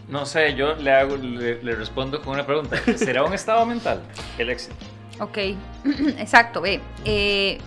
No 0.08 0.26
sé, 0.26 0.54
yo 0.54 0.74
le, 0.74 0.92
hago, 0.92 1.16
le, 1.16 1.62
le 1.62 1.74
respondo 1.76 2.20
con 2.20 2.34
una 2.34 2.44
pregunta. 2.44 2.76
¿Será 2.96 3.22
un 3.24 3.32
estado 3.32 3.64
mental 3.64 4.00
el 4.36 4.50
éxito? 4.50 4.74
Ok, 5.20 5.38
exacto, 6.18 6.60
ve. 6.60 6.80
eh, 7.04 7.58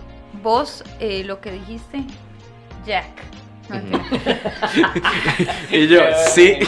vos 0.43 0.83
eh, 0.99 1.23
lo 1.23 1.39
que 1.41 1.51
dijiste, 1.51 2.03
Jack. 2.85 3.35
Y 5.71 5.87
yo, 5.87 6.01
sí. 6.33 6.59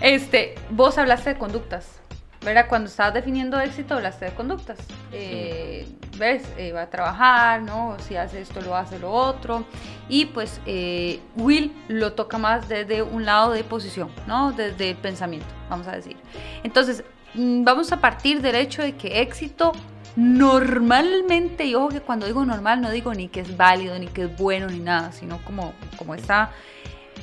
Este, 0.00 0.54
vos 0.70 0.98
hablaste 0.98 1.30
de 1.30 1.38
conductas, 1.38 1.86
¿verdad? 2.42 2.66
Cuando 2.68 2.88
estabas 2.88 3.14
definiendo 3.14 3.58
éxito, 3.60 3.94
hablaste 3.94 4.26
de 4.26 4.32
conductas. 4.32 4.78
Eh, 5.12 5.86
¿Ves? 6.18 6.42
Eh, 6.58 6.72
va 6.72 6.82
a 6.82 6.90
trabajar, 6.90 7.62
¿no? 7.62 7.96
Si 8.00 8.16
hace 8.16 8.40
esto, 8.40 8.60
lo 8.60 8.76
hace 8.76 8.98
lo 8.98 9.10
otro. 9.10 9.64
Y 10.08 10.26
pues 10.26 10.60
eh, 10.66 11.20
Will 11.36 11.72
lo 11.88 12.12
toca 12.12 12.38
más 12.38 12.68
desde 12.68 13.02
un 13.02 13.24
lado 13.24 13.52
de 13.52 13.64
posición, 13.64 14.10
¿no? 14.26 14.52
Desde 14.52 14.90
el 14.90 14.96
pensamiento, 14.96 15.48
vamos 15.70 15.86
a 15.86 15.92
decir. 15.92 16.16
Entonces, 16.62 17.04
mm, 17.34 17.64
vamos 17.64 17.92
a 17.92 18.00
partir 18.00 18.42
del 18.42 18.56
hecho 18.56 18.82
de 18.82 18.96
que 18.96 19.22
éxito 19.22 19.72
normalmente, 20.16 21.64
y 21.64 21.74
ojo 21.74 21.88
que 21.88 22.00
cuando 22.00 22.26
digo 22.26 22.44
normal 22.44 22.80
no 22.80 22.90
digo 22.90 23.14
ni 23.14 23.28
que 23.28 23.40
es 23.40 23.56
válido, 23.56 23.98
ni 23.98 24.06
que 24.06 24.24
es 24.24 24.36
bueno, 24.36 24.66
ni 24.68 24.80
nada, 24.80 25.12
sino 25.12 25.38
como, 25.44 25.72
como 25.96 26.14
está 26.14 26.50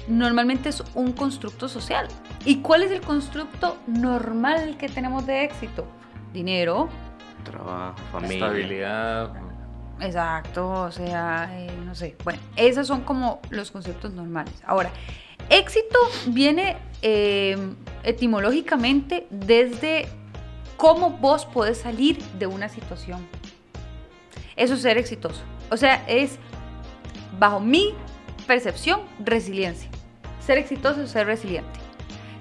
normalmente 0.10 0.70
es 0.70 0.84
un 0.96 1.14
constructo 1.14 1.70
social. 1.70 2.08
¿Y 2.46 2.58
cuál 2.58 2.84
es 2.84 2.92
el 2.92 3.02
constructo 3.02 3.78
normal 3.88 4.78
que 4.78 4.90
tenemos 4.90 5.26
de 5.26 5.44
éxito? 5.44 5.86
Dinero, 6.34 6.90
Trabajo, 7.44 7.98
familia. 8.12 8.46
Estabilidad. 8.46 9.34
exacto, 10.02 10.70
o 10.70 10.92
sea, 10.92 11.50
eh, 11.54 11.72
no 11.86 11.96
sé. 11.96 12.16
Bueno, 12.24 12.40
esos 12.56 12.88
son 12.88 13.02
como 13.02 13.40
los 13.50 13.72
conceptos 13.72 14.14
normales. 14.14 14.54
Ahora, 14.66 14.92
éxito 15.50 15.98
viene 16.28 16.78
eh, 17.02 17.58
etimológicamente 18.04 19.26
desde 19.30 20.10
cómo 20.80 21.10
vos 21.10 21.46
podés 21.46 21.80
salir 21.80 22.24
de 22.40 22.48
una 22.48 22.70
situación. 22.70 23.28
Eso 24.56 24.76
es 24.76 24.82
ser 24.82 24.98
exitoso. 24.98 25.42
O 25.70 25.76
sea, 25.76 26.06
es, 26.08 26.40
bajo 27.38 27.60
mi 27.60 27.94
percepción, 28.48 29.02
resiliencia. 29.20 29.90
Ser 30.40 30.58
exitoso 30.58 31.02
es 31.02 31.12
ser 31.12 31.28
resiliente. 31.28 31.80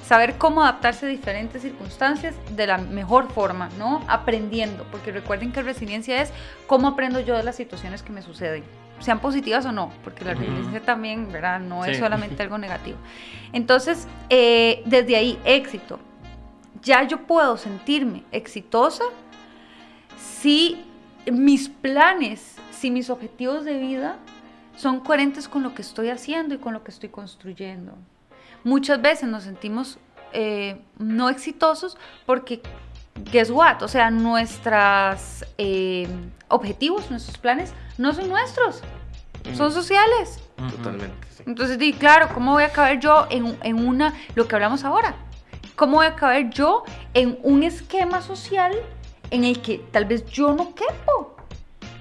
Saber 0.07 0.39
cómo 0.39 0.63
adaptarse 0.63 1.07
a 1.07 1.09
diferentes 1.09 1.63
circunstancias 1.63 2.37
de 2.55 2.69
la 2.69 2.79
mejor 2.79 3.29
forma, 3.29 3.71
¿no? 3.77 4.05
Aprendiendo, 4.07 4.85
porque 4.93 5.11
recuerden 5.11 5.51
que 5.51 5.61
resiliencia 5.61 6.23
es 6.23 6.33
cómo 6.69 6.87
aprendo 6.87 7.19
yo 7.19 7.37
de 7.37 7.43
las 7.43 7.57
situaciones 7.57 8.05
que 8.05 8.13
me 8.13 8.23
suceden, 8.23 8.63
sean 9.01 9.19
positivas 9.19 9.67
o 9.67 9.73
no, 9.73 9.93
porque 10.05 10.25
la 10.25 10.35
resiliencia 10.35 10.81
también, 10.81 11.33
¿verdad? 11.33 11.59
No 11.59 11.85
es 11.85 11.99
solamente 11.99 12.41
algo 12.45 12.57
negativo. 12.57 12.99
Entonces, 13.53 14.07
eh, 14.31 14.81
desde 14.87 15.17
ahí, 15.17 15.39
éxito. 15.45 15.99
Ya 16.83 17.03
yo 17.05 17.27
puedo 17.27 17.57
sentirme 17.57 18.25
exitosa 18.33 19.05
si 20.19 20.85
mis 21.31 21.69
planes, 21.69 22.57
si 22.71 22.91
mis 22.91 23.11
objetivos 23.11 23.65
de 23.65 23.79
vida 23.79 24.17
son 24.77 25.01
coherentes 25.01 25.49
con 25.49 25.63
lo 25.63 25.75
que 25.75 25.83
estoy 25.83 26.11
haciendo 26.11 26.55
y 26.55 26.59
con 26.59 26.73
lo 26.73 26.85
que 26.85 26.91
estoy 26.91 27.09
construyendo. 27.09 27.95
Muchas 28.65 29.03
veces 29.03 29.29
nos 29.29 29.43
sentimos 29.43 29.99
eh, 30.33 30.81
no 30.99 31.29
exitosos 31.31 31.97
porque, 32.27 32.63
guess 33.33 33.51
what? 33.51 33.83
O 33.83 33.89
sea, 33.89 34.11
nuestros 34.11 35.45
objetivos, 36.49 37.11
nuestros 37.11 37.39
planes 37.39 37.73
no 37.97 38.13
son 38.13 38.29
nuestros, 38.29 38.83
son 39.55 39.73
sociales. 39.73 40.41
Totalmente, 40.57 41.27
sí. 41.31 41.43
Entonces, 41.47 41.79
di, 41.79 41.93
claro, 41.93 42.29
¿cómo 42.35 42.53
voy 42.53 42.65
a 42.65 42.73
caber 42.73 43.01
yo 43.01 43.27
en, 43.31 43.59
en 43.63 43.87
una, 43.87 44.15
lo 44.35 44.47
que 44.47 44.55
hablamos 44.55 44.85
ahora? 44.85 45.15
¿Cómo 45.79 45.99
voy 45.99 46.07
a 46.07 46.17
caber 46.17 46.51
yo 46.51 46.83
en 47.15 47.39
un 47.45 47.63
esquema 47.63 48.21
social 48.21 48.73
en 49.31 49.45
el 49.45 49.63
que 49.63 49.79
tal 49.79 50.07
vez 50.07 50.27
yo 50.27 50.53
no 50.53 50.75
quepo? 50.75 51.37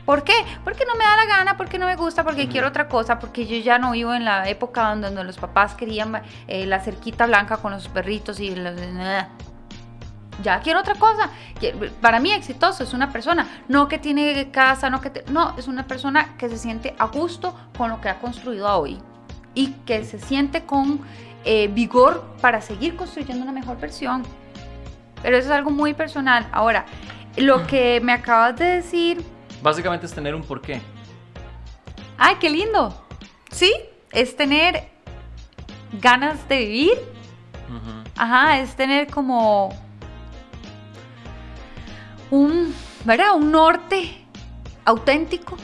¿Por 0.03 0.23
qué? 0.23 0.33
Porque 0.63 0.83
no 0.85 0.95
me 0.95 1.03
da 1.03 1.15
la 1.15 1.25
gana, 1.25 1.57
porque 1.57 1.77
no 1.77 1.85
me 1.85 1.95
gusta, 1.95 2.23
porque 2.23 2.47
quiero 2.47 2.69
otra 2.69 2.87
cosa, 2.87 3.19
porque 3.19 3.45
yo 3.45 3.55
ya 3.57 3.77
no 3.77 3.91
vivo 3.91 4.15
en 4.15 4.25
la 4.25 4.49
época 4.49 4.89
donde, 4.89 5.07
donde 5.07 5.23
los 5.25 5.37
papás 5.37 5.75
querían 5.75 6.23
eh, 6.47 6.65
la 6.65 6.79
cerquita 6.79 7.27
blanca 7.27 7.57
con 7.57 7.71
los 7.71 7.87
perritos 7.87 8.39
y 8.39 8.55
los... 8.55 8.73
Ya 10.41 10.59
quiero 10.61 10.79
otra 10.79 10.95
cosa. 10.95 11.29
Para 12.01 12.19
mí 12.19 12.31
exitoso 12.31 12.83
es 12.83 12.93
una 12.93 13.11
persona, 13.11 13.47
no 13.67 13.87
que 13.87 13.99
tiene 13.99 14.49
casa, 14.49 14.89
no 14.89 15.01
que... 15.01 15.11
te- 15.11 15.31
no, 15.31 15.53
es 15.55 15.67
una 15.67 15.85
persona 15.85 16.35
que 16.39 16.49
se 16.49 16.57
siente 16.57 16.95
a 16.97 17.05
gusto 17.07 17.53
con 17.77 17.91
lo 17.91 18.01
que 18.01 18.09
ha 18.09 18.17
construido 18.19 18.67
a 18.67 18.77
hoy 18.77 18.97
y 19.53 19.71
que 19.85 20.03
se 20.03 20.19
siente 20.19 20.65
con 20.65 21.01
eh, 21.49 21.69
vigor 21.69 22.25
para 22.41 22.59
seguir 22.59 22.97
construyendo 22.97 23.41
una 23.41 23.53
mejor 23.53 23.79
versión. 23.79 24.23
Pero 25.21 25.37
eso 25.37 25.47
es 25.47 25.53
algo 25.53 25.71
muy 25.71 25.93
personal. 25.93 26.45
Ahora, 26.51 26.85
lo 27.37 27.65
que 27.65 28.01
me 28.01 28.11
acabas 28.11 28.57
de 28.57 28.65
decir, 28.65 29.23
Básicamente 29.61 30.05
es 30.05 30.13
tener 30.13 30.35
un 30.35 30.43
porqué. 30.43 30.81
¡ay, 32.17 32.35
qué 32.41 32.49
lindo! 32.49 33.01
Sí, 33.49 33.73
es 34.11 34.35
tener 34.35 34.89
ganas 36.01 36.49
de 36.49 36.59
vivir, 36.59 36.97
ajá, 38.17 38.59
es 38.59 38.75
tener 38.75 39.07
como 39.07 39.69
un, 42.29 42.75
¿verdad? 43.05 43.37
Un 43.37 43.51
norte 43.53 44.17
auténtico 44.83 45.55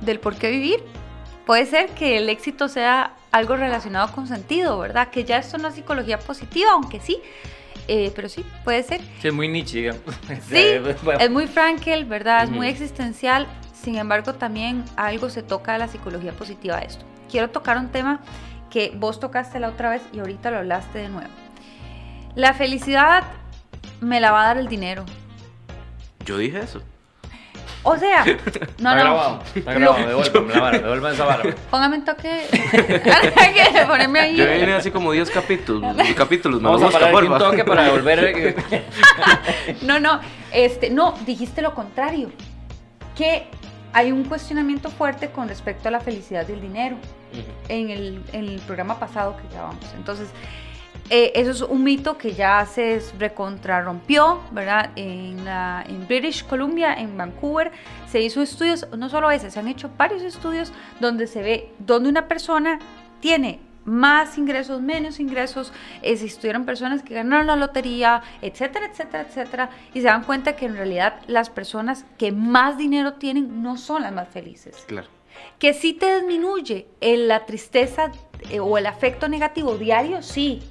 del 0.00 0.18
por 0.18 0.34
qué 0.34 0.50
vivir. 0.50 0.84
Puede 1.46 1.66
ser 1.66 1.90
que 1.90 2.18
el 2.18 2.28
éxito 2.28 2.66
sea 2.66 3.14
algo 3.30 3.56
relacionado 3.56 4.12
con 4.12 4.26
sentido, 4.26 4.78
¿verdad? 4.78 5.08
Que 5.10 5.24
ya 5.24 5.38
esto 5.38 5.58
no 5.58 5.68
es 5.68 5.74
psicología 5.74 6.18
positiva, 6.18 6.72
aunque 6.72 7.00
sí, 7.00 7.20
eh, 7.86 8.12
pero 8.14 8.28
sí, 8.28 8.44
puede 8.64 8.82
ser. 8.82 9.00
Sí, 9.20 9.28
es 9.28 9.34
muy 9.34 9.48
Nietzsche, 9.48 9.78
digamos. 9.78 10.02
Sí, 10.48 10.64
Bueno, 11.02 11.20
es 11.20 11.30
muy 11.30 11.46
Frankel, 11.46 12.04
¿verdad? 12.04 12.44
Es 12.44 12.50
muy 12.50 12.66
Ujú. 12.66 12.74
existencial. 12.74 13.46
Sin 13.72 13.96
embargo, 13.96 14.34
también 14.34 14.84
algo 14.96 15.30
se 15.30 15.42
toca 15.42 15.72
de 15.72 15.78
la 15.78 15.88
psicología 15.88 16.32
positiva 16.32 16.78
de 16.78 16.86
esto. 16.86 17.04
Quiero 17.30 17.50
tocar 17.50 17.78
un 17.78 17.88
tema 17.88 18.20
que 18.70 18.92
vos 18.94 19.20
tocaste 19.20 19.60
la 19.60 19.68
otra 19.68 19.90
vez 19.90 20.02
y 20.12 20.18
ahorita 20.18 20.50
lo 20.50 20.58
hablaste 20.58 20.98
de 20.98 21.08
nuevo. 21.08 21.30
La 22.34 22.54
felicidad 22.54 23.24
me 24.00 24.20
la 24.20 24.32
va 24.32 24.42
a 24.42 24.46
dar 24.46 24.58
el 24.58 24.68
dinero. 24.68 25.04
Yo 26.24 26.38
dije 26.38 26.58
eso. 26.60 26.82
O 27.90 27.96
sea, 27.98 28.24
no, 28.24 28.30
está 28.32 28.66
no. 28.78 28.94
grabado, 28.94 29.42
está 29.54 29.72
grabado, 29.74 30.06
devuélvame 30.06 30.54
la 30.54 30.60
vara, 30.60 30.78
devuélvame 30.78 31.14
esa 31.14 31.24
vara. 31.24 31.54
Póngame 31.70 31.96
un 31.98 32.04
toque. 32.04 32.46
Que 33.72 33.86
ponerme 33.86 34.20
ahí. 34.20 34.36
Yo 34.36 34.44
vine 34.46 34.74
así 34.74 34.90
como 34.90 35.12
10 35.12 35.30
capítulos. 35.30 35.96
capítulos, 36.16 36.60
me 36.60 36.68
Vamos 36.68 36.94
a 36.94 36.98
parar 36.98 37.24
un 37.24 37.38
toque 37.38 37.64
para 37.64 37.84
devolver. 37.84 38.24
eh, 38.70 38.84
No, 39.82 39.98
no, 40.00 40.20
este, 40.52 40.90
no, 40.90 41.14
dijiste 41.26 41.62
lo 41.62 41.74
contrario. 41.74 42.30
Que 43.16 43.46
hay 43.92 44.12
un 44.12 44.24
cuestionamiento 44.24 44.90
fuerte 44.90 45.30
con 45.30 45.48
respecto 45.48 45.88
a 45.88 45.90
la 45.90 46.00
felicidad 46.00 46.46
y 46.48 46.52
el 46.52 46.60
dinero. 46.60 46.96
En 47.68 47.90
el, 47.90 48.22
en 48.32 48.48
el 48.48 48.60
programa 48.60 48.98
pasado 48.98 49.36
que 49.36 49.54
grabamos. 49.54 49.84
Entonces, 49.96 50.28
eh, 51.10 51.32
eso 51.34 51.50
es 51.50 51.62
un 51.62 51.84
mito 51.84 52.18
que 52.18 52.32
ya 52.34 52.64
se 52.66 53.00
recontrarrompió, 53.18 54.40
¿verdad? 54.52 54.90
En, 54.96 55.44
la, 55.44 55.84
en 55.88 56.06
British 56.06 56.44
Columbia, 56.46 56.94
en 56.94 57.16
Vancouver, 57.16 57.72
se 58.10 58.20
hizo 58.20 58.42
estudios, 58.42 58.86
no 58.96 59.08
solo 59.08 59.30
ese, 59.30 59.50
se 59.50 59.58
han 59.58 59.68
hecho 59.68 59.90
varios 59.96 60.22
estudios 60.22 60.72
donde 61.00 61.26
se 61.26 61.42
ve 61.42 61.72
donde 61.78 62.08
una 62.08 62.28
persona 62.28 62.78
tiene 63.20 63.60
más 63.84 64.36
ingresos, 64.36 64.82
menos 64.82 65.18
ingresos, 65.18 65.72
eh, 66.02 66.16
si 66.18 66.26
estuvieron 66.26 66.66
personas 66.66 67.02
que 67.02 67.14
ganaron 67.14 67.46
la 67.46 67.56
lotería, 67.56 68.22
etcétera, 68.42 68.86
etcétera, 68.86 69.24
etcétera, 69.26 69.70
y 69.94 70.00
se 70.02 70.06
dan 70.08 70.24
cuenta 70.24 70.56
que 70.56 70.66
en 70.66 70.76
realidad 70.76 71.20
las 71.26 71.48
personas 71.48 72.04
que 72.18 72.30
más 72.30 72.76
dinero 72.76 73.14
tienen 73.14 73.62
no 73.62 73.78
son 73.78 74.02
las 74.02 74.12
más 74.12 74.28
felices 74.28 74.84
Claro. 74.86 75.06
que 75.58 75.72
sí 75.72 75.94
te 75.94 76.16
disminuye 76.16 76.86
la 77.00 77.46
tristeza 77.46 78.12
eh, 78.50 78.60
o 78.60 78.76
el 78.76 78.84
afecto 78.84 79.26
negativo 79.26 79.76
diario, 79.78 80.20
sí, 80.22 80.62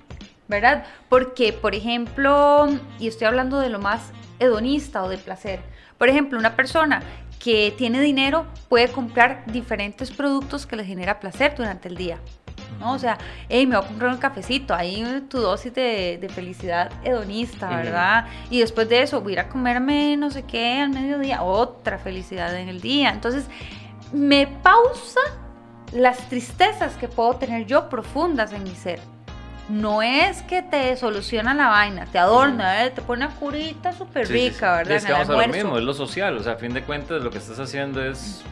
¿verdad? 0.48 0.86
Porque, 1.10 1.54
por 1.54 1.76
ejemplo, 1.76 2.68
y 3.00 3.08
estoy 3.08 3.28
hablando 3.28 3.60
de 3.60 3.70
lo 3.70 3.80
más 3.80 4.12
hedonista 4.39 5.04
o 5.04 5.10
de 5.10 5.18
placer, 5.18 5.60
por 5.98 6.10
ejemplo, 6.10 6.38
una 6.38 6.56
persona 6.56 7.02
que 7.39 7.74
tiene 7.78 8.02
dinero 8.02 8.45
puede 8.70 8.89
comprar 8.89 9.43
diferentes 9.48 10.12
productos 10.12 10.66
que 10.66 10.76
le 10.76 10.86
genera 10.86 11.20
placer 11.20 11.56
durante 11.56 11.88
el 11.88 11.95
día. 11.95 12.20
¿no? 12.80 12.93
O 12.93 13.00
sea, 13.00 13.18
hey, 13.50 13.66
me 13.66 13.76
voy 13.76 13.86
a 13.86 13.88
comprar 13.88 14.12
un 14.12 14.18
cafecito, 14.18 14.74
ahí 14.74 15.26
tu 15.30 15.39
dosis 15.39 15.74
de, 15.74 16.18
de 16.20 16.30
felicidad 16.30 16.91
hedonista. 17.04 17.70
¿verdad? 17.70 18.26
Y 18.50 18.60
después 18.60 18.89
de 18.89 19.02
eso, 19.02 19.22
voy 19.22 19.32
a 19.32 19.34
ir 19.34 19.39
a 19.39 19.50
comerme 19.50 20.18
no 20.18 20.30
sé 20.30 20.43
qué 20.43 20.82
al 20.82 20.89
mediodía, 20.89 21.43
otra 21.43 21.98
felicidad 21.98 22.56
en 22.56 22.70
el 22.70 22.82
día. 22.82 23.10
Entonces, 23.10 23.45
me 24.12 24.48
pausa 24.48 25.22
las 25.91 26.18
tristezas 26.30 26.95
que 26.95 27.08
puedo 27.08 27.36
tener 27.36 27.66
yo 27.66 27.89
profundas 27.89 28.52
en 28.54 28.64
mi 28.64 28.76
ser. 28.76 29.00
No 29.70 30.01
es 30.01 30.41
que 30.43 30.61
te 30.61 30.95
soluciona 30.95 31.53
la 31.53 31.68
vaina, 31.68 32.05
te 32.05 32.18
adorna, 32.18 32.86
¿eh? 32.86 32.91
te 32.91 33.01
pone 33.01 33.26
una 33.26 33.36
curita 33.36 33.91
súper 33.91 34.26
Sí, 34.26 34.34
sí, 34.34 34.39
sí. 34.39 34.49
rica, 34.49 34.78
¿verdad? 34.78 34.95
Es 34.95 35.03
que 35.05 35.11
En 35.11 35.18
el 35.18 35.28
vamos 35.28 35.43
a 35.43 35.47
lo 35.47 35.53
mismo, 35.53 35.78
es 35.78 35.84
lo 35.84 35.93
social. 35.93 36.38
O 36.38 36.43
sea, 36.43 36.53
a 36.53 36.55
fin 36.55 36.74
de 36.74 36.84
cuentas, 36.84 37.22
lo 37.22 37.30
que 37.30 37.38
estás 37.38 37.59
haciendo 37.59 38.03
es 38.03 38.43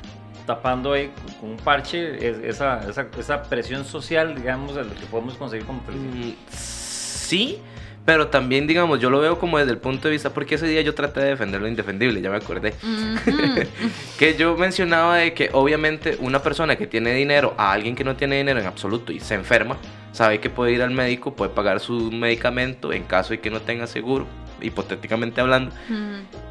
tapando 0.45 0.93
ahí 0.93 1.11
con 1.39 1.51
un 1.51 1.57
parche 1.57 2.30
es- 2.30 2.38
esa, 2.43 2.82
esa, 2.89 3.07
esa 3.18 3.43
presión 3.43 3.86
social, 3.86 4.36
digamos, 4.36 4.76
de 4.76 4.84
lo 4.84 4.93
que 4.93 5.05
podemos 5.09 5.36
conseguir 5.36 5.66
como 5.66 5.82
felicidad. 5.82 6.13
Mm, 6.13 6.34
Sí, 6.51 7.59
pero 8.05 8.28
también, 8.28 8.68
digamos, 8.68 8.99
yo 8.99 9.09
lo 9.09 9.20
veo 9.20 9.39
como 9.39 9.57
desde 9.57 9.72
el 9.72 9.80
punto 9.80 10.07
de 10.07 10.11
vista, 10.11 10.30
porque 10.30 10.55
ese 10.55 10.68
día 10.68 10.82
yo 10.82 10.93
traté 10.93 11.22
de 11.22 11.30
defender 11.30 11.59
lo 11.59 11.68
indefendible, 11.68 12.22
ya 12.22 12.30
me 12.30 12.38
acordé. 12.38 12.76
Que 14.20 14.36
yo 14.38 14.55
mencionaba 14.57 15.16
de 15.18 15.34
que 15.34 15.49
obviamente 15.53 16.18
una 16.20 16.43
persona 16.43 16.76
que 16.76 16.86
tiene 16.88 17.13
dinero 17.13 17.55
a 17.57 17.72
alguien 17.72 17.95
que 17.95 18.03
no 18.03 18.16
tiene 18.16 18.38
dinero 18.38 18.59
en 18.59 18.68
absoluto 18.68 19.11
y 19.11 19.20
se 19.20 19.34
enferma, 19.34 19.78
sabe 20.16 20.39
que 20.39 20.49
puede 20.49 20.72
ir 20.74 20.82
al 20.82 20.91
médico, 20.91 21.34
puede 21.36 21.51
pagar 21.51 21.80
su 21.80 22.11
medicamento 22.11 22.91
en 22.93 23.03
caso 23.03 23.30
de 23.32 23.39
que 23.39 23.49
no 23.51 23.61
tenga 23.61 23.86
seguro, 23.88 24.26
hipotéticamente 24.61 25.41
hablando. 25.41 25.74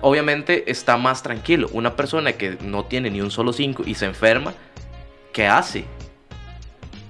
Obviamente 0.00 0.70
está 0.70 0.96
más 0.96 1.22
tranquilo. 1.22 1.68
Una 1.72 1.96
persona 1.96 2.32
que 2.32 2.56
no 2.62 2.84
tiene 2.84 3.10
ni 3.10 3.20
un 3.20 3.30
solo 3.30 3.52
5 3.52 3.82
y 3.86 3.94
se 3.94 4.06
enferma, 4.06 4.52
¿qué 5.32 5.46
hace? 5.46 5.84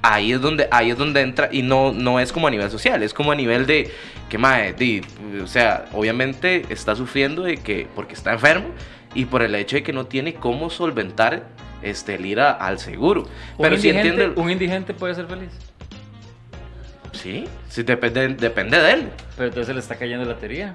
Ahí 0.02 0.32
es 0.32 0.40
donde, 0.40 0.68
ahí 0.70 0.90
es 0.90 0.98
donde 0.98 1.22
entra, 1.22 1.48
y 1.50 1.62
no, 1.62 1.90
no 1.92 2.20
es 2.20 2.30
como 2.30 2.46
a 2.46 2.50
nivel 2.50 2.70
social, 2.70 3.02
es 3.02 3.14
como 3.14 3.32
a 3.32 3.34
nivel 3.34 3.64
de 3.66 3.90
que, 4.28 4.36
mae, 4.36 4.74
di, 4.74 5.00
o 5.42 5.46
sea, 5.46 5.86
obviamente 5.94 6.66
está 6.68 6.94
sufriendo 6.94 7.42
de 7.42 7.56
que, 7.56 7.86
porque 7.94 8.12
está 8.12 8.32
enfermo 8.34 8.66
y 9.14 9.24
por 9.24 9.42
el 9.42 9.54
hecho 9.54 9.76
de 9.76 9.82
que 9.82 9.94
no 9.94 10.04
tiene 10.06 10.34
cómo 10.34 10.68
solventar 10.68 11.44
este, 11.82 12.16
el 12.16 12.26
ir 12.26 12.40
a- 12.40 12.50
al 12.52 12.78
seguro. 12.80 13.26
Pero 13.58 13.76
si 13.78 13.88
entiende, 13.88 14.24
un 14.42 14.50
indigente 14.50 14.92
puede 14.92 15.14
ser 15.14 15.26
feliz, 15.26 15.48
sí, 17.24 17.44
sí, 17.68 17.82
depende, 17.82 18.28
depende 18.28 18.78
de 18.80 18.92
él. 18.92 19.08
pero 19.36 19.48
entonces 19.48 19.74
le 19.74 19.80
está 19.80 19.96
cayendo 19.96 20.24
la 20.24 20.36
teoría. 20.36 20.72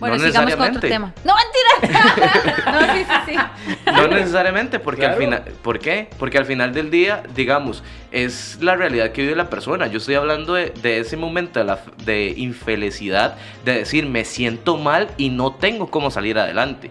Bueno, 0.00 0.16
No 0.16 0.24
sigamos 0.24 0.56
con 0.56 0.62
otro 0.76 0.80
necesariamente. 0.80 0.88
tema. 0.88 1.12
No, 1.26 1.34
mentira. 1.36 2.72
no, 2.72 2.94
sí, 2.94 3.04
sí, 3.04 3.32
sí. 3.34 3.92
No 3.92 4.08
necesariamente, 4.08 4.78
porque 4.80 5.04
al 5.04 5.16
Claro. 5.16 5.24
final, 5.42 5.52
¿por 5.62 5.78
qué? 5.78 6.08
Porque 6.18 6.38
al 6.38 6.46
final 6.46 6.72
del 6.72 6.90
día, 6.90 7.22
digamos, 7.34 7.82
es 8.10 8.56
la 8.62 8.76
realidad 8.76 9.12
que 9.12 9.20
vive 9.20 9.36
la 9.36 9.50
persona. 9.50 9.88
Yo 9.88 9.98
estoy 9.98 10.14
hablando 10.14 10.54
de, 10.54 10.70
de 10.82 11.00
ese 11.00 11.18
momento 11.18 11.58
de, 11.58 11.66
la, 11.66 11.80
de 12.06 12.32
infelicidad, 12.34 13.36
de 13.66 13.74
decir, 13.74 14.06
me 14.06 14.24
siento 14.24 14.78
mal 14.78 15.08
y 15.18 15.28
no 15.28 15.52
tengo 15.52 15.90
cómo 15.90 16.10
salir 16.10 16.38
adelante. 16.38 16.90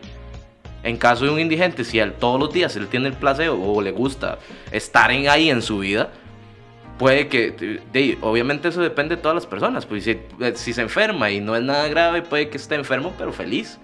En 0.83 0.95
caso 0.95 1.25
de 1.25 1.31
un 1.31 1.39
indigente, 1.39 1.83
si 1.85 1.97
él 1.97 2.13
todos 2.13 2.39
los 2.39 2.53
días 2.53 2.75
él 2.75 2.87
tiene 2.87 3.07
el 3.07 3.13
placer 3.15 3.49
o 3.49 3.81
le 3.81 3.89
gusta 3.91 4.37
estar 4.71 5.09
en, 5.11 5.27
ahí 5.29 5.49
en 5.49 5.63
su 5.63 5.79
vida, 5.79 6.09
puede 6.99 7.27
que, 7.27 7.81
de- 7.91 8.17
obviamente 8.21 8.67
eso 8.67 8.81
depende 8.81 9.15
de 9.15 9.21
todas 9.21 9.33
las 9.35 9.47
personas. 9.47 9.87
Pues 9.87 10.03
si, 10.03 10.19
si 10.55 10.73
se 10.73 10.81
enferma 10.81 11.31
y 11.31 11.39
no 11.39 11.55
es 11.55 11.63
nada 11.63 11.87
grave, 11.87 12.21
puede 12.21 12.49
que 12.49 12.57
esté 12.57 12.75
enfermo, 12.75 13.13
pero 13.17 13.33
feliz. 13.33 13.79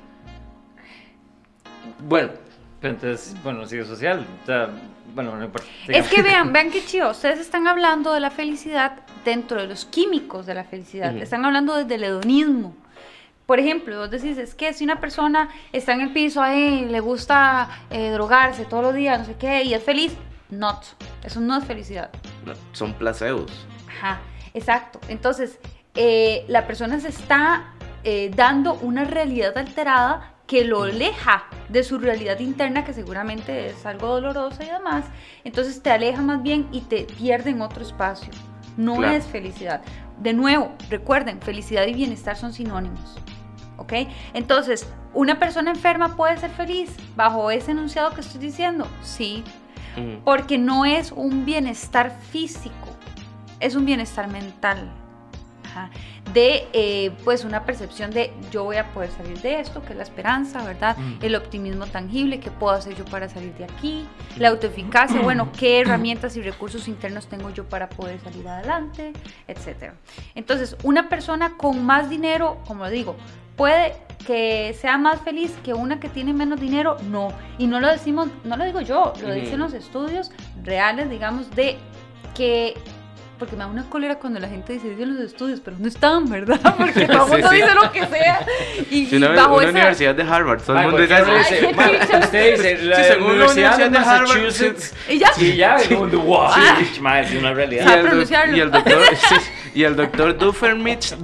Bueno, 1.99 2.29
Pero 2.81 2.93
entonces, 2.93 3.35
bueno, 3.43 3.63
es 3.63 3.87
social. 3.87 4.27
O 4.43 4.45
sea, 4.45 4.69
bueno, 5.15 5.35
no 5.35 5.43
importa. 5.45 5.67
Es 5.87 6.07
que 6.07 6.21
vean, 6.21 6.51
vean 6.53 6.69
qué 6.69 6.83
chido. 6.85 7.09
Ustedes 7.09 7.39
están 7.39 7.67
hablando 7.67 8.13
de 8.13 8.19
la 8.19 8.29
felicidad 8.31 8.99
dentro 9.23 9.59
de 9.61 9.67
los 9.67 9.85
químicos 9.85 10.45
de 10.45 10.53
la 10.53 10.63
felicidad. 10.65 11.13
Ujú. 11.13 11.23
Están 11.23 11.45
hablando 11.45 11.75
desde 11.75 11.95
el 11.95 12.03
hedonismo. 12.03 12.75
Por 13.45 13.59
ejemplo, 13.59 13.97
vos 13.99 14.09
decís, 14.09 14.37
es 14.37 14.55
que 14.55 14.73
si 14.73 14.83
una 14.83 14.99
persona 14.99 15.49
está 15.71 15.93
en 15.93 16.01
el 16.01 16.09
piso 16.11 16.41
ahí, 16.41 16.85
le 16.85 16.99
gusta 16.99 17.69
eh, 17.91 18.09
drogarse 18.09 18.65
todos 18.65 18.83
los 18.83 18.95
días, 18.95 19.19
no 19.19 19.25
sé 19.25 19.35
qué, 19.39 19.63
y 19.63 19.73
es 19.75 19.83
feliz, 19.83 20.13
not. 20.59 20.83
Eso 21.23 21.39
no 21.39 21.57
es 21.57 21.63
felicidad. 21.65 22.09
no, 22.45 22.53
son 22.71 22.93
placebos. 22.93 23.51
Ajá, 23.87 24.19
exacto. 24.53 24.99
Entonces, 25.07 25.59
eh, 25.95 26.45
la 26.47 26.67
persona 26.67 26.99
se 26.99 27.09
está 27.09 27.73
eh, 28.03 28.31
dando 28.35 28.73
una 28.75 29.05
realidad 29.05 29.57
alterada 29.57 30.31
que 30.47 30.63
lo 30.63 30.83
aleja 30.83 31.45
de 31.69 31.83
su 31.83 31.97
realidad 31.97 32.39
interna, 32.39 32.83
que 32.85 32.93
seguramente 32.93 33.67
es 33.67 33.85
algo 33.85 34.07
dolorosa 34.07 34.63
y 34.63 34.67
demás. 34.67 35.05
Entonces 35.43 35.81
te 35.81 35.89
aleja 35.91 36.21
más 36.21 36.43
bien 36.43 36.67
y 36.71 36.81
te 36.81 37.05
pierde 37.05 37.49
en 37.49 37.61
otro 37.61 37.81
espacio. 37.83 38.29
No 38.77 38.97
Claro. 38.97 39.15
es 39.15 39.25
felicidad. 39.25 39.81
De 40.19 40.33
nuevo, 40.33 40.73
recuerden, 40.89 41.41
felicidad 41.41 41.87
y 41.87 41.93
bienestar 41.93 42.35
son 42.37 42.53
sinónimos. 42.53 43.15
¿Ok? 43.77 43.93
Entonces, 44.33 44.87
¿una 45.13 45.39
persona 45.39 45.71
enferma 45.71 46.15
puede 46.15 46.37
ser 46.37 46.51
feliz 46.51 46.91
bajo 47.15 47.49
ese 47.51 47.71
enunciado 47.71 48.11
que 48.13 48.21
estoy 48.21 48.39
diciendo? 48.39 48.87
Sí, 49.01 49.43
Ujú. 49.97 50.21
porque 50.23 50.57
no 50.57 50.85
es 50.85 51.11
un 51.11 51.45
bienestar 51.45 52.17
físico, 52.31 52.73
es 53.59 53.75
un 53.75 53.85
bienestar 53.85 54.27
mental. 54.27 54.91
Ajá. 55.75 55.89
De 56.33 56.67
eh, 56.73 57.11
pues 57.23 57.43
una 57.43 57.65
percepción 57.65 58.11
de 58.11 58.33
yo 58.51 58.63
voy 58.63 58.77
a 58.77 58.91
poder 58.93 59.11
salir 59.11 59.39
de 59.41 59.59
esto, 59.59 59.83
que 59.83 59.91
es 59.91 59.97
la 59.97 60.03
esperanza, 60.03 60.63
¿verdad? 60.63 60.97
Mm. 60.97 61.17
El 61.21 61.35
optimismo 61.35 61.85
tangible, 61.85 62.39
¿qué 62.39 62.51
puedo 62.51 62.73
hacer 62.73 62.95
yo 62.95 63.05
para 63.05 63.27
salir 63.27 63.53
de 63.55 63.65
aquí? 63.65 64.07
La 64.37 64.49
autoeficacia, 64.49 65.21
bueno, 65.21 65.51
¿qué 65.59 65.81
herramientas 65.81 66.35
y 66.37 66.41
recursos 66.41 66.87
internos 66.87 67.27
tengo 67.27 67.49
yo 67.49 67.65
para 67.65 67.89
poder 67.89 68.19
salir 68.21 68.47
adelante? 68.47 69.13
Etcétera. 69.47 69.95
Entonces, 70.33 70.77
una 70.83 71.09
persona 71.09 71.57
con 71.57 71.85
más 71.85 72.09
dinero, 72.09 72.57
como 72.67 72.89
digo, 72.89 73.15
puede 73.55 73.95
que 74.25 74.75
sea 74.79 74.97
más 74.97 75.21
feliz 75.21 75.53
que 75.63 75.73
una 75.73 75.99
que 75.99 76.09
tiene 76.09 76.33
menos 76.33 76.59
dinero, 76.59 76.97
no. 77.09 77.29
Y 77.57 77.67
no 77.67 77.79
lo 77.79 77.87
decimos, 77.87 78.29
no 78.43 78.57
lo 78.57 78.65
digo 78.65 78.81
yo, 78.81 79.13
lo 79.21 79.33
dicen 79.33 79.59
los 79.59 79.73
estudios 79.73 80.31
reales, 80.63 81.09
digamos, 81.09 81.51
de 81.51 81.77
que 82.33 82.75
porque 83.37 83.55
me 83.55 83.59
da 83.63 83.67
una 83.67 83.83
cólera 83.89 84.15
cuando 84.15 84.39
la 84.39 84.47
gente 84.47 84.73
dice 84.73 84.89
dicen 84.89 85.15
los 85.15 85.23
estudios, 85.25 85.59
pero 85.59 85.77
no 85.79 85.87
están, 85.87 86.29
¿verdad? 86.29 86.59
Porque 86.77 87.05
todo 87.07 87.25
el 87.25 87.25
Sí, 87.25 87.31
mundo 87.33 87.49
sí. 87.49 87.55
dice 87.55 87.73
lo 87.75 87.91
que 87.91 88.05
sea. 88.07 88.45
Y, 88.91 89.05
Si 89.07 89.15
y 89.15 89.17
una, 89.17 89.29
bajo 89.29 89.55
una 89.55 89.63
esa- 89.63 89.71
universidad 89.71 90.15
de 90.15 90.23
Harvard, 90.23 90.61
todo 90.61 90.77
el 90.77 90.83
mundo 90.83 90.97
dice 90.99 91.13
cualquiera 91.15 91.41
eso. 91.41 91.53
dice, 91.55 91.67
Ay, 91.67 91.73
"Ma, 91.73 91.83
qué 92.07 92.17
Usted 92.17 92.51
dice, 92.55 92.77
la 92.83 92.95
Sí, 92.95 93.03
según 93.03 93.27
la 93.39 93.45
Universidad 93.51 93.77
de 93.77 93.85
Universidad 93.87 93.89
de 93.91 93.97
Harvard, 93.97 94.27
Massachusetts. 94.45 94.93
Y 95.09 95.17
ya. 95.19 95.31
Y 95.37 95.55
ya, 95.55 95.77
como, 95.89 96.07
wow, 96.23 96.41
Ah. 96.49 96.77
sí, 96.79 96.85
es 96.93 97.39
una 97.39 97.53
realidad. 97.53 97.85
Y 98.53 98.59
el 98.59 98.71
doctor, 98.71 99.01
sí, 99.15 99.35
y 99.75 99.83
el 99.83 99.95
doctor 99.95 100.37
Duffermich 100.37 101.15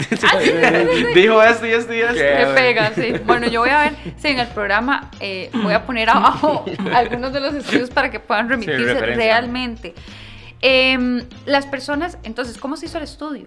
dijo 1.16 1.42
esto 1.44 1.66
y 1.68 1.72
esto 1.72 1.94
y 1.94 2.02
esto. 2.02 2.14
Me 2.14 2.46
pega, 2.54 2.92
sí. 2.94 3.14
Bueno, 3.26 3.48
yo 3.48 3.62
voy 3.62 3.70
a 3.70 3.80
ver 3.84 3.94
si 4.18 4.28
en 4.30 4.40
el 4.40 4.48
programa 4.48 5.10
eh, 5.20 5.50
voy 5.54 5.74
a 5.74 5.86
poner 5.86 6.10
abajo 6.10 6.66
algunos 6.94 7.32
de 7.34 7.40
los 7.40 7.54
estudios 7.54 7.90
para 7.90 8.10
que 8.12 8.20
puedan 8.20 8.50
remitirse 8.50 8.94
realmente. 9.00 9.94
Em, 10.62 11.24
las 11.46 11.66
personas, 11.66 12.20
entonces, 12.24 12.58
¿cómo 12.58 12.78
se 12.78 12.86
hizo 12.86 12.98
el 12.98 13.04
estudio? 13.04 13.46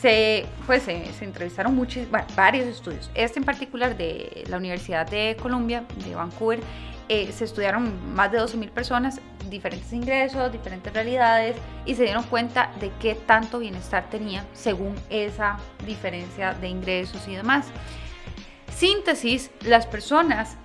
Se, 0.00 0.46
pues, 0.66 0.84
se, 0.84 1.04
entrevistaron 1.20 1.74
muchos, 1.74 2.10
bueno, 2.10 2.26
varios 2.34 2.66
estudios. 2.66 3.10
Este 3.14 3.38
en 3.38 3.44
particular 3.44 3.96
de 3.96 4.44
la 4.48 4.56
Universidad 4.56 5.06
de 5.06 5.36
Columbia, 5.40 5.84
de 6.06 6.14
Vancouver, 6.14 6.60
eh, 7.10 7.30
se 7.32 7.44
estudiaron 7.44 8.14
más 8.14 8.32
de 8.32 8.38
12 8.38 8.56
mil 8.56 8.70
personas, 8.70 9.20
diferentes 9.50 9.92
ingresos, 9.92 10.50
diferentes 10.50 10.90
realidades, 10.90 11.54
y 11.84 11.94
se 11.96 12.04
dieron 12.04 12.24
cuenta 12.24 12.72
de 12.80 12.90
qué 12.98 13.14
tanto 13.14 13.58
bienestar 13.58 14.08
tenía 14.08 14.46
según 14.54 14.94
esa 15.10 15.58
diferencia 15.86 16.54
de 16.54 16.68
ingresos 16.68 17.28
y 17.28 17.34
demás. 17.34 17.66
Síntesis, 18.74 19.50
las 19.66 19.86
personas 19.86 20.56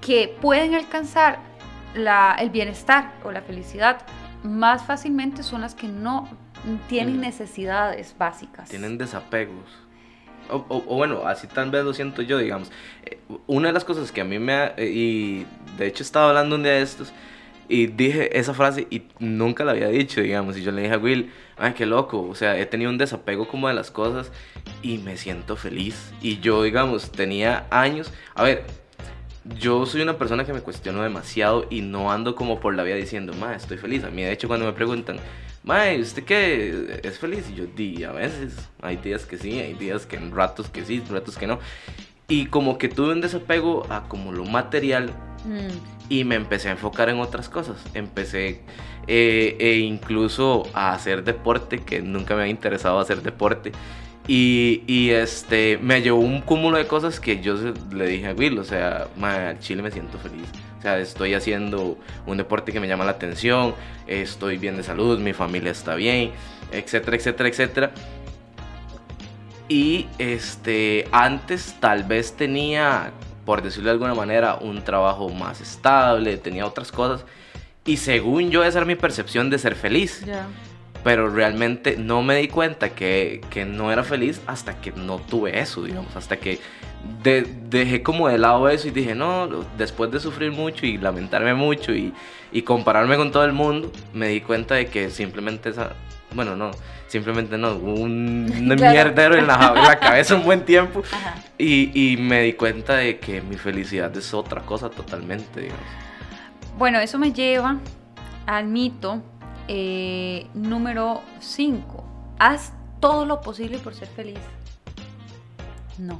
que 0.00 0.36
pueden 0.40 0.74
alcanzar 0.74 1.38
el 1.94 2.50
bienestar 2.50 3.12
o 3.22 3.30
la 3.30 3.40
felicidad 3.40 3.98
más 4.44 4.84
fácilmente 4.84 5.42
son 5.42 5.62
las 5.62 5.74
que 5.74 5.88
no 5.88 6.28
tienen 6.88 7.16
Mm. 7.18 7.20
necesidades 7.20 8.14
básicas. 8.18 8.68
Tienen 8.68 8.96
desapegos. 8.98 9.64
O, 10.50 10.56
o- 10.68 10.84
o 10.86 10.96
bueno, 10.96 11.26
así 11.26 11.46
tal 11.46 11.70
vez 11.70 11.84
lo 11.84 11.94
siento 11.94 12.22
yo, 12.22 12.38
digamos. 12.38 12.70
Eh, 13.06 13.18
Una 13.46 13.68
de 13.68 13.72
las 13.74 13.84
cosas 13.84 14.12
que 14.12 14.20
a 14.20 14.24
mí 14.24 14.38
me 14.38 14.52
ha... 14.52 14.74
eh, 14.76 14.90
Y 14.92 15.46
de 15.78 15.86
hecho 15.86 16.02
estaba 16.02 16.28
hablando 16.28 16.56
un 16.56 16.62
día 16.62 16.72
de 16.72 16.82
estos 16.82 17.12
y 17.66 17.86
dije 17.86 18.38
esa 18.38 18.52
frase 18.52 18.86
y 18.90 19.04
nunca 19.18 19.64
la 19.64 19.72
había 19.72 19.88
dicho, 19.88 20.20
digamos. 20.20 20.58
Y 20.58 20.62
yo 20.62 20.70
le 20.70 20.82
dije 20.82 20.94
a 20.94 20.98
Will, 20.98 21.32
ay, 21.56 21.72
qué 21.72 21.86
loco. 21.86 22.20
O 22.28 22.34
sea, 22.34 22.58
he 22.58 22.66
tenido 22.66 22.90
un 22.90 22.98
desapego 22.98 23.48
como 23.48 23.68
de 23.68 23.74
las 23.74 23.90
cosas 23.90 24.30
y 24.82 24.98
me 24.98 25.16
siento 25.16 25.56
feliz. 25.56 26.12
Y 26.20 26.40
yo, 26.40 26.62
digamos, 26.62 27.10
tenía 27.10 27.66
años... 27.70 28.12
A 28.34 28.42
ver, 28.42 28.66
yo 29.58 29.86
soy 29.86 30.02
una 30.02 30.18
persona 30.18 30.44
que 30.44 30.52
me 30.52 30.60
cuestiono 30.60 31.02
demasiado 31.02 31.66
y 31.70 31.80
no 31.80 32.10
ando 32.10 32.34
como 32.34 32.60
por 32.60 32.74
la 32.74 32.82
vida 32.82 32.96
diciendo, 32.96 33.32
ma, 33.34 33.54
estoy 33.54 33.78
feliz. 33.78 34.04
A 34.04 34.10
mí, 34.10 34.22
de 34.22 34.32
hecho, 34.32 34.48
cuando 34.48 34.66
me 34.66 34.72
preguntan, 34.72 35.18
ma, 35.62 35.84
¿usted 35.98 36.24
qué 36.24 37.00
es 37.02 37.18
feliz? 37.18 37.50
Y 37.50 37.54
yo, 37.54 37.66
di, 37.66 38.04
a 38.04 38.12
veces. 38.12 38.68
Hay 38.82 38.96
días 38.96 39.26
que 39.26 39.38
sí, 39.38 39.58
hay 39.60 39.74
días 39.74 40.06
que 40.06 40.16
en 40.16 40.34
ratos 40.34 40.68
que 40.68 40.84
sí, 40.84 41.02
ratos 41.10 41.36
que 41.36 41.46
no. 41.46 41.58
Y 42.28 42.46
como 42.46 42.78
que 42.78 42.88
tuve 42.88 43.12
un 43.12 43.20
desapego 43.20 43.86
a 43.90 44.08
como 44.08 44.32
lo 44.32 44.44
material 44.44 45.12
Mm, 45.44 45.68
y 46.08 46.24
me 46.24 46.36
empecé 46.36 46.68
a 46.68 46.72
enfocar 46.72 47.08
en 47.08 47.20
otras 47.20 47.48
cosas. 47.48 47.76
Empecé 47.94 48.60
eh, 49.06 49.56
e 49.58 49.78
incluso 49.78 50.64
a 50.72 50.92
hacer 50.92 51.24
deporte, 51.24 51.78
que 51.78 52.00
nunca 52.02 52.34
me 52.34 52.42
había 52.42 52.50
interesado 52.50 52.98
hacer 52.98 53.22
deporte. 53.22 53.72
Y, 54.26 55.10
este, 55.10 55.78
me 55.82 56.00
llevó 56.00 56.20
un 56.20 56.40
cúmulo 56.40 56.78
de 56.78 56.86
cosas 56.86 57.20
que 57.20 57.42
yo 57.42 57.56
le 57.92 58.06
dije 58.06 58.28
a 58.28 58.32
Will, 58.32 58.58
o 58.58 58.64
sea, 58.64 59.08
al 59.20 59.58
Chile 59.58 59.82
me 59.82 59.90
siento 59.90 60.18
feliz. 60.18 60.48
O 60.78 60.82
sea, 60.82 60.98
estoy 60.98 61.34
haciendo 61.34 61.98
un 62.26 62.36
deporte 62.36 62.72
que 62.72 62.80
me 62.80 62.88
llama 62.88 63.04
la 63.04 63.12
atención, 63.12 63.74
estoy 64.06 64.56
bien 64.56 64.76
de 64.76 64.82
salud, 64.82 65.18
mi 65.18 65.34
familia 65.34 65.72
está 65.72 65.94
bien, 65.94 66.32
etcétera, 66.72 67.16
etcétera, 67.16 67.48
etcétera. 67.48 67.92
Y 69.68 70.06
este, 70.18 71.06
antes 71.10 71.76
tal 71.80 72.04
vez 72.04 72.34
tenía, 72.34 73.12
por 73.44 73.62
decirlo 73.62 73.88
de 73.88 73.92
alguna 73.92 74.14
manera, 74.14 74.56
un 74.56 74.82
trabajo 74.82 75.28
más 75.28 75.60
estable, 75.60 76.36
tenía 76.38 76.66
otras 76.66 76.92
cosas. 76.92 77.26
Y 77.84 77.98
según 77.98 78.50
yo, 78.50 78.64
esa 78.64 78.78
era 78.78 78.86
mi 78.86 78.94
percepción 78.94 79.50
de 79.50 79.58
ser 79.58 79.74
feliz. 79.74 80.24
Pero 81.04 81.28
realmente 81.28 81.96
no 81.98 82.22
me 82.22 82.36
di 82.36 82.48
cuenta 82.48 82.88
que, 82.90 83.42
que, 83.50 83.64
no 83.66 83.92
era 83.92 84.02
feliz 84.02 84.40
hasta 84.46 84.80
que 84.80 84.90
no 84.92 85.18
tuve 85.18 85.60
eso, 85.60 85.84
digamos. 85.84 86.16
Hasta 86.16 86.38
que 86.38 86.58
dejé 87.22 88.02
como 88.02 88.28
de 88.28 88.38
lado 88.38 88.68
eso 88.68 88.88
y 88.88 88.90
dije, 88.90 89.14
no, 89.14 89.48
después 89.76 90.10
de 90.10 90.18
sufrir 90.20 90.52
mucho 90.52 90.86
y 90.86 90.96
lamentarme 90.96 91.54
mucho 91.54 91.92
y, 91.92 92.12
y 92.52 92.62
compararme 92.62 93.16
con 93.16 93.32
todo 93.32 93.44
el 93.44 93.52
mundo, 93.52 93.92
me 94.12 94.28
di 94.28 94.40
cuenta 94.40 94.76
de 94.76 94.86
que 94.86 95.10
simplemente 95.10 95.70
esa, 95.70 95.92
bueno, 96.34 96.56
no, 96.56 96.70
simplemente 97.06 97.58
no, 97.58 97.76
un 97.76 98.46
mierdero 98.80 99.36
en 99.36 99.46
la, 99.46 99.98
cabeza 100.00 100.34
un 100.34 100.44
buen 100.44 100.64
tiempo 100.64 101.02
y, 101.58 102.12
y, 102.12 102.16
me 102.16 102.42
di 102.42 102.54
cuenta 102.54 102.96
de 102.96 103.18
que 103.18 103.40
mi 103.40 103.56
felicidad 103.56 104.16
es 104.16 104.32
otra 104.34 104.62
cosa 104.62 104.90
totalmente, 104.90 105.60
digamos. 105.60 105.84
Bueno, 106.76 106.98
eso 106.98 107.18
me 107.18 107.32
lleva 107.32 107.78
al 108.46 108.66
mito 108.66 109.22
eh, 109.68 110.46
número 110.54 111.22
5. 111.40 112.04
Haz 112.38 112.72
todo 113.00 113.24
lo 113.24 113.40
posible 113.40 113.78
por 113.78 113.94
ser 113.94 114.08
feliz. 114.08 114.38
No. 115.98 116.18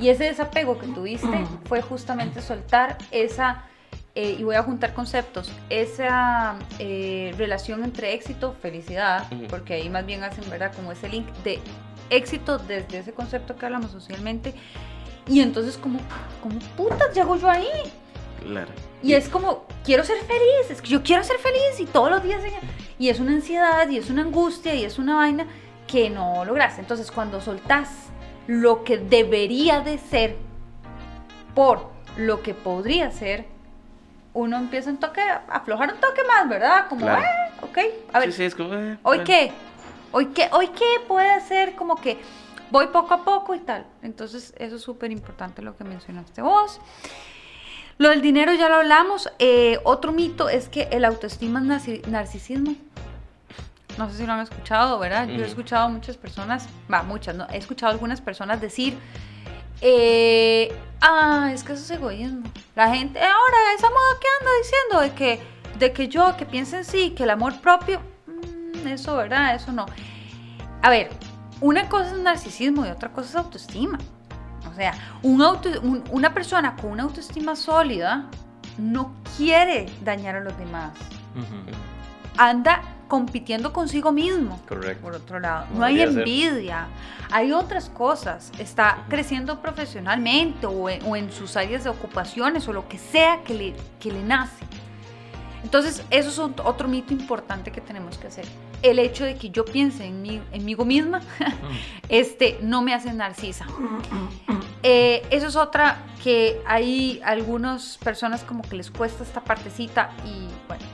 Y 0.00 0.08
ese 0.08 0.24
desapego 0.24 0.78
que 0.78 0.86
tuviste 0.88 1.44
fue 1.64 1.82
justamente 1.82 2.40
soltar 2.42 2.98
esa 3.10 3.64
eh, 4.14 4.36
y 4.36 4.42
voy 4.42 4.56
a 4.56 4.64
juntar 4.64 4.94
conceptos, 4.94 5.52
esa 5.70 6.56
eh, 6.80 7.32
relación 7.38 7.84
entre 7.84 8.14
éxito, 8.14 8.52
felicidad, 8.60 9.28
porque 9.48 9.74
ahí 9.74 9.88
más 9.88 10.04
bien 10.06 10.24
hacen, 10.24 10.48
¿verdad? 10.50 10.72
Como 10.74 10.90
ese 10.90 11.08
link 11.08 11.28
de 11.44 11.60
éxito 12.10 12.58
desde 12.58 12.98
ese 12.98 13.12
concepto 13.12 13.56
que 13.56 13.66
hablamos 13.66 13.92
socialmente. 13.92 14.54
Y 15.28 15.40
entonces, 15.40 15.76
como, 15.76 16.00
¿cómo 16.42 16.58
putas 16.76 17.14
llego 17.14 17.36
yo 17.36 17.48
ahí? 17.48 17.68
Claro. 18.42 18.70
Y 19.02 19.14
es 19.14 19.28
como, 19.28 19.66
quiero 19.84 20.04
ser 20.04 20.18
feliz, 20.18 20.70
es 20.70 20.82
que 20.82 20.88
yo 20.88 21.02
quiero 21.02 21.22
ser 21.22 21.38
feliz 21.38 21.80
y 21.80 21.86
todos 21.86 22.10
los 22.10 22.22
días. 22.22 22.42
Y 22.98 23.08
es 23.08 23.20
una 23.20 23.32
ansiedad, 23.32 23.88
y 23.88 23.98
es 23.98 24.10
una 24.10 24.22
angustia, 24.22 24.74
y 24.74 24.84
es 24.84 24.98
una 24.98 25.16
vaina 25.16 25.46
que 25.86 26.10
no 26.10 26.44
logras. 26.44 26.78
Entonces, 26.78 27.10
cuando 27.10 27.40
soltás 27.40 27.88
lo 28.46 28.84
que 28.84 28.98
debería 28.98 29.80
de 29.80 29.98
ser 29.98 30.36
por 31.54 31.90
lo 32.16 32.42
que 32.42 32.54
podría 32.54 33.10
ser, 33.10 33.46
uno 34.34 34.56
empieza 34.56 34.90
un 34.90 34.98
toque, 34.98 35.20
a 35.20 35.44
aflojar 35.48 35.92
un 35.94 36.00
toque 36.00 36.22
más, 36.24 36.48
¿verdad? 36.48 36.88
Como, 36.88 37.08
eh, 37.08 37.24
ok, 37.62 37.78
a 38.12 38.20
ver. 38.20 38.32
Sí, 38.32 38.38
sí, 38.38 38.44
es 38.44 38.54
como, 38.54 38.74
eh, 38.74 38.98
¿Hoy 39.02 39.20
qué? 39.24 39.52
¿Hoy 40.12 40.26
qué? 40.26 40.48
¿Hoy 40.52 40.68
qué 40.68 40.86
puede 41.06 41.40
ser 41.40 41.74
como 41.74 41.96
que 41.96 42.18
voy 42.70 42.86
poco 42.88 43.14
a 43.14 43.24
poco 43.24 43.54
y 43.54 43.60
tal? 43.60 43.86
Entonces, 44.02 44.54
eso 44.58 44.76
es 44.76 44.82
súper 44.82 45.10
importante 45.12 45.62
lo 45.62 45.76
que 45.76 45.84
mencionaste 45.84 46.42
vos. 46.42 46.80
Lo 47.98 48.10
del 48.10 48.22
dinero 48.22 48.54
ya 48.54 48.68
lo 48.68 48.76
hablamos. 48.76 49.30
Eh, 49.40 49.80
otro 49.84 50.12
mito 50.12 50.48
es 50.48 50.68
que 50.68 50.88
el 50.92 51.04
autoestima 51.04 51.58
es 51.58 52.06
narcisismo. 52.06 52.76
No 53.98 54.08
sé 54.08 54.18
si 54.18 54.26
lo 54.26 54.32
han 54.32 54.40
escuchado, 54.40 55.00
¿verdad? 55.00 55.26
Yo 55.26 55.42
he 55.42 55.46
escuchado 55.46 55.86
a 55.86 55.88
muchas 55.88 56.16
personas, 56.16 56.68
va, 56.90 57.02
muchas, 57.02 57.34
no, 57.34 57.48
he 57.50 57.56
escuchado 57.56 57.90
a 57.90 57.94
algunas 57.94 58.20
personas 58.20 58.60
decir, 58.60 58.96
eh, 59.80 60.72
ah, 61.00 61.50
es 61.52 61.64
que 61.64 61.72
eso 61.72 61.82
es 61.82 61.90
egoísmo. 61.90 62.48
La 62.76 62.94
gente, 62.94 63.18
ahora, 63.18 63.56
esa 63.76 63.90
moda 63.90 64.20
que 64.20 64.26
anda 64.38 64.52
diciendo 64.62 65.00
de 65.00 65.12
que, 65.14 65.40
de 65.80 65.92
que 65.92 66.06
yo, 66.06 66.36
que 66.36 66.46
piensen 66.46 66.84
sí, 66.84 67.10
que 67.10 67.24
el 67.24 67.30
amor 67.30 67.60
propio, 67.60 68.00
mm, 68.28 68.86
eso, 68.86 69.16
¿verdad? 69.16 69.56
Eso 69.56 69.72
no. 69.72 69.86
A 70.82 70.90
ver, 70.90 71.10
una 71.60 71.88
cosa 71.88 72.12
es 72.12 72.18
narcisismo 72.18 72.86
y 72.86 72.90
otra 72.90 73.08
cosa 73.10 73.30
es 73.30 73.34
autoestima. 73.34 73.98
O 74.78 74.80
sea, 74.80 74.94
un 75.24 75.42
auto, 75.42 75.68
una 76.12 76.32
persona 76.32 76.76
con 76.76 76.92
una 76.92 77.02
autoestima 77.02 77.56
sólida 77.56 78.26
no 78.78 79.12
quiere 79.36 79.86
dañar 80.04 80.36
a 80.36 80.40
los 80.40 80.56
demás. 80.56 80.92
Anda 82.36 82.82
compitiendo 83.08 83.72
consigo 83.72 84.12
mismo. 84.12 84.60
Correcto. 84.68 85.02
Por 85.02 85.14
otro 85.14 85.40
lado, 85.40 85.66
no, 85.74 85.84
hay 85.84 86.00
envidia, 86.00 86.86
hay 87.32 87.50
otras 87.50 87.88
cosas. 87.88 88.52
Está 88.60 89.04
creciendo 89.08 89.60
profesionalmente 89.60 90.68
o 90.68 90.88
en, 90.88 91.32
sus 91.32 91.56
áreas 91.56 91.82
de 91.82 91.90
ocupaciones 91.90 92.68
o 92.68 92.72
lo 92.72 92.86
que 92.86 92.98
sea 92.98 93.42
que 93.42 93.54
le, 93.54 93.74
que 93.98 94.12
le 94.12 94.22
nace. 94.22 94.64
Entonces, 95.64 96.04
eso 96.10 96.28
es 96.28 96.38
otro 96.38 96.86
mito 96.86 97.12
importante 97.12 97.72
que 97.72 97.80
tenemos 97.80 98.16
que 98.16 98.28
hacer. 98.28 98.46
El 98.82 98.98
hecho 98.98 99.24
de 99.24 99.36
que 99.36 99.50
yo 99.50 99.64
piense 99.64 100.04
en 100.04 100.22
mí, 100.22 100.40
en 100.52 100.64
mí 100.64 100.76
misma, 100.76 101.20
este, 102.08 102.58
no 102.62 102.82
me 102.82 102.94
hace 102.94 103.12
narcisa. 103.12 103.66
Eh, 104.82 105.26
eso 105.30 105.48
es 105.48 105.56
otra 105.56 105.98
que 106.22 106.60
hay 106.66 107.20
algunas 107.24 107.98
personas 107.98 108.44
como 108.44 108.62
que 108.62 108.76
les 108.76 108.90
cuesta 108.90 109.24
esta 109.24 109.42
partecita 109.42 110.10
y 110.24 110.46
bueno, 110.68 110.84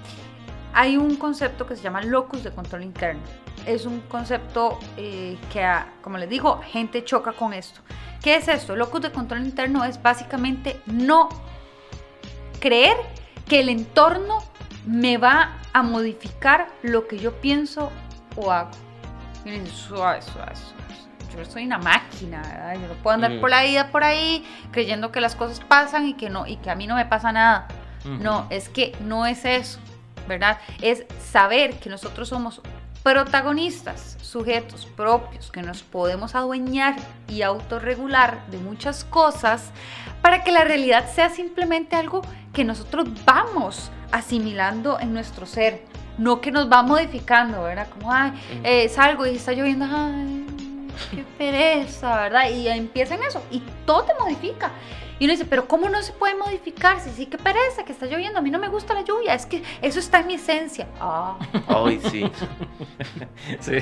hay 0.73 0.97
un 0.97 1.17
concepto 1.17 1.67
que 1.67 1.77
se 1.77 1.83
llama 1.83 2.03
locus 2.03 2.43
de 2.43 2.51
control 2.51 2.83
interno. 2.83 3.23
Es 3.67 3.87
un 3.87 4.01
concepto 4.01 4.79
eh, 4.97 5.39
que, 5.53 5.67
como 6.03 6.19
les 6.19 6.29
digo, 6.29 6.61
gente 6.67 7.05
choca 7.05 7.33
con 7.33 7.53
esto. 7.53 7.81
¿Qué 8.23 8.37
es 8.37 8.49
esto? 8.49 8.75
Locus 8.75 9.03
de 9.03 9.13
control 9.13 9.45
interno 9.45 9.85
es 9.85 10.03
básicamente 10.03 10.81
no 10.87 11.29
creer 12.59 12.97
que 13.47 13.61
el 13.61 13.69
entorno 13.69 14.43
me 14.87 15.17
va 15.17 15.59
a 15.73 15.83
modificar 15.83 16.69
lo 16.83 17.07
que 17.07 17.19
yo 17.19 17.33
pienso 17.41 17.91
o 18.37 18.51
hago. 18.51 18.71
Miren, 19.45 19.67
suave, 19.67 20.23
suave, 20.23 20.53
Yo 21.37 21.45
soy 21.45 21.65
una 21.67 21.79
máquina, 21.79 22.43
¿verdad? 22.43 22.75
Yo 22.75 22.89
no 22.89 22.95
puedo 23.03 23.15
andar 23.15 23.41
por 23.41 23.51
la 23.51 23.63
vida 23.63 23.91
por 23.91 24.05
ahí 24.05 24.45
creyendo 24.71 25.13
que 25.13 25.21
las 25.21 25.35
cosas 25.35 25.61
pasan 25.61 26.07
y 26.07 26.15
que 26.15 26.31
no 26.31 26.47
y 26.47 26.57
que 26.57 26.71
a 26.71 26.75
mí 26.75 26.87
no 26.87 26.95
me 26.95 27.07
pasa 27.07 27.33
nada. 27.33 27.69
No, 28.05 28.47
es 28.51 28.69
que 28.69 28.95
no 29.01 29.27
es 29.27 29.45
eso. 29.45 29.81
¿verdad? 30.27 30.59
Es 30.81 31.05
saber 31.23 31.79
que 31.79 31.91
nosotros 31.91 32.29
somos 32.29 32.61
protagonistas, 33.05 34.17
sujetos 34.23 34.87
propios, 34.87 35.53
que 35.53 35.63
nos 35.63 35.83
podemos 35.83 36.35
adueñar 36.35 36.97
y 37.29 37.43
autorregular 37.43 38.47
de 38.47 38.57
muchas 38.59 39.05
cosas 39.05 39.71
para 40.23 40.43
que 40.43 40.51
la 40.51 40.65
realidad 40.65 41.09
sea 41.13 41.29
simplemente 41.29 41.97
algo 41.97 42.23
que 42.55 42.65
nosotros 42.65 43.07
vamos 43.27 43.93
asimilando 44.11 44.99
en 44.99 45.13
nuestro 45.13 45.45
ser, 45.45 45.85
no 46.17 46.41
que 46.41 46.51
nos 46.51 46.73
va 46.73 46.83
modificando, 46.83 47.63
¿verdad? 47.63 47.89
Como, 47.91 48.11
ay, 48.11 48.33
eh, 48.65 48.89
salgo 48.89 49.27
y 49.27 49.37
está 49.37 49.53
lloviendo, 49.53 49.85
ay, 49.87 50.47
qué 51.11 51.25
pereza, 51.37 52.23
¿verdad? 52.23 52.49
Y 52.49 52.67
empieza 52.69 53.17
en 53.17 53.25
eso 53.25 53.43
y 53.51 53.63
todo 53.85 54.05
te 54.05 54.15
modifica. 54.15 54.73
Y 55.25 55.27
uno 55.27 55.33
dice, 55.33 55.47
pero 55.47 55.67
¿cómo 55.67 55.89
no 55.89 56.03
se 56.03 56.13
puede 56.13 56.35
modificar? 56.35 57.01
Si 57.01 57.09
sí, 57.09 57.25
que 57.25 57.39
pereza, 57.39 57.83
que 57.87 57.93
está 57.93 58.05
lloviendo, 58.05 58.41
a 58.41 58.43
mí 58.43 58.51
no 58.51 58.59
me 58.59 58.69
gusta 58.69 58.93
la 58.93 59.01
lluvia, 59.01 59.33
es 59.33 59.47
que 59.47 59.63
eso 59.81 59.99
está 59.99 60.21
en 60.21 60.27
mi 60.27 60.35
esencia. 60.35 60.87
Ah. 61.01 61.39
Ay, 61.67 61.99
sí. 62.11 62.31
sí. 63.61 63.79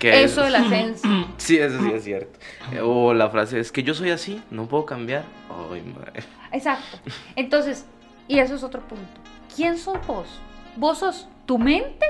eso 0.00 0.44
es 0.46 0.50
la 0.50 0.60
esencia. 0.60 1.10
Sí, 1.36 1.58
eso 1.58 1.78
sí 1.78 1.92
es 1.92 2.04
cierto. 2.04 2.38
O 2.82 3.12
la 3.12 3.28
frase 3.28 3.60
es 3.60 3.70
que 3.70 3.82
yo 3.82 3.92
soy 3.92 4.12
así, 4.12 4.42
no 4.50 4.66
puedo 4.66 4.86
cambiar. 4.86 5.24
Ay, 5.70 5.82
madre. 5.82 6.24
Exacto. 6.50 7.00
Entonces, 7.34 7.84
y 8.26 8.38
eso 8.38 8.54
es 8.54 8.62
otro 8.62 8.80
punto. 8.80 9.20
¿Quién 9.54 9.76
sos 9.76 9.98
vos? 10.06 10.40
¿Vos 10.76 11.00
sos 11.00 11.28
tu 11.44 11.58
mente? 11.58 12.06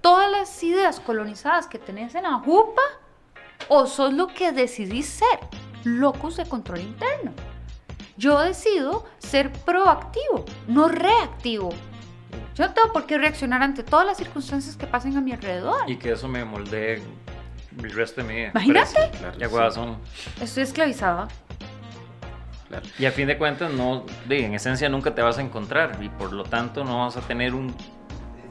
¿Todas 0.00 0.30
las 0.30 0.62
ideas 0.62 1.00
colonizadas 1.00 1.66
que 1.66 1.78
tenés 1.78 2.14
en 2.14 2.22
la 2.22 2.38
jupa? 2.38 2.80
¿O 3.68 3.84
sos 3.84 4.14
lo 4.14 4.28
que 4.28 4.52
decidís 4.52 5.04
ser? 5.04 5.38
Locos 5.84 6.38
de 6.38 6.46
control 6.46 6.80
interno. 6.80 7.53
Yo 8.16 8.40
decido 8.40 9.04
ser 9.18 9.50
proactivo, 9.50 10.44
no 10.68 10.88
reactivo. 10.88 11.70
Yo 12.54 12.66
no 12.66 12.72
tengo 12.72 12.92
por 12.92 13.06
qué 13.06 13.18
reaccionar 13.18 13.62
ante 13.62 13.82
todas 13.82 14.06
las 14.06 14.16
circunstancias 14.16 14.76
que 14.76 14.86
pasen 14.86 15.16
a 15.16 15.20
mi 15.20 15.32
alrededor. 15.32 15.90
Y 15.90 15.96
que 15.96 16.12
eso 16.12 16.28
me 16.28 16.44
moldee 16.44 17.02
el 17.82 17.90
resto 17.92 18.22
de 18.22 18.28
mi 18.28 18.34
vida. 18.34 18.50
Imagínate. 18.54 19.10
ya 19.38 19.70
son. 19.70 19.98
Estoy 20.40 20.62
esclavizada. 20.62 21.28
Y 22.98 23.06
a 23.06 23.12
fin 23.12 23.26
de 23.26 23.38
cuentas, 23.38 23.72
no, 23.72 24.04
en 24.28 24.54
esencia 24.54 24.88
nunca 24.88 25.14
te 25.14 25.22
vas 25.22 25.38
a 25.38 25.42
encontrar 25.42 25.98
y 26.02 26.08
por 26.08 26.32
lo 26.32 26.44
tanto 26.44 26.84
no 26.84 27.04
vas 27.04 27.16
a 27.16 27.20
tener 27.20 27.54
un, 27.54 27.74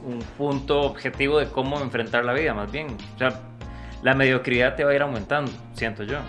un 0.05 0.20
punto 0.38 0.82
objetivo 0.82 1.39
de 1.39 1.47
cómo 1.47 1.80
enfrentar 1.82 2.24
la 2.24 2.34
vida, 2.34 2.53
más 2.53 2.72
bien. 2.72 2.95
O 3.16 3.18
sea, 3.18 3.41
la 4.01 4.14
mediocridad 4.14 4.76
te 4.76 4.84
va 4.84 4.91
a 4.91 4.95
ir 4.95 5.01
aumentando, 5.01 5.51
siento 5.74 6.03
yo. 6.03 6.20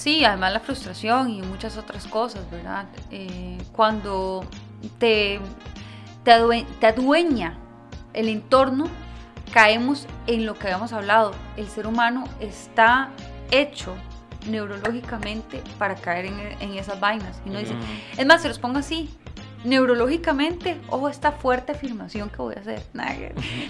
Sí, 0.00 0.24
además 0.24 0.54
la 0.54 0.60
frustración 0.60 1.28
y 1.28 1.42
muchas 1.42 1.76
otras 1.76 2.06
cosas, 2.06 2.50
¿verdad? 2.50 2.86
Eh, 3.10 3.58
cuando 3.72 4.46
te, 4.98 5.38
te, 6.24 6.30
adue- 6.32 6.64
te 6.80 6.86
adueña 6.86 7.58
el 8.14 8.30
entorno, 8.30 8.86
caemos 9.52 10.06
en 10.26 10.46
lo 10.46 10.54
que 10.54 10.68
habíamos 10.68 10.94
hablado. 10.94 11.32
El 11.58 11.68
ser 11.68 11.86
humano 11.86 12.24
está 12.40 13.10
hecho 13.50 13.94
neurológicamente 14.48 15.62
para 15.78 15.96
caer 15.96 16.24
en, 16.26 16.40
en 16.60 16.78
esas 16.78 16.98
vainas. 16.98 17.42
Y 17.44 17.50
no 17.50 17.58
dice, 17.58 17.74
Mm. 17.74 18.20
es 18.20 18.26
más, 18.26 18.40
se 18.40 18.48
los 18.48 18.58
pongo 18.58 18.78
así. 18.78 19.10
Neurológicamente, 19.64 20.80
ojo 20.88 21.10
esta 21.10 21.32
fuerte 21.32 21.72
afirmación 21.72 22.30
que 22.30 22.36
voy 22.38 22.54
a 22.56 22.60
hacer. 22.60 22.82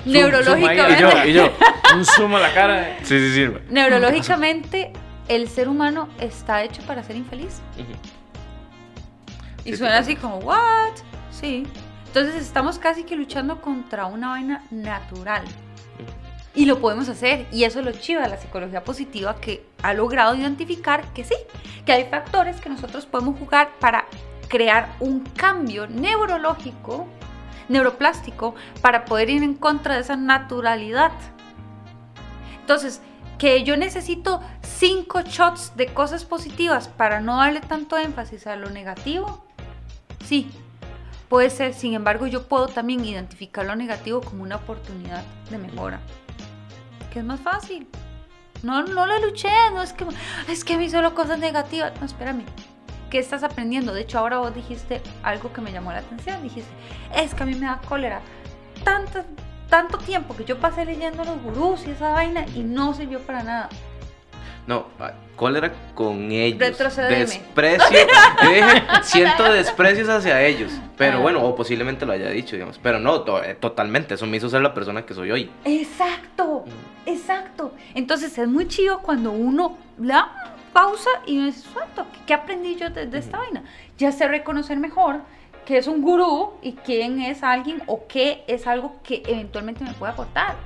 Neurológicamente, 0.07 0.97
y 0.97 1.01
yo, 1.01 1.24
y 1.26 1.33
yo, 1.33 1.53
un 1.97 2.05
zoom 2.05 2.37
a 2.37 2.39
la 2.39 2.55
cara. 2.55 2.89
eh. 2.91 2.99
Sí, 3.03 3.18
sí, 3.18 3.35
sí. 3.35 3.53
neurológicamente, 3.70 4.93
el 5.31 5.49
ser 5.49 5.68
humano 5.68 6.09
está 6.18 6.64
hecho 6.64 6.83
para 6.83 7.05
ser 7.05 7.14
infeliz. 7.14 7.61
Y 9.64 9.70
Sí, 9.70 9.76
suena 9.76 9.99
así 9.99 10.16
como, 10.16 10.39
¿what? 10.39 10.93
Sí. 11.31 11.62
Entonces 12.09 12.35
estamos 12.35 12.81
casi 12.81 13.05
que 13.05 13.14
luchando 13.14 13.61
contra 13.61 14.07
una 14.07 14.31
vaina 14.31 14.64
natural. 14.72 15.45
Y 16.53 16.66
lo 16.66 16.81
podemos 16.81 17.09
hacer. 17.09 17.47
Y 17.53 17.62
eso 17.62 17.78
es 17.78 17.85
lo 17.85 17.93
chiva 17.93 18.26
la 18.26 18.39
psicología 18.39 18.83
positiva 18.83 19.37
que 19.37 19.64
ha 19.83 19.95
logrado 19.95 20.35
identificar 20.35 21.05
que 21.12 21.22
sí, 21.22 21.37
que 21.87 21.93
hay 21.93 22.07
factores 22.07 22.61
que 22.61 22.68
nosotros 22.68 23.07
podemos 23.07 23.39
jugar 23.39 23.70
para 23.78 24.07
crear 24.49 24.97
un 24.99 25.20
cambio 25.20 25.87
neurológico, 25.87 27.07
neuroplástico, 27.68 28.57
para 28.81 29.05
poder 29.05 29.31
ir 29.31 29.45
en 29.45 29.55
contra 29.55 29.95
de 29.95 30.01
esa 30.01 30.16
naturalidad. 30.16 31.12
Entonces, 32.61 33.01
que 33.41 33.64
yo 33.64 33.74
necesito 33.78 34.43
cinco 34.61 35.22
shots 35.22 35.72
de 35.74 35.86
cosas 35.86 36.26
positivas 36.26 36.88
para 36.88 37.22
no 37.22 37.38
darle 37.38 37.62
tanto 37.62 37.97
énfasis 37.97 38.47
a 38.47 38.55
lo 38.55 38.68
negativo, 38.68 39.43
sí, 40.26 40.51
puede 41.30 41.49
ser. 41.49 41.72
Sin 41.72 41.95
embargo, 41.95 42.26
yo 42.26 42.47
puedo 42.49 42.68
también 42.68 43.03
identificar 43.03 43.64
lo 43.64 43.74
negativo 43.76 44.20
como 44.20 44.43
una 44.43 44.57
oportunidad 44.57 45.24
de 45.51 45.57
mejora, 45.57 46.01
que 47.11 47.20
es 47.20 47.24
más 47.24 47.41
fácil. 47.41 47.88
No, 48.62 48.82
no 48.82 49.07
la 49.07 49.18
luché, 49.18 49.49
no 49.72 49.82
es 49.82 49.95
que, 49.95 50.05
es 50.47 50.62
que 50.62 50.76
mí 50.76 50.91
solo 50.91 51.14
cosas 51.14 51.38
negativas. 51.38 51.99
No, 51.99 52.05
espérame. 52.05 52.45
¿Qué 53.09 53.18
estás 53.18 53.43
aprendiendo? 53.43 53.95
De 53.95 54.03
hecho, 54.03 54.18
ahora 54.18 54.36
vos 54.36 54.55
dijiste 54.55 55.01
algo 55.22 55.51
que 55.51 55.62
me 55.62 55.72
llamó 55.72 55.93
la 55.93 56.01
atención. 56.01 56.43
Dijiste, 56.43 56.70
es 57.16 57.34
que 57.34 57.43
a 57.43 57.47
mí 57.47 57.55
me 57.55 57.64
da 57.64 57.80
cólera. 57.88 58.20
Tanto, 58.84 59.24
tanto 59.71 59.97
tiempo 59.99 60.37
que 60.37 60.45
yo 60.45 60.59
pasé 60.59 60.85
leyendo 60.85 61.25
los 61.25 61.41
gurús 61.43 61.87
y 61.87 61.91
esa 61.93 62.11
vaina 62.11 62.45
y 62.55 62.61
no 62.61 62.93
sirvió 62.93 63.21
para 63.21 63.43
nada. 63.43 63.68
No, 64.66 64.87
ah, 65.01 65.12
cólera 65.37 65.73
con 65.95 66.31
ellos. 66.31 66.59
Desprecio. 66.59 67.03
Yo 68.43 68.51
dije, 68.51 68.83
siento 69.03 69.51
desprecios 69.53 70.09
hacia 70.09 70.43
ellos. 70.43 70.71
Pero 70.97 71.16
Ah. 71.18 71.21
bueno, 71.21 71.43
o 71.43 71.57
posiblemente 71.57 72.05
lo 72.07 72.12
haya 72.12 72.29
dicho, 72.29 72.55
digamos. 72.57 72.79
Pero 72.79 73.01
no, 73.01 73.23
to- 73.23 73.43
eh, 73.43 73.55
totalmente. 73.55 74.14
Eso 74.14 74.27
me 74.27 74.37
hizo 74.37 74.49
ser 74.51 74.61
la 74.61 74.75
persona 74.75 75.05
que 75.07 75.14
soy 75.14 75.31
hoy. 75.31 75.51
Exacto, 75.64 76.64
exacto. 77.07 77.73
Entonces 77.95 78.37
es 78.39 78.47
muy 78.49 78.68
chido 78.68 79.01
cuando 79.01 79.33
uno 79.33 79.79
le 79.99 80.12
da 80.12 80.55
pausa 80.73 81.11
y 81.27 81.39
uno 81.39 81.47
dice, 81.47 81.66
"Suelto, 81.73 82.07
¿qué- 82.12 82.21
¿qué 82.27 82.35
aprendí 82.35 82.77
yo 82.77 82.91
de, 82.91 83.07
de 83.07 83.18
esta 83.18 83.39
vaina? 83.39 83.62
Ya 83.99 84.12
sé 84.12 84.29
reconocer 84.29 84.79
mejor 84.79 85.21
que 85.67 85.79
es 85.79 85.87
un 85.87 86.03
gurú 86.03 86.53
y 86.63 86.73
quién 86.73 87.21
es 87.21 87.43
alguien 87.43 87.83
o 87.87 88.07
qué 88.09 88.45
es 88.49 88.67
algo 88.67 88.97
que 89.03 89.23
eventualmente 89.27 89.85
me 89.85 89.93
puede 89.95 90.13
aportar. 90.13 90.57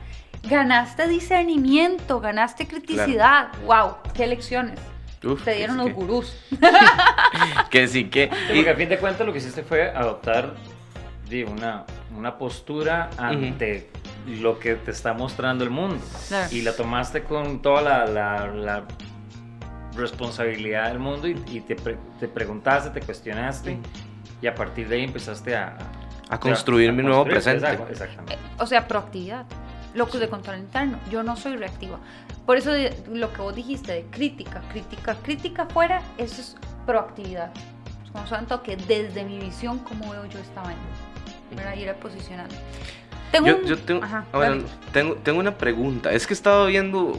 Ganaste 0.49 1.09
discernimiento, 1.09 2.21
ganaste 2.21 2.67
criticidad. 2.67 3.49
¡Wow! 3.67 3.97
¡Qué 4.15 4.27
lecciones! 4.27 4.79
Uf, 5.25 5.43
Te 5.43 5.55
dieron 5.55 5.77
sí 5.77 5.83
los 5.83 5.87
que- 5.89 5.93
gurús. 5.95 6.37
Que 7.71 7.89
sí 7.89 8.05
que. 8.11 8.29
Sí, 8.49 8.53
y- 8.53 8.57
porque 8.57 8.71
a 8.71 8.77
fin 8.77 8.89
de 8.89 8.99
cuentas 8.99 9.27
lo 9.27 9.33
que 9.33 9.39
hiciste 9.39 9.63
fue 9.63 9.89
adoptar 9.91 10.55
di, 11.29 11.43
una, 11.45 11.85
una 12.17 12.37
postura 12.37 13.09
ante 13.17 13.91
lo 14.27 14.59
que 14.59 14.75
te 14.75 14.91
está 14.91 15.13
mostrando 15.15 15.65
el 15.65 15.71
mundo. 15.71 15.99
Claro. 16.29 16.49
Y 16.55 16.61
la 16.63 16.77
tomaste 16.77 17.25
con 17.25 17.63
toda 17.63 17.81
la, 17.83 18.05
la- 18.07 18.47
la 18.49 18.85
responsabilidad 19.97 20.89
del 20.89 20.99
mundo 20.99 21.29
y, 21.29 21.41
y 21.49 21.61
te, 21.61 21.77
pre- 21.77 21.99
te 22.19 22.29
preguntaste, 22.29 22.91
te 22.91 23.01
cuestionaste 23.05 23.79
y 24.45 24.47
a 24.47 24.55
partir 24.55 24.87
de 24.89 24.97
ahí 24.97 25.05
empezaste 25.05 25.57
a... 25.57 25.77
A 26.29 26.39
construir 26.39 26.93
mi 26.93 27.03
nuevo 27.03 27.25
construir, 27.25 27.61
presente. 27.61 27.93
Exactamente. 27.93 28.39
O 28.59 28.67
sea, 28.67 28.87
proactividad. 28.87 29.47
Locus 29.95 30.21
de 30.21 30.29
control 30.29 30.59
interno. 30.59 30.99
Yo 31.11 31.23
no 31.23 31.35
soy 31.37 31.57
reactiva. 31.57 31.99
Por 32.45 32.57
eso 32.59 32.73
de- 32.73 32.95
lo 33.13 33.33
que 33.33 33.41
vos 33.41 33.55
dijiste 33.55 33.93
de 33.93 34.03
crítica, 34.11 34.61
crítica, 34.71 35.17
crítica 35.23 35.67
fuera, 35.67 36.03
eso 36.19 36.41
es 36.43 36.57
proactividad. 36.87 37.53
Es 38.05 38.11
como 38.11 38.27
santo 38.27 38.63
que 38.63 38.77
desde 38.77 39.25
mi 39.25 39.39
visión, 39.39 39.79
cómo 39.79 40.11
veo 40.11 40.27
yo 40.27 40.39
esta 40.41 40.61
vaina. 40.63 40.81
¿verdad? 41.57 41.75
Ir 41.77 41.89
a 41.91 41.95
posicionando. 41.95 42.55
Tengo 43.33 43.47
Yo, 43.47 43.57
un- 43.59 43.65
yo 43.65 43.79
tengo, 43.79 44.05
Ajá, 44.05 44.25
bueno, 44.33 44.65
tengo, 44.93 45.15
tengo 45.17 45.39
una 45.41 45.57
pregunta. 45.57 46.11
Es 46.13 46.27
que 46.27 46.35
he 46.35 46.37
estado 46.37 46.67
viendo 46.67 47.13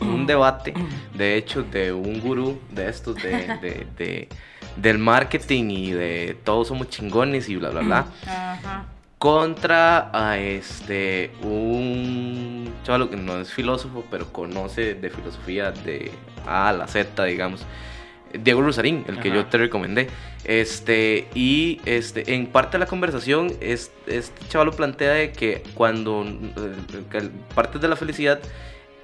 un 0.00 0.26
debate, 0.26 0.72
de 1.14 1.36
hecho, 1.36 1.62
de 1.62 1.92
un 1.92 2.20
gurú 2.20 2.58
de 2.70 2.88
estos, 2.88 3.14
de, 3.16 3.30
de- 3.60 3.86
de- 3.98 4.28
del 4.76 4.98
marketing 4.98 5.70
y 5.70 5.90
de 5.92 6.36
todos 6.44 6.68
somos 6.68 6.88
chingones 6.90 7.48
y 7.48 7.56
bla, 7.56 7.70
bla, 7.70 7.80
bla, 7.80 8.06
Ajá. 8.26 8.84
contra 9.18 10.10
a 10.12 10.38
este, 10.38 11.30
un 11.42 12.72
chaval 12.84 13.08
que 13.08 13.16
no 13.16 13.40
es 13.40 13.52
filósofo, 13.52 14.04
pero 14.10 14.32
conoce 14.32 14.94
de 14.94 15.10
filosofía 15.10 15.70
de 15.72 16.10
A 16.46 16.68
a 16.68 16.72
la 16.72 16.86
Z, 16.86 17.24
digamos. 17.24 17.64
Diego 18.38 18.60
Rosarín, 18.60 19.04
el 19.08 19.18
que 19.20 19.28
Ajá. 19.28 19.36
yo 19.36 19.46
te 19.46 19.56
recomendé. 19.58 20.08
Este, 20.44 21.26
y 21.34 21.80
este, 21.86 22.34
en 22.34 22.46
parte 22.46 22.72
de 22.72 22.80
la 22.80 22.86
conversación, 22.86 23.52
es, 23.60 23.90
este 24.06 24.46
chaval 24.48 24.72
plantea 24.72 25.12
de 25.12 25.32
que 25.32 25.62
cuando 25.74 26.24
eh, 26.24 27.30
parte 27.54 27.78
de 27.78 27.88
la 27.88 27.96
felicidad 27.96 28.40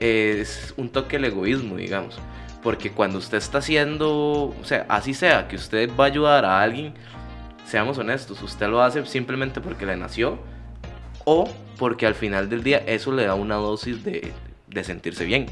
es 0.00 0.74
un 0.76 0.88
toque 0.90 1.16
del 1.16 1.26
egoísmo, 1.26 1.76
digamos. 1.76 2.18
Porque 2.62 2.90
cuando 2.92 3.18
usted 3.18 3.38
está 3.38 3.58
haciendo, 3.58 4.10
o 4.60 4.64
sea, 4.64 4.86
así 4.88 5.14
sea, 5.14 5.48
que 5.48 5.56
usted 5.56 5.90
va 5.98 6.04
a 6.04 6.06
ayudar 6.06 6.44
a 6.44 6.60
alguien, 6.62 6.94
seamos 7.66 7.98
honestos, 7.98 8.40
usted 8.42 8.68
lo 8.68 8.82
hace 8.82 9.04
simplemente 9.06 9.60
porque 9.60 9.84
le 9.86 9.96
nació 9.96 10.38
o 11.24 11.48
porque 11.78 12.06
al 12.06 12.14
final 12.14 12.48
del 12.48 12.62
día 12.62 12.78
eso 12.86 13.10
le 13.12 13.26
da 13.26 13.34
una 13.34 13.56
dosis 13.56 14.04
de, 14.04 14.32
de 14.68 14.84
sentirse 14.84 15.24
bien. 15.24 15.46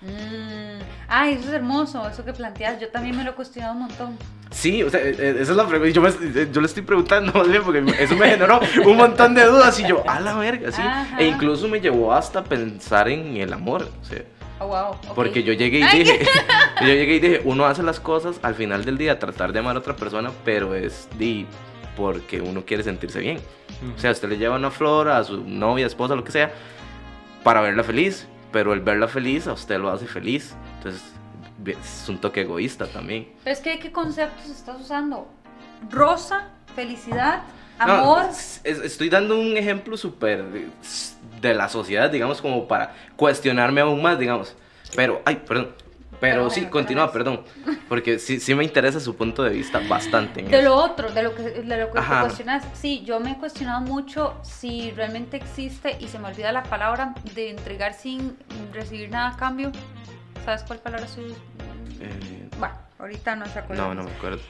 Mm. 0.00 0.80
Ay, 1.08 1.34
eso 1.34 1.48
es 1.48 1.54
hermoso, 1.54 2.08
eso 2.08 2.24
que 2.24 2.32
planteas. 2.32 2.80
Yo 2.80 2.88
también 2.88 3.16
me 3.16 3.24
lo 3.24 3.30
he 3.30 3.34
cuestionado 3.34 3.74
un 3.74 3.80
montón. 3.80 4.16
Sí, 4.50 4.82
o 4.82 4.88
sea, 4.90 5.00
eh, 5.00 5.14
eh, 5.18 5.36
esa 5.40 5.50
es 5.52 5.56
la 5.56 5.66
pregunta. 5.66 5.92
Yo, 5.92 6.00
me- 6.02 6.50
yo 6.52 6.60
le 6.60 6.66
estoy 6.66 6.82
preguntando 6.82 7.32
más 7.34 7.48
bien 7.48 7.62
porque 7.62 7.84
eso 7.98 8.16
me 8.16 8.28
generó 8.30 8.60
un 8.86 8.96
montón 8.96 9.34
de 9.34 9.44
dudas 9.44 9.78
y 9.80 9.86
yo, 9.86 10.02
a 10.08 10.20
la 10.20 10.34
verga, 10.36 10.72
sí. 10.72 10.80
Ajá. 10.82 11.18
E 11.18 11.26
incluso 11.26 11.68
me 11.68 11.80
llevó 11.80 12.12
hasta 12.14 12.42
pensar 12.44 13.08
en 13.08 13.36
el 13.36 13.52
amor, 13.52 13.88
o 14.00 14.04
sea, 14.04 14.22
Oh, 14.62 14.66
wow. 14.66 14.90
ok. 14.90 15.14
porque 15.14 15.42
yo 15.42 15.52
llegué 15.54 15.78
y 15.78 15.98
dije, 15.98 16.20
yo 16.80 16.86
llegué 16.86 17.14
y 17.16 17.18
dije, 17.20 17.40
uno 17.44 17.64
hace 17.64 17.82
las 17.82 17.98
cosas 17.98 18.38
al 18.42 18.54
final 18.54 18.84
del 18.84 18.98
día, 18.98 19.18
tratar 19.18 19.52
de 19.52 19.58
amar 19.60 19.76
a 19.76 19.78
otra 19.78 19.96
persona, 19.96 20.30
pero 20.44 20.74
es 20.74 21.08
di, 21.18 21.46
porque 21.96 22.40
uno 22.42 22.64
quiere 22.64 22.82
sentirse 22.82 23.20
bien. 23.20 23.40
O 23.96 23.98
sea, 23.98 24.10
usted 24.10 24.28
le 24.28 24.36
lleva 24.36 24.56
una 24.56 24.70
flor 24.70 25.08
a 25.08 25.24
su 25.24 25.42
novia, 25.44 25.86
esposa, 25.86 26.14
lo 26.14 26.24
que 26.24 26.32
sea, 26.32 26.52
para 27.42 27.60
verla 27.62 27.82
feliz, 27.84 28.26
pero 28.52 28.72
el 28.74 28.80
verla 28.80 29.08
feliz 29.08 29.46
a 29.46 29.54
usted 29.54 29.78
lo 29.78 29.90
hace 29.90 30.06
feliz. 30.06 30.54
Entonces, 30.76 31.02
es 31.66 32.08
un 32.08 32.18
toque 32.18 32.42
egoísta 32.42 32.86
también. 32.86 33.28
Pero 33.44 33.54
es 33.54 33.60
que, 33.60 33.78
¿qué 33.78 33.90
conceptos 33.92 34.46
estás 34.50 34.78
usando? 34.80 35.26
Rosa, 35.90 36.48
felicidad, 36.74 37.42
No, 37.78 37.92
amor. 37.92 38.26
es- 38.30 38.60
es- 38.64 38.78
estoy 38.80 39.08
dando 39.08 39.38
un 39.38 39.56
ejemplo 39.56 39.96
súper 39.96 40.44
de, 41.40 41.54
la 41.54 41.68
sociedad, 41.68 42.10
digamos, 42.10 42.40
como 42.40 42.66
para 42.68 42.94
cuestionarme 43.16 43.80
aún 43.80 44.02
más, 44.02 44.18
digamos. 44.18 44.54
Pero, 44.94 45.22
ay, 45.24 45.36
perdón. 45.46 45.74
Pero 46.20 46.34
Pero 46.34 46.50
sí, 46.50 46.60
bueno, 46.60 46.72
continúa, 46.72 47.12
perdón. 47.12 47.44
Porque 47.88 48.18
sí, 48.18 48.40
sí 48.40 48.54
me 48.54 48.62
interesa 48.62 49.00
su 49.00 49.16
punto 49.16 49.42
de 49.42 49.50
vista 49.50 49.80
bastante. 49.88 50.42
De 50.42 50.58
eso. 50.58 50.68
lo 50.68 50.76
otro, 50.76 51.10
de 51.10 51.22
lo 51.22 51.34
que, 51.34 51.42
de 51.42 51.76
lo 51.78 51.90
que 51.90 52.00
te 52.00 52.06
cuestionas. 52.20 52.64
Sí, 52.74 53.02
yo 53.04 53.20
me 53.20 53.32
he 53.32 53.38
cuestionado 53.38 53.80
mucho 53.80 54.38
si 54.42 54.90
realmente 54.90 55.38
existe, 55.38 55.96
y 55.98 56.08
se 56.08 56.18
me 56.18 56.28
olvida 56.28 56.52
la 56.52 56.62
palabra, 56.64 57.14
de 57.34 57.50
entregar 57.50 57.94
sin 57.94 58.36
recibir 58.72 59.10
nada 59.10 59.30
a 59.30 59.36
cambio. 59.36 59.72
¿Sabes 60.44 60.62
cuál 60.64 60.78
palabra 60.80 61.06
estoy? 61.06 61.34
Eh, 62.00 62.48
Bueno, 62.58 62.74
ahorita 62.98 63.36
no 63.36 63.46
se 63.46 63.58
acuerda. 63.58 63.82
no, 63.82 63.94
no 63.94 64.04
me 64.04 64.10
acuerdo. 64.10 64.40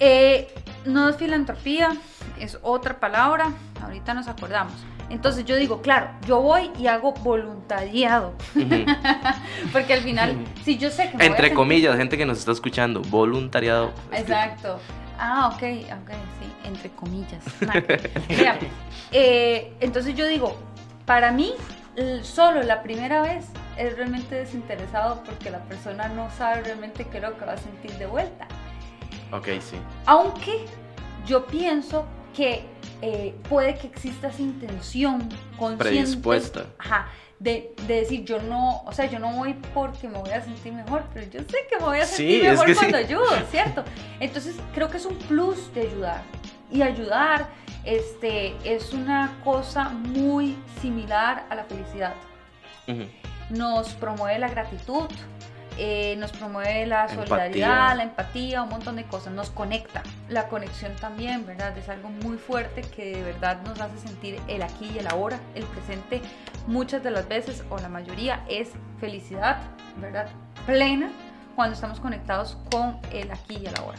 Eh, 0.00 0.52
no 0.84 1.08
es 1.08 1.16
filantropía, 1.16 1.96
es 2.38 2.58
otra 2.62 2.98
palabra, 2.98 3.52
ahorita 3.82 4.14
nos 4.14 4.28
acordamos. 4.28 4.74
Entonces 5.10 5.44
yo 5.44 5.56
digo, 5.56 5.80
claro, 5.82 6.10
yo 6.26 6.40
voy 6.40 6.70
y 6.78 6.86
hago 6.86 7.12
voluntariado, 7.12 8.34
Ujú. 8.56 8.84
porque 9.72 9.94
al 9.94 10.00
final, 10.00 10.36
si 10.64 10.78
yo 10.78 10.90
sé 10.90 11.04
que 11.10 11.16
me 11.16 11.18
voy 11.18 11.26
Entre 11.26 11.48
sentir- 11.48 11.54
comillas, 11.56 11.96
gente 11.96 12.16
que 12.16 12.26
nos 12.26 12.38
está 12.38 12.52
escuchando, 12.52 13.00
voluntariado. 13.02 13.92
Exacto. 14.12 14.78
Ah, 15.18 15.48
ok, 15.54 15.62
ok, 15.62 16.10
sí, 16.40 16.52
entre 16.68 16.90
comillas. 16.90 17.44
Mira, 18.28 18.58
eh, 19.12 19.72
entonces 19.80 20.14
yo 20.16 20.26
digo, 20.26 20.56
para 21.06 21.30
mí, 21.30 21.52
solo 22.22 22.62
la 22.62 22.82
primera 22.82 23.22
vez 23.22 23.46
es 23.76 23.96
realmente 23.96 24.34
desinteresado 24.34 25.22
porque 25.24 25.50
la 25.50 25.60
persona 25.64 26.08
no 26.08 26.28
sabe 26.36 26.62
realmente 26.62 27.06
qué 27.06 27.18
es 27.18 27.22
lo 27.22 27.36
que 27.38 27.44
va 27.44 27.52
a 27.52 27.56
sentir 27.58 27.92
de 27.92 28.06
vuelta. 28.06 28.48
Ok, 29.32 29.46
sí. 29.60 29.76
Aunque 30.06 30.64
yo 31.26 31.46
pienso 31.46 32.04
que 32.36 32.64
eh, 33.02 33.34
puede 33.48 33.76
que 33.76 33.86
exista 33.86 34.28
esa 34.28 34.42
intención 34.42 35.28
consciente. 35.58 35.84
Predispuesta. 35.84 36.66
Ajá, 36.78 37.08
de, 37.38 37.74
de 37.86 37.94
decir, 38.00 38.24
yo 38.24 38.40
no, 38.40 38.82
o 38.84 38.92
sea, 38.92 39.06
yo 39.10 39.18
no 39.18 39.32
voy 39.32 39.54
porque 39.74 40.08
me 40.08 40.18
voy 40.18 40.30
a 40.30 40.42
sentir 40.42 40.72
mejor, 40.72 41.04
pero 41.12 41.26
yo 41.30 41.40
sé 41.40 41.58
que 41.68 41.76
me 41.78 41.84
voy 41.84 41.98
a 41.98 42.06
Sí, 42.06 42.16
sentir 42.16 42.44
es 42.46 42.50
mejor 42.52 42.68
sí. 42.68 42.74
cuando 42.76 42.96
ayudo, 42.98 43.26
¿cierto? 43.50 43.84
Entonces, 44.20 44.56
creo 44.74 44.88
que 44.88 44.96
es 44.96 45.04
un 45.06 45.16
plus 45.16 45.72
de 45.74 45.82
ayudar. 45.82 46.22
Y 46.70 46.82
ayudar 46.82 47.48
este, 47.84 48.54
es 48.64 48.92
una 48.92 49.38
cosa 49.44 49.90
muy 49.90 50.56
similar 50.80 51.46
a 51.50 51.54
la 51.54 51.64
felicidad 51.64 52.14
nos 53.50 53.90
promueve 53.94 54.38
la 54.38 54.48
gratitud, 54.48 55.04
eh, 55.78 56.16
nos 56.18 56.32
promueve 56.32 56.86
la 56.86 57.02
Empatía. 57.02 57.24
solidaridad, 57.26 57.96
la 57.96 58.02
empatía, 58.04 58.62
un 58.62 58.68
montón 58.70 58.96
de 58.96 59.04
cosas, 59.04 59.32
nos 59.32 59.50
conecta. 59.50 60.02
La 60.28 60.48
conexión 60.48 60.94
también, 60.96 61.46
¿verdad? 61.46 61.76
Es 61.76 61.88
algo 61.88 62.08
muy 62.08 62.36
fuerte 62.36 62.82
que 62.82 63.16
de 63.16 63.22
verdad 63.22 63.60
nos 63.62 63.80
hace 63.80 63.98
sentir 63.98 64.40
el 64.48 64.62
aquí 64.62 64.90
y 64.94 64.98
el 64.98 65.06
ahora, 65.08 65.38
el 65.54 65.64
presente. 65.64 66.20
Muchas 66.66 67.02
de 67.02 67.10
las 67.10 67.28
veces, 67.28 67.64
o 67.70 67.78
la 67.78 67.88
mayoría, 67.88 68.44
es 68.48 68.70
felicidad, 69.00 69.58
¿verdad? 70.00 70.28
Plena 70.66 71.10
cuando 71.54 71.74
estamos 71.74 72.00
conectados 72.00 72.56
con 72.70 72.98
el 73.12 73.30
aquí 73.30 73.58
y 73.62 73.66
el 73.66 73.76
ahora. 73.76 73.98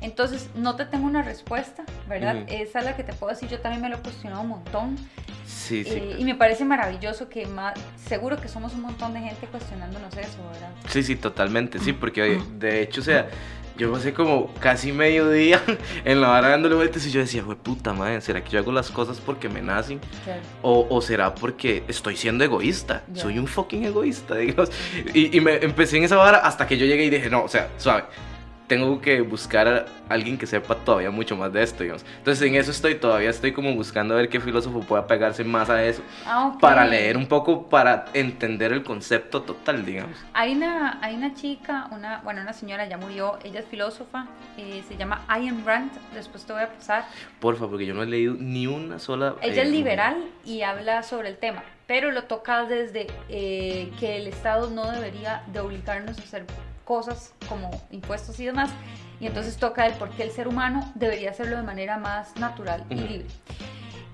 Entonces, 0.00 0.48
no 0.54 0.76
te 0.76 0.84
tengo 0.84 1.06
una 1.06 1.22
respuesta, 1.22 1.84
¿verdad? 2.08 2.36
Esa 2.48 2.78
es 2.78 2.84
la 2.84 2.96
que 2.96 3.02
te 3.02 3.12
puedo 3.12 3.32
decir. 3.32 3.48
Yo 3.48 3.60
también 3.60 3.82
me 3.82 3.88
lo 3.88 3.96
he 3.96 3.98
cuestionado 4.00 4.42
un 4.42 4.48
montón. 4.48 4.96
Sí, 5.44 5.82
sí. 5.82 5.90
Eh, 5.94 6.16
y 6.18 6.24
me 6.24 6.34
parece 6.34 6.64
maravilloso 6.64 7.28
que 7.28 7.46
más, 7.46 7.74
seguro 7.96 8.40
que 8.40 8.48
somos 8.48 8.74
un 8.74 8.82
montón 8.82 9.14
de 9.14 9.20
gente 9.20 9.46
cuestionándonos 9.46 10.16
eso, 10.16 10.38
¿verdad? 10.52 10.70
Sí, 10.88 11.02
sí, 11.02 11.16
totalmente, 11.16 11.78
sí, 11.78 11.92
porque 11.92 12.40
de 12.58 12.82
hecho, 12.82 13.00
o 13.00 13.04
sea, 13.04 13.28
yo 13.78 13.92
pasé 13.92 14.12
como 14.12 14.52
casi 14.60 14.92
medio 14.92 15.30
día 15.30 15.62
en 16.04 16.20
la 16.20 16.28
vara 16.28 16.48
dándole 16.48 16.74
vueltas 16.74 17.06
y 17.06 17.10
yo 17.10 17.20
decía, 17.20 17.42
güey, 17.42 17.56
puta 17.56 17.92
madre, 17.92 18.20
¿será 18.20 18.42
que 18.42 18.50
yo 18.50 18.58
hago 18.58 18.72
las 18.72 18.90
cosas 18.90 19.20
porque 19.24 19.48
me 19.48 19.62
nacen? 19.62 20.00
Claro. 20.24 20.40
O, 20.62 20.86
o 20.90 21.00
será 21.00 21.34
porque 21.34 21.84
estoy 21.88 22.16
siendo 22.16 22.44
egoísta? 22.44 23.04
Soy 23.14 23.38
un 23.38 23.46
fucking 23.46 23.84
egoísta, 23.84 24.34
digamos. 24.36 24.70
Y, 25.14 25.36
y 25.36 25.40
me 25.40 25.56
empecé 25.56 25.96
en 25.96 26.04
esa 26.04 26.16
vara 26.16 26.38
hasta 26.38 26.66
que 26.66 26.76
yo 26.76 26.86
llegué 26.86 27.04
y 27.04 27.10
dije, 27.10 27.30
no, 27.30 27.44
o 27.44 27.48
sea, 27.48 27.68
suave. 27.78 28.04
Tengo 28.68 29.00
que 29.00 29.20
buscar 29.22 29.66
a 29.66 29.86
alguien 30.08 30.38
que 30.38 30.46
sepa 30.46 30.76
todavía 30.76 31.10
mucho 31.10 31.36
más 31.36 31.52
de 31.52 31.62
esto, 31.62 31.82
digamos. 31.82 32.04
Entonces 32.18 32.46
en 32.46 32.54
eso 32.54 32.70
estoy, 32.70 32.94
todavía 32.94 33.30
estoy 33.30 33.52
como 33.52 33.74
buscando 33.74 34.14
a 34.14 34.18
ver 34.18 34.28
qué 34.28 34.40
filósofo 34.40 34.80
pueda 34.80 35.06
pegarse 35.06 35.42
más 35.42 35.70
a 35.70 35.82
eso. 35.84 36.02
Ah, 36.26 36.48
ok. 36.48 36.60
Para 36.60 36.86
leer 36.86 37.16
un 37.16 37.26
poco, 37.26 37.68
para 37.68 38.04
entender 38.14 38.72
el 38.72 38.82
concepto 38.82 39.42
total, 39.42 39.84
digamos. 39.84 40.16
Hay 40.34 40.54
una, 40.54 40.98
hay 41.02 41.14
una 41.14 41.34
chica, 41.34 41.88
una, 41.90 42.20
bueno, 42.22 42.42
una 42.42 42.52
señora 42.52 42.86
ya 42.86 42.98
murió, 42.98 43.38
ella 43.42 43.60
es 43.60 43.66
filósofa, 43.66 44.26
eh, 44.56 44.82
se 44.86 44.96
llama 44.96 45.24
Ayn 45.28 45.64
Rand, 45.64 45.90
después 46.14 46.44
te 46.44 46.52
voy 46.52 46.62
a 46.62 46.68
pasar. 46.72 47.06
Porfa, 47.40 47.66
porque 47.66 47.86
yo 47.86 47.94
no 47.94 48.02
he 48.02 48.06
leído 48.06 48.34
ni 48.38 48.66
una 48.66 48.98
sola. 48.98 49.36
Ella 49.40 49.62
eh, 49.62 49.66
es 49.66 49.70
liberal 49.70 50.24
y 50.44 50.62
habla 50.62 51.02
sobre 51.02 51.28
el 51.28 51.38
tema, 51.38 51.62
pero 51.86 52.12
lo 52.12 52.24
toca 52.24 52.64
desde 52.64 53.06
eh, 53.28 53.90
que 53.98 54.16
el 54.16 54.26
Estado 54.26 54.70
no 54.70 54.90
debería 54.90 55.42
de 55.46 55.60
obligarnos 55.60 56.18
a 56.18 56.22
hacer 56.22 56.44
cosas 56.88 57.34
como 57.50 57.70
impuestos 57.90 58.40
y 58.40 58.46
demás, 58.46 58.70
y 59.20 59.26
entonces 59.26 59.58
toca 59.58 59.86
el 59.86 59.92
por 59.92 60.08
qué 60.08 60.22
el 60.22 60.30
ser 60.30 60.48
humano 60.48 60.90
debería 60.94 61.30
hacerlo 61.30 61.58
de 61.58 61.62
manera 61.62 61.98
más 61.98 62.34
natural 62.36 62.82
y 62.88 62.94
libre. 62.94 63.26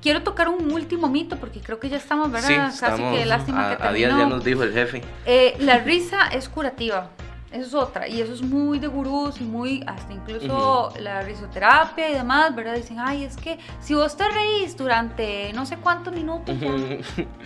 Quiero 0.02 0.24
tocar 0.24 0.48
un 0.48 0.72
último 0.72 1.08
mito 1.08 1.36
porque 1.36 1.60
creo 1.60 1.78
que 1.78 1.88
ya 1.88 1.98
estamos, 1.98 2.32
¿verdad? 2.32 2.48
Sí, 2.48 2.54
Casi 2.56 2.74
estamos 2.74 3.16
que 3.16 3.24
lástima 3.26 3.70
a, 3.70 3.76
que 3.76 3.82
a 3.84 3.92
días 3.92 4.10
ya 4.10 4.16
terminó. 4.16 4.36
nos 4.36 4.44
dijo 4.44 4.64
el 4.64 4.72
jefe. 4.72 5.02
Eh, 5.24 5.54
la 5.60 5.78
risa 5.78 6.26
es 6.32 6.48
curativa. 6.48 7.10
Eso 7.52 7.66
es 7.68 7.74
otra. 7.74 8.08
Y 8.08 8.20
eso 8.20 8.34
es 8.34 8.42
muy 8.42 8.80
de 8.80 8.88
gurús 8.88 9.40
y 9.40 9.44
muy, 9.44 9.84
hasta 9.86 10.12
incluso 10.12 10.92
la 10.98 11.22
risoterapia 11.22 12.10
y 12.10 12.14
demás, 12.14 12.52
¿verdad? 12.54 12.74
Dicen, 12.74 12.98
ay, 12.98 13.22
es 13.22 13.36
que 13.36 13.58
si 13.80 13.94
vos 13.94 14.16
te 14.16 14.28
reís 14.28 14.76
durante 14.76 15.52
no 15.52 15.64
sé 15.64 15.76
cuántos 15.76 16.12
minutos, 16.12 16.58
ya, 16.58 16.70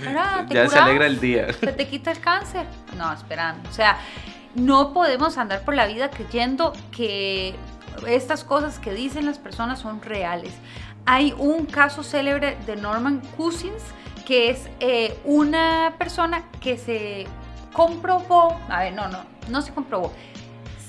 ¿verdad? 0.00 0.46
Te 0.48 0.54
ya 0.54 0.62
se 0.62 0.68
curás, 0.70 0.84
alegra 0.86 1.06
el 1.06 1.20
día. 1.20 1.52
Se 1.52 1.72
te 1.72 1.86
quita 1.86 2.10
el 2.10 2.20
cáncer. 2.20 2.64
No, 2.96 3.12
esperando. 3.12 3.68
O 3.68 3.72
sea, 3.72 3.98
no 4.54 4.92
podemos 4.92 5.38
andar 5.38 5.64
por 5.64 5.74
la 5.74 5.86
vida 5.86 6.10
creyendo 6.10 6.72
que 6.90 7.54
estas 8.06 8.44
cosas 8.44 8.78
que 8.78 8.92
dicen 8.92 9.26
las 9.26 9.38
personas 9.38 9.80
son 9.80 10.02
reales. 10.02 10.52
Hay 11.06 11.34
un 11.38 11.66
caso 11.66 12.02
célebre 12.02 12.56
de 12.66 12.76
Norman 12.76 13.22
Cousins, 13.36 13.82
que 14.26 14.50
es 14.50 14.68
eh, 14.80 15.18
una 15.24 15.94
persona 15.98 16.44
que 16.60 16.76
se 16.76 17.26
comprobó, 17.72 18.58
a 18.68 18.80
ver, 18.80 18.92
no, 18.92 19.08
no, 19.08 19.20
no 19.48 19.62
se 19.62 19.72
comprobó, 19.72 20.12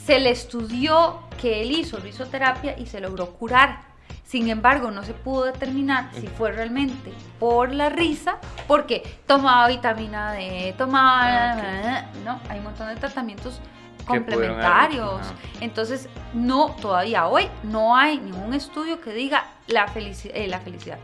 se 0.06 0.20
le 0.20 0.32
estudió 0.32 1.20
que 1.40 1.62
él 1.62 1.72
hizo 1.72 1.98
risoterapia 1.98 2.78
y 2.78 2.88
se 2.88 3.00
logró 3.00 3.32
curar. 3.32 3.89
Sin 4.30 4.48
embargo, 4.48 4.92
no 4.92 5.02
se 5.04 5.16
pudo 5.16 5.46
determinar 5.46 6.10
si 6.14 6.28
fue 6.28 6.52
realmente 6.52 7.12
por 7.40 7.74
la 7.74 7.90
risa, 7.90 8.38
porque 8.68 9.02
tomaba 9.26 9.68
vitamina 9.68 10.34
D, 10.34 10.76
tomaba... 10.78 11.54
Ah, 11.54 12.06
No, 12.24 12.40
hay 12.48 12.60
un 12.60 12.66
montón 12.66 12.90
de 12.90 12.96
tratamientos 12.96 13.60
complementarios. 14.06 15.22
Entonces, 15.62 16.10
no, 16.36 16.76
todavía 16.80 17.26
hoy 17.28 17.48
no 17.64 17.96
hay 17.96 18.20
ningún 18.20 18.54
estudio 18.54 19.02
que 19.02 19.14
diga 19.14 19.46
la, 19.66 19.88
felici- 19.88 20.30
eh, 20.32 20.48
la 20.48 20.60
felicidad. 20.60 21.00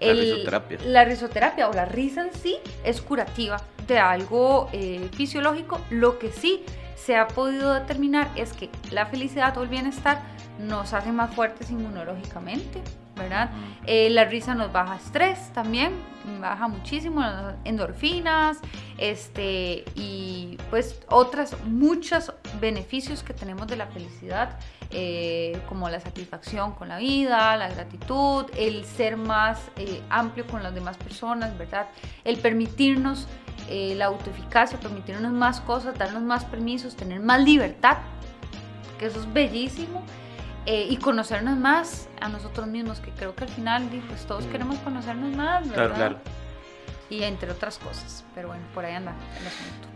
La 0.00 0.12
risoterapia. 0.12 0.78
La 0.84 1.04
risoterapia 1.04 1.68
o 1.68 1.72
la 1.72 1.84
risa 1.84 2.22
en 2.22 2.34
sí 2.34 2.56
es 2.82 3.00
curativa 3.00 3.56
de 3.86 4.00
algo 4.00 4.68
eh, 4.72 5.08
fisiológico. 5.14 5.80
Lo 5.90 6.18
que 6.18 6.32
sí 6.32 6.64
se 7.04 7.16
ha 7.16 7.28
podido 7.28 7.74
determinar 7.74 8.30
es 8.34 8.52
que 8.52 8.70
la 8.90 9.06
felicidad 9.06 9.56
o 9.58 9.62
el 9.62 9.68
bienestar 9.68 10.22
nos 10.58 10.94
hace 10.94 11.12
más 11.12 11.34
fuertes 11.34 11.70
inmunológicamente, 11.70 12.80
¿verdad? 13.14 13.50
Eh, 13.86 14.08
la 14.10 14.24
risa 14.24 14.54
nos 14.54 14.72
baja 14.72 14.96
estrés 14.96 15.52
también, 15.52 15.92
baja 16.40 16.66
muchísimo 16.68 17.20
las 17.20 17.56
endorfinas, 17.64 18.58
este, 18.96 19.84
y 19.94 20.56
pues 20.70 21.00
otras 21.08 21.56
muchos 21.64 22.32
beneficios 22.60 23.22
que 23.22 23.34
tenemos 23.34 23.66
de 23.66 23.76
la 23.76 23.86
felicidad, 23.86 24.58
eh, 24.90 25.60
como 25.68 25.90
la 25.90 26.00
satisfacción 26.00 26.72
con 26.72 26.88
la 26.88 26.98
vida, 26.98 27.56
la 27.56 27.68
gratitud, 27.68 28.46
el 28.56 28.84
ser 28.84 29.16
más 29.16 29.60
eh, 29.76 30.00
amplio 30.08 30.46
con 30.46 30.62
las 30.62 30.74
demás 30.74 30.96
personas, 30.96 31.58
¿verdad? 31.58 31.88
El 32.24 32.38
permitirnos 32.38 33.26
eh, 33.68 33.94
la 33.96 34.06
autoeficacia, 34.06 34.78
permitirnos 34.78 35.32
más 35.32 35.60
cosas, 35.60 35.96
darnos 35.98 36.22
más 36.22 36.44
permisos, 36.44 36.96
tener 36.96 37.20
más 37.20 37.42
libertad, 37.42 37.98
que 38.98 39.06
eso 39.06 39.20
es 39.20 39.32
bellísimo 39.32 40.02
eh, 40.66 40.86
y 40.88 40.96
conocernos 40.98 41.56
más 41.58 42.08
a 42.20 42.28
nosotros 42.28 42.66
mismos, 42.66 43.00
que 43.00 43.10
creo 43.10 43.34
que 43.34 43.44
al 43.44 43.50
final 43.50 43.88
pues 44.08 44.24
todos 44.26 44.46
Mm. 44.46 44.50
queremos 44.50 44.78
conocernos 44.78 45.36
más, 45.36 45.68
¿verdad? 45.68 45.74
Claro, 45.74 45.94
claro. 45.94 46.18
Y 47.10 47.22
entre 47.22 47.50
otras 47.50 47.78
cosas, 47.78 48.24
pero 48.34 48.48
bueno, 48.48 48.62
por 48.72 48.84
ahí 48.84 48.94
anda 48.94 49.12
el 49.40 49.46
asunto. 49.46 49.88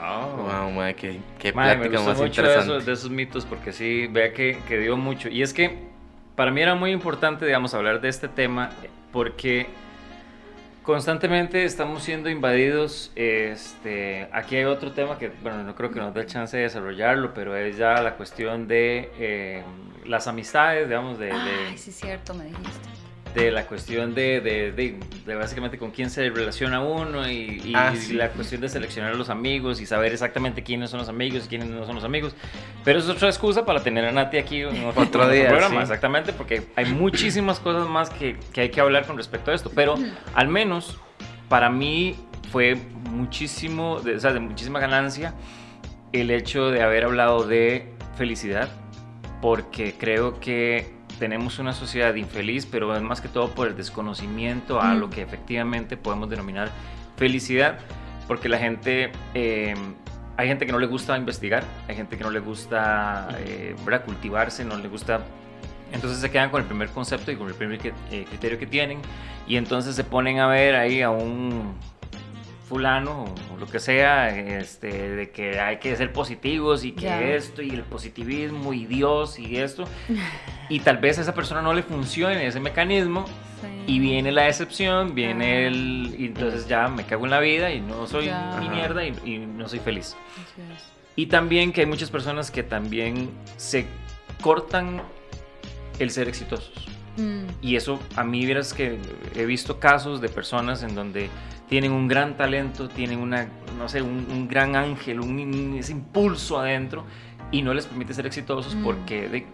Wow. 0.00 0.44
Wow, 0.46 0.70
madre, 0.72 0.94
qué, 0.96 1.20
qué 1.38 1.52
Madre, 1.52 1.76
me 1.76 1.88
plática 1.88 1.96
gustó 1.98 2.10
más 2.10 2.18
mucho 2.18 2.42
de 2.42 2.48
interesante. 2.48 2.72
esos, 2.74 2.86
de 2.86 2.92
esos 2.92 3.10
mitos 3.10 3.44
porque 3.44 3.72
sí, 3.72 4.06
vea 4.08 4.32
que, 4.32 4.60
que 4.68 4.78
dio 4.78 4.96
mucho. 4.96 5.28
Y 5.28 5.42
es 5.42 5.52
que 5.54 5.88
para 6.36 6.50
mí 6.50 6.60
era 6.60 6.74
muy 6.74 6.90
importante, 6.90 7.44
digamos, 7.46 7.74
hablar 7.74 8.00
de 8.00 8.08
este 8.08 8.28
tema 8.28 8.70
porque 9.12 9.68
constantemente 10.84 11.64
estamos 11.64 12.04
siendo 12.04 12.30
invadidos. 12.30 13.10
Este, 13.16 14.28
aquí 14.32 14.54
hay 14.56 14.64
otro 14.64 14.92
tema 14.92 15.18
que, 15.18 15.30
bueno, 15.42 15.64
no 15.64 15.74
creo 15.74 15.90
que 15.90 15.98
nos 15.98 16.14
dé 16.14 16.24
chance 16.26 16.56
de 16.56 16.62
desarrollarlo, 16.64 17.34
pero 17.34 17.56
es 17.56 17.76
ya 17.76 18.00
la 18.02 18.14
cuestión 18.16 18.68
de 18.68 19.10
eh, 19.18 19.64
las 20.06 20.28
amistades, 20.28 20.86
digamos, 20.86 21.18
de, 21.18 21.26
de- 21.26 21.32
Ay, 21.70 21.76
sí, 21.78 21.90
es 21.90 21.96
cierto, 21.96 22.34
me 22.34 22.44
dijiste. 22.44 22.88
De 23.34 23.50
la 23.50 23.66
cuestión 23.66 24.14
de, 24.14 24.40
de, 24.40 24.70
de- 24.72 24.96
de 25.26 25.34
básicamente 25.34 25.76
con 25.76 25.90
quién 25.90 26.08
se 26.08 26.30
relaciona 26.30 26.80
uno 26.80 27.28
y, 27.28 27.60
y 27.64 27.72
Ah, 27.74 27.92
sí. 27.96 28.12
la 28.12 28.28
cuestión 28.30 28.60
de 28.60 28.68
seleccionar 28.68 29.12
a 29.12 29.16
los 29.16 29.28
amigos 29.28 29.80
y 29.80 29.86
saber 29.86 30.12
exactamente 30.12 30.62
quiénes 30.62 30.90
son 30.90 31.00
los 31.00 31.08
amigos 31.08 31.46
y 31.46 31.48
quiénes 31.48 31.68
no 31.68 31.84
son 31.84 31.96
los 31.96 32.04
amigos. 32.04 32.36
Pero 32.84 33.00
eso 33.00 33.10
es 33.10 33.16
otra 33.16 33.28
excusa 33.28 33.64
para 33.66 33.82
tener 33.82 34.04
a 34.04 34.12
Nati 34.12 34.36
aquí 34.36 34.60
en 34.60 34.84
otro, 34.84 35.02
Otro 35.02 35.24
en 35.24 35.32
día, 35.32 35.48
programa, 35.48 35.76
sí. 35.76 35.82
exactamente, 35.82 36.32
porque 36.32 36.62
hay 36.76 36.84
muchísimas 36.86 37.58
cosas 37.58 37.88
más 37.88 38.10
que, 38.10 38.36
que 38.52 38.60
hay 38.60 38.68
que 38.70 38.80
hablar 38.80 39.04
con 39.06 39.16
respecto 39.16 39.50
a 39.50 39.54
esto. 39.54 39.70
Pero 39.74 39.96
al 40.34 40.46
menos 40.48 40.98
para 41.48 41.70
mí 41.70 42.14
fue 42.52 42.76
muchísimo, 43.10 44.00
de, 44.00 44.14
o 44.14 44.20
sea, 44.20 44.32
de 44.32 44.40
muchísima 44.40 44.78
ganancia 44.78 45.34
el 46.12 46.30
hecho 46.30 46.70
de 46.70 46.82
haber 46.82 47.04
hablado 47.04 47.44
de 47.46 47.88
felicidad, 48.16 48.68
porque 49.42 49.94
creo 49.98 50.38
que 50.38 50.92
tenemos 51.18 51.58
una 51.58 51.72
sociedad 51.72 52.14
infeliz, 52.14 52.66
pero 52.66 52.94
es 52.94 53.02
más 53.02 53.20
que 53.20 53.28
todo 53.28 53.50
por 53.50 53.68
el 53.68 53.76
desconocimiento 53.76 54.80
a 54.80 54.94
Mm. 54.94 54.98
lo 55.00 55.10
que 55.10 55.22
efectivamente 55.22 55.96
podemos 55.96 56.28
denominar 56.30 56.70
felicidad, 57.16 57.78
porque 58.26 58.48
la 58.48 58.58
gente, 58.58 59.12
eh, 59.34 59.74
hay 60.36 60.48
gente 60.48 60.66
que 60.66 60.72
no 60.72 60.78
le 60.78 60.86
gusta 60.86 61.16
investigar, 61.16 61.62
hay 61.88 61.94
gente 61.96 62.16
que 62.16 62.24
no 62.24 62.30
le 62.30 62.40
gusta 62.40 63.28
eh, 63.38 63.74
cultivarse, 64.04 64.64
no 64.64 64.76
le 64.76 64.88
gusta... 64.88 65.20
Entonces 65.92 66.18
se 66.18 66.28
quedan 66.30 66.50
con 66.50 66.60
el 66.60 66.66
primer 66.66 66.88
concepto 66.88 67.30
y 67.30 67.36
con 67.36 67.46
el 67.46 67.54
primer 67.54 67.78
que- 67.78 67.92
eh, 68.10 68.24
criterio 68.28 68.58
que 68.58 68.66
tienen 68.66 68.98
y 69.46 69.56
entonces 69.56 69.94
se 69.94 70.02
ponen 70.02 70.40
a 70.40 70.48
ver 70.48 70.74
ahí 70.74 71.02
a 71.02 71.10
un 71.10 71.74
fulano 72.68 73.24
o, 73.52 73.56
lo 73.58 73.66
que 73.66 73.78
sea, 73.78 74.36
este, 74.36 74.88
de 75.16 75.30
que 75.30 75.60
hay 75.60 75.78
que 75.78 75.94
ser 75.96 76.12
positivos 76.12 76.84
y 76.84 76.92
que 76.92 77.36
esto 77.36 77.62
y 77.62 77.70
el 77.70 77.82
positivismo 77.82 78.72
y 78.72 78.86
Dios 78.86 79.38
y 79.38 79.56
esto. 79.58 79.84
Y 80.70 80.80
tal 80.80 80.96
vez 80.96 81.18
a 81.18 81.20
esa 81.20 81.34
persona 81.34 81.60
no 81.60 81.74
le 81.74 81.82
funcione 81.82 82.46
ese 82.46 82.58
mecanismo 82.58 83.26
Sí. 83.60 83.68
y 83.94 83.98
viene 83.98 84.32
la 84.32 84.44
decepción, 84.44 85.14
viene 85.14 85.64
Ah. 85.64 85.66
el... 85.68 86.16
Y 86.18 86.24
entonces 86.26 86.66
ya 86.66 86.88
me 86.88 87.04
cago 87.04 87.24
en 87.26 87.30
la 87.30 87.40
vida 87.40 87.70
y 87.72 87.80
no 87.80 88.06
soy 88.06 88.24
ni 88.26 88.30
Ajá. 88.30 88.60
mierda 88.70 89.04
y, 89.06 89.14
y 89.24 89.38
no 89.38 89.68
soy 89.68 89.78
feliz. 89.78 90.16
Y 91.16 91.26
también 91.26 91.72
que 91.72 91.82
hay 91.82 91.86
muchas 91.86 92.10
personas 92.10 92.50
que 92.50 92.62
también 92.62 93.30
se 93.56 93.86
cortan 94.40 95.02
el 95.98 96.10
ser 96.10 96.28
exitosos. 96.28 96.72
Mm, 97.16 97.44
Y 97.62 97.76
eso 97.76 98.00
a 98.16 98.24
mí 98.24 98.44
vieras 98.44 98.72
que 98.74 98.98
he 99.36 99.44
visto 99.46 99.78
casos 99.78 100.20
de 100.20 100.28
personas 100.28 100.82
en 100.82 100.94
donde 100.94 101.28
tienen 101.74 101.90
un 101.90 102.06
gran 102.06 102.36
talento, 102.36 102.88
tienen 102.88 103.18
una, 103.18 103.48
no 103.76 103.88
sé, 103.88 104.00
un, 104.00 104.28
un 104.30 104.46
gran 104.46 104.76
ángel, 104.76 105.18
un, 105.18 105.74
ese 105.76 105.90
impulso 105.90 106.56
adentro 106.60 107.04
y 107.50 107.62
no 107.62 107.74
les 107.74 107.86
permite 107.86 108.14
ser 108.14 108.26
exitosos 108.26 108.76
Mm. 108.76 108.84
porque 108.84 109.28
de- 109.28 109.46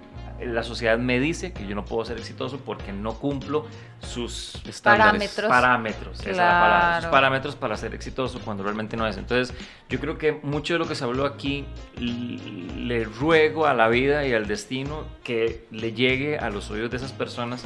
la 0.46 0.62
sociedad 0.62 0.98
me 0.98 1.18
dice 1.18 1.54
que 1.54 1.66
yo 1.66 1.74
no 1.74 1.86
puedo 1.86 2.04
ser 2.04 2.18
exitoso 2.18 2.58
porque 2.60 2.92
no 2.92 3.14
cumplo 3.14 3.64
sus 4.00 4.54
Estándares. 4.66 5.34
Parámetros. 5.38 5.48
parámetros, 5.48 6.20
esa 6.20 6.30
es 6.30 6.36
la 6.36 6.42
palabra, 6.60 6.92
sus 6.92 6.98
Claro. 7.00 7.10
parámetros 7.10 7.56
para 7.56 7.76
ser 7.78 7.94
exitoso 7.94 8.38
cuando 8.44 8.64
realmente 8.64 8.98
no 8.98 9.06
es. 9.06 9.16
Entonces, 9.16 9.54
yo 9.88 9.98
creo 9.98 10.18
que 10.18 10.38
mucho 10.42 10.74
de 10.74 10.78
lo 10.78 10.86
que 10.86 10.94
se 10.94 11.04
habló 11.04 11.24
aquí 11.24 11.64
le 11.98 13.04
ruego 13.04 13.64
a 13.66 13.72
la 13.72 13.88
vida 13.88 14.26
y 14.26 14.34
al 14.34 14.46
destino 14.46 15.04
que 15.24 15.64
le 15.70 15.94
llegue 15.94 16.36
a 16.38 16.50
los 16.50 16.70
oídos 16.70 16.90
de 16.90 16.98
esas 16.98 17.12
personas 17.12 17.64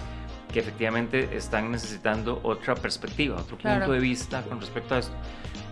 que 0.55 0.61
efectivamente 0.61 1.37
están 1.37 1.73
necesitando 1.73 2.39
otra 2.45 2.77
perspectiva, 2.77 3.35
otro 3.41 3.59
Claro. 3.59 3.81
punto 3.81 3.93
de 3.93 3.99
vista 3.99 4.41
con 4.43 4.61
respecto 4.61 4.95
a 4.95 4.99
esto, 5.01 5.13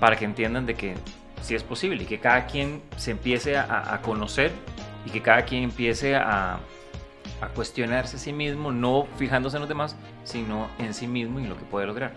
para 0.01 0.17
que 0.17 0.25
entiendan 0.25 0.67
de 0.67 0.75
que 0.75 0.97
sí 1.41 1.55
es 1.55 1.63
posible 1.63 2.03
y 2.03 2.07
que 2.07 2.19
cada 2.19 2.47
quien 2.47 2.83
se 2.97 3.13
empiece 3.13 3.57
a, 3.57 3.95
a 3.95 4.03
conocer 4.03 4.51
y 5.07 5.11
que 5.11 5.23
cada 5.23 5.43
quien 5.45 5.63
empiece 5.63 6.17
a, 6.17 6.55
a 7.41 7.49
cuestionarse 7.55 8.17
a 8.17 8.19
sí 8.19 8.33
mismo, 8.33 8.73
no 8.73 9.07
fijándose 9.19 9.57
en 9.57 9.61
los 9.61 9.69
demás, 9.69 9.95
sino 10.25 10.67
en 10.81 10.95
sí 10.95 11.07
mismo 11.07 11.39
y 11.39 11.47
lo 11.47 11.57
que 11.57 11.65
puede 11.65 11.87
lograr. 11.87 12.13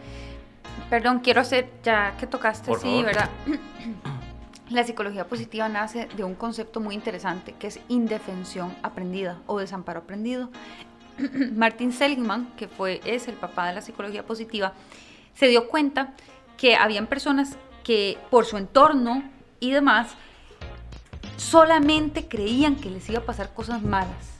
Perdón, 0.89 1.19
quiero 1.19 1.41
hacer, 1.41 1.69
ya 1.83 2.17
que 2.17 2.25
tocaste, 2.25 2.65
Por 2.65 2.79
sí, 2.79 2.87
favor. 2.87 3.05
¿verdad? 3.05 3.29
La 4.69 4.83
psicología 4.83 5.27
positiva 5.27 5.69
nace 5.69 6.07
de 6.17 6.23
un 6.23 6.33
concepto 6.33 6.79
muy 6.79 6.95
interesante 6.95 7.53
que 7.59 7.67
es 7.67 7.79
indefensión 7.89 8.75
aprendida 8.81 9.37
o 9.45 9.59
desamparo 9.59 9.99
aprendido. 9.99 10.49
Martin 11.55 11.91
Seligman, 11.91 12.51
que 12.57 12.67
fue, 12.67 13.01
es 13.05 13.27
el 13.27 13.35
papá 13.35 13.67
de 13.67 13.73
la 13.73 13.81
psicología 13.81 14.25
positiva, 14.25 14.73
se 15.33 15.47
dio 15.47 15.67
cuenta 15.67 16.13
que 16.57 16.75
habían 16.75 17.07
personas 17.07 17.57
que 17.83 18.17
por 18.31 18.45
su 18.45 18.57
entorno 18.57 19.23
y 19.59 19.71
demás 19.71 20.15
solamente 21.37 22.27
creían 22.27 22.75
que 22.75 22.89
les 22.89 23.07
iba 23.09 23.19
a 23.19 23.25
pasar 23.25 23.53
cosas 23.53 23.81
malas. 23.81 24.35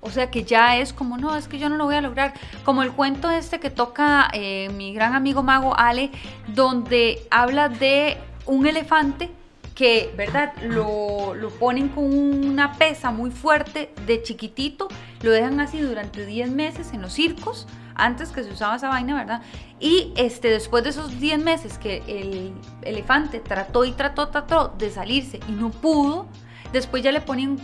O 0.00 0.10
sea 0.10 0.30
que 0.30 0.44
ya 0.44 0.76
es 0.76 0.92
como, 0.92 1.18
no, 1.18 1.36
es 1.36 1.48
que 1.48 1.58
yo 1.58 1.68
no 1.68 1.76
lo 1.76 1.84
voy 1.84 1.96
a 1.96 2.00
lograr. 2.00 2.32
Como 2.64 2.82
el 2.82 2.92
cuento 2.92 3.30
este 3.30 3.58
que 3.58 3.70
toca 3.70 4.28
eh, 4.32 4.68
mi 4.70 4.94
gran 4.94 5.14
amigo 5.14 5.42
mago 5.42 5.76
Ale, 5.76 6.10
donde 6.48 7.26
habla 7.30 7.68
de 7.68 8.16
un 8.46 8.66
elefante 8.66 9.30
que, 9.76 10.12
¿verdad? 10.16 10.54
Lo, 10.62 11.34
lo 11.34 11.50
ponen 11.50 11.90
con 11.90 12.04
una 12.04 12.72
pesa 12.78 13.10
muy 13.10 13.30
fuerte 13.30 13.92
de 14.06 14.22
chiquitito, 14.22 14.88
lo 15.22 15.30
dejan 15.30 15.60
así 15.60 15.78
durante 15.78 16.24
10 16.24 16.50
meses 16.50 16.92
en 16.94 17.02
los 17.02 17.12
circos, 17.12 17.68
antes 17.94 18.30
que 18.30 18.42
se 18.42 18.50
usaba 18.50 18.76
esa 18.76 18.88
vaina, 18.88 19.14
¿verdad? 19.14 19.42
Y 19.78 20.14
este, 20.16 20.48
después 20.48 20.82
de 20.82 20.90
esos 20.90 21.20
10 21.20 21.44
meses 21.44 21.76
que 21.76 22.02
el 22.08 22.54
elefante 22.82 23.38
trató 23.38 23.84
y 23.84 23.92
trató, 23.92 24.28
trató 24.28 24.74
de 24.78 24.90
salirse 24.90 25.40
y 25.46 25.52
no 25.52 25.70
pudo, 25.70 26.26
después 26.72 27.02
ya 27.02 27.12
le 27.12 27.20
ponen 27.20 27.58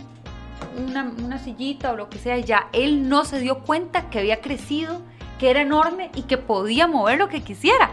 una, 0.77 1.11
una 1.17 1.39
sillita 1.39 1.93
o 1.93 1.97
lo 1.97 2.09
que 2.09 2.19
sea, 2.19 2.37
y 2.37 2.43
ya 2.43 2.67
él 2.73 3.09
no 3.09 3.25
se 3.25 3.39
dio 3.39 3.59
cuenta 3.59 4.11
que 4.11 4.19
había 4.19 4.39
crecido, 4.39 5.01
que 5.39 5.49
era 5.49 5.61
enorme 5.61 6.11
y 6.13 6.21
que 6.23 6.37
podía 6.37 6.85
mover 6.87 7.17
lo 7.17 7.27
que 7.27 7.41
quisiera, 7.41 7.91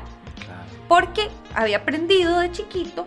porque 0.89 1.31
había 1.55 1.79
aprendido 1.79 2.39
de 2.39 2.53
chiquito 2.53 3.07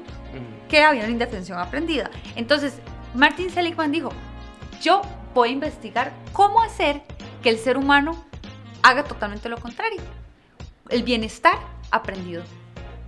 que 0.73 0.81
había 0.81 1.03
una 1.03 1.11
indefensión 1.11 1.59
aprendida. 1.59 2.09
Entonces, 2.35 2.79
Martin 3.13 3.51
Seligman 3.51 3.91
dijo, 3.91 4.09
yo 4.81 5.03
voy 5.35 5.49
a 5.49 5.51
investigar 5.51 6.11
cómo 6.31 6.63
hacer 6.63 7.03
que 7.43 7.49
el 7.49 7.59
ser 7.59 7.77
humano 7.77 8.25
haga 8.81 9.03
totalmente 9.03 9.49
lo 9.49 9.57
contrario, 9.57 10.01
el 10.89 11.03
bienestar 11.03 11.59
aprendido. 11.91 12.41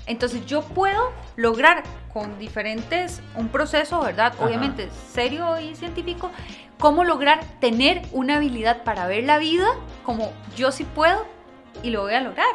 Entonces 0.05 0.45
yo 0.45 0.61
puedo 0.61 1.11
lograr 1.37 1.81
con 2.13 2.37
diferentes, 2.37 3.23
un 3.33 3.49
proceso, 3.49 3.99
¿verdad? 3.99 4.33
Ajá. 4.35 4.45
Obviamente 4.45 4.87
serio 5.11 5.59
y 5.59 5.75
científico, 5.75 6.29
cómo 6.77 7.03
lograr 7.03 7.43
tener 7.59 8.03
una 8.11 8.35
habilidad 8.35 8.83
para 8.83 9.07
ver 9.07 9.23
la 9.23 9.39
vida 9.39 9.65
como 10.03 10.31
yo 10.55 10.71
sí 10.71 10.83
puedo 10.83 11.25
y 11.81 11.89
lo 11.89 12.03
voy 12.03 12.13
a 12.13 12.21
lograr. 12.21 12.45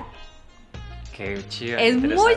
Qué 1.16 1.44
chiva. 1.48 1.80
Es 1.80 1.96
muy 1.96 2.36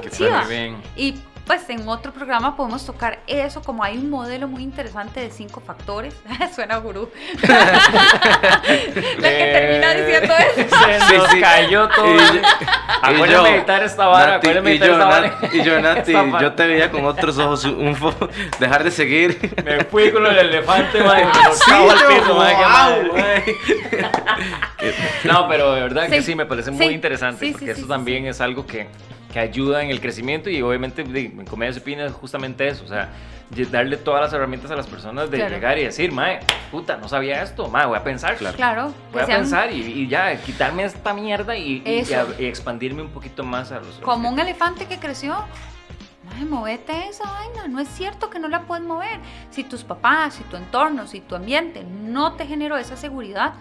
bien. 0.50 0.82
Y 0.96 1.20
pues 1.46 1.70
en 1.70 1.88
otro 1.88 2.12
programa 2.14 2.56
podemos 2.56 2.86
tocar 2.86 3.20
eso, 3.28 3.62
como 3.62 3.84
hay 3.84 3.98
un 3.98 4.10
modelo 4.10 4.48
muy 4.48 4.64
interesante 4.64 5.20
de 5.20 5.30
cinco 5.32 5.60
factores. 5.60 6.16
Suena 6.56 6.78
gurú. 6.78 7.10
La 7.44 8.62
que 9.30 9.50
termina 9.54 9.94
diciendo 9.94 10.34
eso. 10.34 10.76
Se 10.86 11.00
Sí, 11.08 11.18
nos 11.18 11.30
sí. 11.32 11.41
cayó 11.41 11.88
todo. 11.89 12.16
Y 12.16 12.18
yo- 12.18 12.41
Acuérdame 13.02 13.32
yo, 13.32 13.44
de 13.44 13.56
editar 13.58 13.84
esta 13.84 14.08
vara, 14.08 14.34
Nati, 14.34 14.48
acuérdame 14.48 14.70
de 14.70 14.76
y 14.76 14.80
editar 14.80 14.88
yo, 14.88 14.94
esta 14.94 15.06
vara. 15.06 15.38
Y 15.52 15.64
yo, 15.64 15.82
Nati, 15.82 16.14
yo 16.41 16.54
te 16.54 16.68
veía 16.68 16.91
con 16.91 17.06
otros 17.06 17.38
ojos, 17.38 17.66
un 17.66 17.96
fo- 17.96 18.30
dejar 18.60 18.84
de 18.84 18.91
seguir. 18.91 19.54
Me 19.66 19.84
fui 19.86 20.12
con 20.12 20.26
el 20.26 20.38
elefante, 20.38 21.04
madre. 21.04 21.26
Cagó 21.68 21.91
al 21.91 21.98
piso, 22.08 22.36
madre, 22.36 22.56
qué 22.56 22.64
wow, 22.64 22.72
madre. 22.72 23.10
güey. 23.10 24.04
No, 25.26 25.48
pero 25.48 25.74
de 25.74 25.82
verdad 25.82 26.08
que 26.10 26.18
Sí, 26.22 26.24
sí, 26.32 26.36
me 26.36 26.46
parece 26.46 26.72
muy 26.72 26.88
sí, 26.88 26.94
interesante. 26.94 27.39
sí, 27.39 27.46
sí, 27.48 27.52
porque 27.54 27.66
sí, 27.66 27.72
eso 27.72 27.82
sí, 27.82 27.88
también 27.88 28.26
es 28.28 28.39
algo 28.41 28.66
que, 28.66 28.88
que 29.34 29.40
ayuda 29.40 29.82
en 29.84 29.90
el 29.90 30.00
crecimiento 30.00 30.48
y 30.52 30.62
obviamente 30.62 31.02
en 31.02 31.44
Comedia 31.46 31.74
Supina 31.74 32.06
es 32.06 32.12
justamente 32.14 32.68
eso. 32.68 32.86
O 32.86 32.88
sea, 32.88 33.10
darle 33.72 33.98
todas 33.98 34.22
las 34.22 34.32
herramientas 34.34 34.70
a 34.70 34.76
las 34.76 34.86
personas 34.86 35.32
de 35.32 35.38
Claro. 35.38 35.56
llegar 35.56 35.78
y 35.80 35.84
decir, 35.84 36.12
madre, 36.12 36.40
puta, 36.72 36.98
no 36.98 37.10
sabía 37.10 37.42
esto, 37.42 37.68
madre, 37.68 37.88
voy 37.88 37.98
a 37.98 38.04
pensar. 38.04 38.36
Claro. 38.38 38.56
Claro, 38.56 38.94
Voy 39.12 39.22
a 39.24 39.26
sean 39.26 39.40
pensar 39.42 39.72
y, 39.74 39.82
y 39.82 40.08
ya, 40.08 40.36
quitarme 40.42 40.84
esta 40.84 41.14
mierda 41.16 41.58
y, 41.58 41.82
y- 41.84 42.14
a- 42.14 42.28
y 42.40 42.46
expandirme 42.46 43.02
un 43.02 43.10
poquito 43.10 43.44
más 43.44 43.72
a 43.72 43.80
los. 43.80 43.96
como 44.00 44.30
un 44.30 44.40
elefante 44.40 44.86
que 44.86 45.00
creció. 45.00 45.36
Ay, 46.38 46.46
movete 46.46 47.08
esa 47.10 47.26
vaina, 47.30 47.68
no 47.68 47.80
es 47.80 47.88
cierto 47.90 48.30
que 48.30 48.40
no 48.40 48.48
la 48.48 48.62
puedes 48.62 48.84
mover. 48.86 49.20
Si 49.50 49.64
tus 49.64 49.84
papás, 49.84 50.36
si 50.36 50.44
tu 50.44 50.56
entorno, 50.58 51.06
si 51.08 51.20
tu 51.22 51.36
ambiente 51.36 51.84
no 51.84 52.34
te 52.34 52.46
generó 52.46 52.78
esa 52.78 52.96
seguridad, 52.98 53.54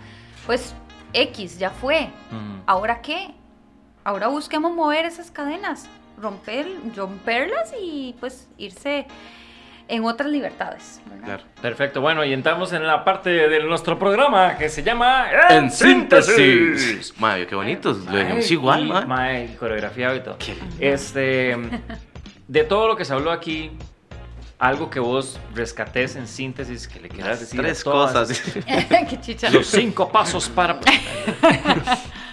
pues 0.47 0.75
X, 1.13 1.59
ya 1.59 1.71
fue. 1.71 2.09
Mm. 2.31 2.61
¿Ahora 2.67 3.03
qué? 3.03 3.35
Ahora 4.05 4.29
busquemos 4.29 4.73
mover 4.73 5.05
esas 5.05 5.31
cadenas, 5.31 5.89
romper, 6.21 6.67
romperlas 6.97 7.73
y 7.81 8.15
pues 8.21 8.49
irse 8.59 9.07
en 9.89 10.05
otras 10.05 10.31
libertades. 10.31 11.01
¿verdad? 11.07 11.25
Claro. 11.25 11.43
Perfecto, 11.61 12.01
bueno, 12.01 12.25
y 12.25 12.33
entramos 12.33 12.73
en 12.73 12.87
la 12.87 13.05
parte 13.05 13.31
de 13.31 13.63
nuestro 13.65 13.99
programa 13.99 14.57
que 14.57 14.69
se 14.69 14.83
llama 14.83 15.27
En 15.51 15.71
síntesis. 15.71 17.13
Mayo, 17.19 17.47
qué 17.47 17.55
bonitos. 17.55 17.99
Lo 18.07 18.13
dejamos 18.17 18.45
Ay, 18.47 18.53
igual, 18.53 18.87
y, 18.87 18.89
man. 18.89 19.09
mae, 19.09 19.57
coreografiado 19.57 20.17
y 20.17 20.21
todo. 20.21 20.37
Qué 20.39 20.55
lindo. 20.55 20.77
Este, 20.81 21.57
de 22.49 22.65
todo 22.65 22.89
lo 22.89 22.97
que 22.97 23.05
se 23.05 23.13
habló 23.13 23.31
aquí, 23.31 23.71
algo 24.59 24.89
que 24.91 25.01
vos 25.01 25.39
rescatés 25.55 26.17
en 26.17 26.27
síntesis 26.27 26.89
que 26.89 27.01
le 27.01 27.09
quieras 27.09 27.41
decir 27.41 27.61
a 27.61 27.65
Tres 27.65 27.83
todas- 27.85 28.13
cosas. 28.13 28.41
Qué 29.11 29.21
chicha. 29.21 29.51
Los 29.51 29.67
cinco 29.69 30.09
pasos 30.11 30.49
para. 30.49 30.79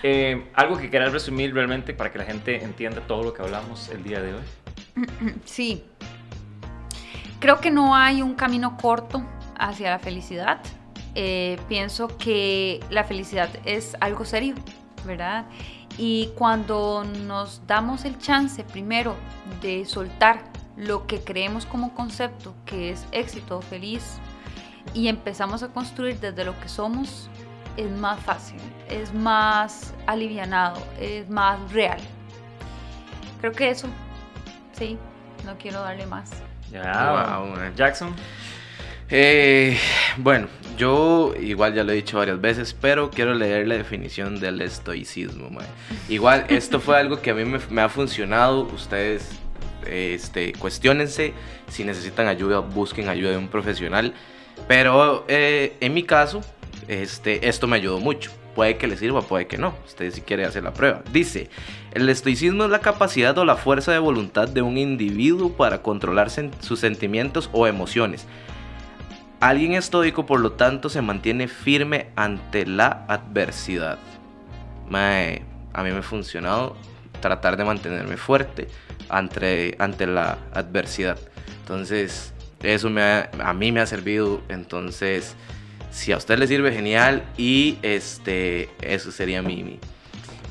Eh, 0.04 0.50
algo 0.54 0.78
que 0.78 0.90
quieras 0.90 1.12
resumir 1.12 1.54
realmente 1.54 1.94
para 1.94 2.12
que 2.12 2.18
la 2.20 2.26
gente 2.26 2.64
entienda 2.64 3.02
todo 3.02 3.24
lo 3.24 3.34
que 3.34 3.42
hablamos 3.42 3.90
el 3.90 4.04
día 4.04 4.22
de 4.22 4.34
hoy. 4.34 4.44
Sí. 5.46 5.84
Creo 7.40 7.60
que 7.60 7.72
no 7.72 7.96
hay 7.96 8.22
un 8.22 8.36
camino 8.36 8.78
corto 8.78 9.24
hacia 9.58 9.92
la 9.92 10.00
felicidad. 10.00 10.62
Eh, 11.16 11.58
pienso 11.68 12.18
que 12.18 12.80
la 12.90 13.04
felicidad 13.04 13.50
es 13.66 13.96
algo 14.02 14.26
serio, 14.26 14.56
¿verdad? 15.06 15.46
Y 15.98 16.32
cuando 16.36 17.04
nos 17.04 17.66
damos 17.66 18.06
el 18.06 18.18
chance 18.20 18.64
primero 18.64 19.16
de 19.62 19.86
soltar 19.86 20.44
lo 20.78 21.08
que 21.08 21.20
creemos 21.20 21.66
como 21.66 21.94
concepto, 21.94 22.56
que 22.66 22.92
es 22.92 23.06
éxito, 23.12 23.62
feliz, 23.62 24.18
y 24.94 25.08
empezamos 25.08 25.62
a 25.64 25.70
construir 25.70 26.20
desde 26.20 26.46
lo 26.46 26.60
que 26.60 26.70
somos, 26.70 27.30
es 27.80 27.90
más 27.92 28.20
fácil, 28.20 28.60
es 28.90 29.14
más 29.14 29.94
alivianado, 30.06 30.86
es 31.00 31.30
más 31.30 31.72
real. 31.72 32.00
Creo 33.40 33.54
que 33.54 33.70
eso, 33.70 33.88
sí, 34.74 34.98
no 35.46 35.58
quiero 35.58 35.82
darle 35.82 36.06
más. 36.06 36.30
Ya, 36.72 37.38
Wow, 37.40 37.56
man. 37.56 37.74
Jackson. 37.76 38.14
Eh, 39.10 39.80
bueno, 40.18 40.48
yo 40.78 41.34
igual 41.40 41.74
ya 41.74 41.84
lo 41.84 41.94
he 41.94 41.96
dicho 41.96 42.18
varias 42.18 42.40
veces, 42.42 42.76
pero 42.80 43.10
quiero 43.10 43.34
leer 43.34 43.66
la 43.68 43.76
definición 43.76 44.40
del 44.40 44.62
estoicismo. 44.62 45.50
mae. 45.50 45.66
Igual, 46.10 46.46
esto 46.50 46.80
fue 46.82 47.00
algo 47.00 47.22
que 47.22 47.32
a 47.32 47.34
mí 47.34 47.46
me, 47.46 47.60
me 47.70 47.82
ha 47.82 47.90
funcionado. 47.90 48.64
Ustedes 48.64 49.32
este, 49.88 50.52
cuestionense. 50.54 51.34
Si 51.70 51.86
necesitan 51.86 52.28
ayuda, 52.28 52.60
busquen 52.60 53.08
ayuda 53.08 53.32
de 53.32 53.38
un 53.38 53.48
profesional. 53.48 54.14
Pero 54.68 55.26
eh, 55.28 55.78
en 55.80 55.94
mi 55.94 56.04
caso, 56.04 56.42
este, 56.90 57.48
esto 57.48 57.68
me 57.68 57.76
ayudó 57.76 58.00
mucho. 58.00 58.32
Puede 58.56 58.78
que 58.78 58.88
le 58.88 58.98
sirva, 58.98 59.22
puede 59.22 59.46
que 59.46 59.60
no. 59.60 59.76
Usted 59.86 60.12
si 60.12 60.22
quiere 60.22 60.44
hacer 60.44 60.64
la 60.64 60.74
prueba. 60.74 61.04
Dice, 61.14 61.48
el 61.94 62.10
estoicismo 62.10 62.64
es 62.64 62.72
la 62.72 62.80
capacidad 62.80 63.38
o 63.38 63.46
la 63.46 63.58
fuerza 63.58 63.92
de 63.92 64.00
voluntad 64.00 64.50
de 64.50 64.64
un 64.64 64.76
individuo 64.76 65.54
para 65.54 65.84
controlar 65.84 66.32
sus 66.32 66.80
sentimientos 66.80 67.52
o 67.54 67.68
emociones. 67.68 68.26
Alguien 69.40 69.74
estoico, 69.74 70.26
por 70.26 70.40
lo 70.40 70.54
tanto, 70.54 70.90
se 70.90 71.04
mantiene 71.04 71.48
firme 71.48 72.08
ante 72.16 72.66
la 72.66 73.06
adversidad. 73.08 74.00
a 74.92 75.84
mí 75.84 75.92
me 75.92 75.98
ha 75.98 76.02
funcionado 76.02 76.76
tratar 77.22 77.56
de 77.56 77.66
mantenerme 77.66 78.18
fuerte 78.18 78.68
ante, 79.10 79.76
ante 79.78 80.08
la 80.08 80.40
adversidad. 80.54 81.20
Entonces, 81.62 82.34
eso 82.64 82.90
me 82.90 83.02
a 83.04 83.54
mí 83.54 83.72
me 83.72 83.80
ha 83.80 83.86
servido. 83.86 84.42
Entonces, 84.50 85.36
si 85.92 86.12
a 86.12 86.18
usted 86.18 86.38
le 86.38 86.48
sirve, 86.48 86.72
genial. 86.72 87.24
Y 87.38 87.78
este, 87.82 88.70
eso 88.82 89.12
sería 89.12 89.42
mi, 89.42 89.80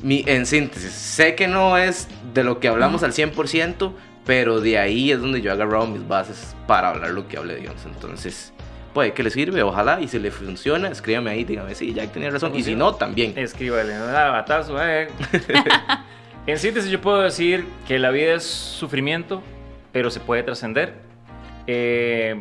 mi, 0.03 0.24
en 0.26 0.47
síntesis. 0.47 0.93
Sé 0.93 1.34
que 1.34 1.49
no 1.49 1.76
es 1.78 2.09
de 2.34 2.45
lo 2.45 2.61
que 2.61 2.68
hablamos 2.68 3.03
al 3.03 3.12
100%, 3.12 3.93
pero 4.24 4.61
de 4.61 4.78
ahí 4.78 5.11
es 5.11 5.20
donde 5.20 5.41
yo 5.41 5.51
he 5.51 5.55
agarrado 5.55 5.86
mis 5.86 6.07
bases 6.07 6.55
para 6.66 6.91
hablar 6.91 7.11
lo 7.11 7.28
que 7.28 7.36
hable 7.36 7.57
Dios. 7.57 7.74
Entonces, 7.86 8.53
puede 8.93 9.12
que 9.12 9.22
le 9.22 9.30
sirve, 9.30 9.62
ojalá. 9.62 10.01
Y 10.01 10.09
si 10.09 10.18
le 10.18 10.30
funciona, 10.30 10.89
escríbame 10.89 11.30
ahí, 11.30 11.45
dígame, 11.45 11.74
sí, 11.74 11.95
ya 11.95 12.07
tenía 12.07 12.30
razón. 12.30 12.55
Y 12.55 12.62
si 12.62 12.74
no, 12.74 12.95
también. 12.95 13.32
Escríbale, 13.36 13.95
no 13.97 14.07
batazo, 14.07 14.82
eh. 14.82 15.09
En 16.49 16.59
síntesis, 16.59 16.91
yo 16.91 16.99
puedo 17.03 17.20
decir 17.20 17.66
que 17.86 17.99
la 17.99 18.11
vida 18.11 18.32
es 18.32 18.43
sufrimiento, 18.43 19.43
pero 19.93 20.11
se 20.11 20.18
puede 20.18 20.43
trascender. 20.43 20.95
Eh, 21.66 22.41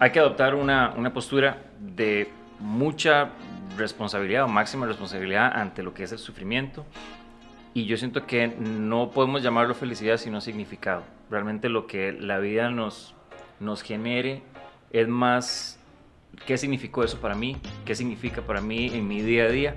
hay 0.00 0.12
que 0.12 0.18
adoptar 0.18 0.54
una, 0.54 0.94
una 0.96 1.12
postura 1.12 1.58
de 1.78 2.32
mucha 2.58 3.30
responsabilidad 3.76 4.44
o 4.44 4.48
máxima 4.48 4.86
responsabilidad 4.86 5.52
ante 5.54 5.82
lo 5.82 5.92
que 5.92 6.04
es 6.04 6.12
el 6.12 6.18
sufrimiento. 6.18 6.86
Y 7.74 7.84
yo 7.84 7.98
siento 7.98 8.26
que 8.26 8.48
no 8.48 9.10
podemos 9.10 9.42
llamarlo 9.42 9.74
felicidad 9.74 10.16
sino 10.16 10.40
significado. 10.40 11.04
Realmente 11.30 11.68
lo 11.68 11.86
que 11.86 12.12
la 12.12 12.38
vida 12.38 12.70
nos, 12.70 13.14
nos 13.60 13.82
genere 13.82 14.42
es 14.90 15.06
más 15.06 15.78
qué 16.46 16.56
significó 16.56 17.04
eso 17.04 17.20
para 17.20 17.34
mí, 17.34 17.58
qué 17.84 17.94
significa 17.94 18.40
para 18.40 18.62
mí 18.62 18.90
en 18.92 19.06
mi 19.06 19.20
día 19.20 19.44
a 19.44 19.48
día. 19.48 19.76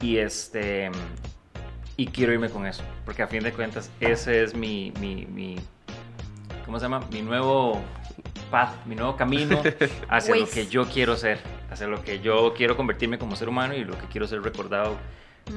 Y 0.00 0.18
este 0.18 0.90
y 1.96 2.06
quiero 2.06 2.32
irme 2.32 2.48
con 2.48 2.64
eso, 2.64 2.84
porque 3.04 3.22
a 3.22 3.26
fin 3.26 3.42
de 3.42 3.52
cuentas 3.52 3.90
ese 3.98 4.44
es 4.44 4.54
mi, 4.54 4.92
mi, 5.00 5.26
mi 5.26 5.56
¿cómo 6.64 6.78
se 6.78 6.84
llama? 6.84 7.00
Mi 7.10 7.22
nuevo 7.22 7.82
path, 8.50 8.84
mi 8.86 8.94
nuevo 8.94 9.16
camino 9.16 9.62
hacia 10.08 10.36
lo 10.36 10.48
que 10.48 10.66
yo 10.66 10.86
quiero 10.86 11.16
ser, 11.16 11.38
hacia 11.70 11.86
lo 11.86 12.02
que 12.02 12.20
yo 12.20 12.54
quiero 12.56 12.76
convertirme 12.76 13.18
como 13.18 13.36
ser 13.36 13.48
humano 13.48 13.74
y 13.74 13.84
lo 13.84 13.96
que 13.98 14.06
quiero 14.06 14.26
ser 14.26 14.42
recordado 14.42 14.96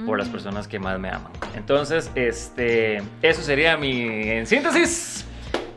por 0.06 0.18
las 0.18 0.30
mm. 0.30 0.32
personas 0.32 0.68
que 0.68 0.80
más 0.80 1.00
me 1.00 1.10
aman. 1.10 1.32
Entonces, 1.56 2.12
este, 2.16 3.02
eso 3.22 3.42
sería 3.42 3.78
mi 3.78 4.30
en 4.30 4.48
síntesis. 4.48 5.26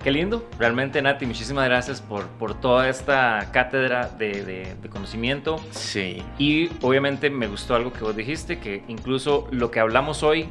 Qué 0.03 0.11
lindo, 0.11 0.47
realmente 0.59 1.01
Nati, 1.01 1.25
muchísimas 1.25 1.65
gracias 1.65 2.03
por, 2.03 2.27
por 2.27 2.61
toda 2.61 2.91
esta 2.91 3.49
cátedra 3.53 4.11
de, 4.11 4.77
de, 4.79 4.89
conocimiento. 4.91 5.59
Sí. 5.71 6.23
Y 6.39 6.69
obviamente 6.83 7.31
me 7.31 7.47
gustó 7.47 7.75
algo 7.75 7.91
que 7.91 8.01
vos 8.01 8.15
dijiste, 8.15 8.59
que 8.59 8.85
incluso 8.87 9.49
lo 9.51 9.71
que 9.71 9.81
hablamos 9.81 10.23
hoy, 10.23 10.51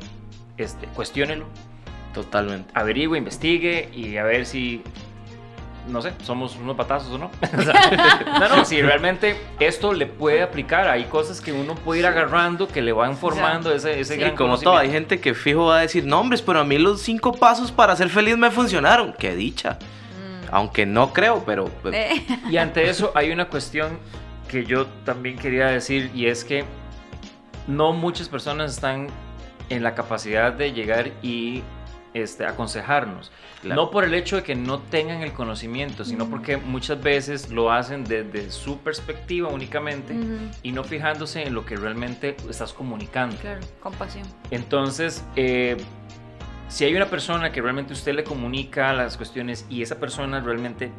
este, 0.58 0.88
cuestiónelo. 0.88 1.46
Totalmente. 2.16 2.72
Averigüe, 2.74 3.16
investigue 3.18 3.90
y 3.94 4.18
a 4.18 4.24
ver 4.24 4.48
si 4.48 4.82
no 5.88 6.02
sé, 6.02 6.14
somos 6.24 6.56
unos 6.56 6.76
patazos 6.76 7.12
o 7.12 7.18
no. 7.18 7.32
no, 8.40 8.56
no, 8.56 8.66
si 8.66 8.82
realmente 8.82 9.38
esto 9.60 9.94
le 9.94 10.06
puede 10.06 10.42
aplicar, 10.42 10.88
hay 10.88 11.06
cosas 11.06 11.42
que 11.42 11.52
uno 11.52 11.76
puede 11.76 12.02
ir 12.02 12.06
agarrando 12.06 12.68
que 12.68 12.82
le 12.82 12.92
van 12.92 13.18
formando 13.18 13.72
ese, 13.72 14.00
ese 14.00 14.16
sí, 14.16 14.32
como 14.32 14.58
todo, 14.58 14.78
hay 14.78 14.92
gente 14.92 15.20
que 15.20 15.34
fijo 15.34 15.66
va 15.66 15.80
a 15.80 15.82
decir, 15.82 16.06
no, 16.06 16.20
hombres, 16.20 16.42
pero 16.42 16.60
a 16.60 16.64
mí 16.64 16.78
los 16.78 17.02
cinco 17.02 17.34
pasos 17.34 17.72
para 17.72 17.96
ser 17.96 18.10
feliz 18.10 18.38
me 18.38 18.52
funcionaron. 18.52 19.14
Qué 19.18 19.36
dicha. 19.36 19.78
Mm. 19.80 20.48
Aunque 20.52 20.86
no 20.86 21.14
creo, 21.14 21.44
pero... 21.46 21.70
Eh. 21.92 22.26
Y 22.50 22.58
ante 22.58 22.90
eso 22.90 23.12
hay 23.16 23.32
una 23.32 23.48
cuestión 23.50 24.00
que 24.48 24.66
yo 24.66 24.86
también 25.06 25.38
quería 25.38 25.68
decir 25.68 26.12
y 26.14 26.28
es 26.28 26.44
que 26.44 26.64
no 27.68 27.94
muchas 27.94 28.30
personas 28.30 28.74
están 28.74 29.08
en 29.70 29.84
la 29.84 29.96
capacidad 29.96 30.54
de 30.54 30.74
llegar 30.74 31.12
y 31.22 31.64
este, 32.14 32.46
aconsejarnos. 32.46 33.32
No 33.64 33.92
por 33.92 34.04
el 34.04 34.14
hecho 34.14 34.36
de 34.36 34.44
que 34.44 34.56
no 34.56 34.80
tengan 34.80 35.22
el 35.22 35.32
conocimiento, 35.32 36.04
sino 36.04 36.30
porque 36.30 36.58
muchas 36.58 37.02
veces 37.02 37.50
lo 37.50 37.72
hacen 37.72 38.04
desde 38.04 38.52
su 38.52 38.80
perspectiva 38.80 39.50
únicamente 39.50 40.16
y 40.62 40.72
no 40.72 40.84
fijándose 40.84 41.44
en 41.44 41.54
lo 41.54 41.66
que 41.66 41.76
realmente 41.76 42.36
estás 42.50 42.74
comunicando. 42.74 43.38
Claro, 43.38 43.62
compasión. 43.80 44.28
Entonces, 44.52 45.24
eh, 45.36 45.78
si 46.68 46.86
hay 46.86 46.96
una 46.96 47.08
persona 47.08 47.52
que 47.52 47.62
realmente 47.62 47.94
usted 47.94 48.14
le 48.14 48.24
comunica 48.24 48.94
las 48.94 49.16
cuestiones 49.16 49.66
y 49.70 49.82
esa 49.82 50.00
persona 50.00 50.42
realmente 50.42 50.92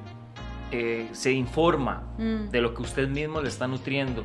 eh, 0.71 1.09
se 1.13 1.33
informa 1.33 2.05
mm. 2.19 2.51
de 2.51 2.61
lo 2.61 2.75
que 2.75 2.83
usted 2.83 3.09
mismo 3.09 3.41
le 3.41 3.49
está 3.49 3.67
nutriendo 3.67 4.25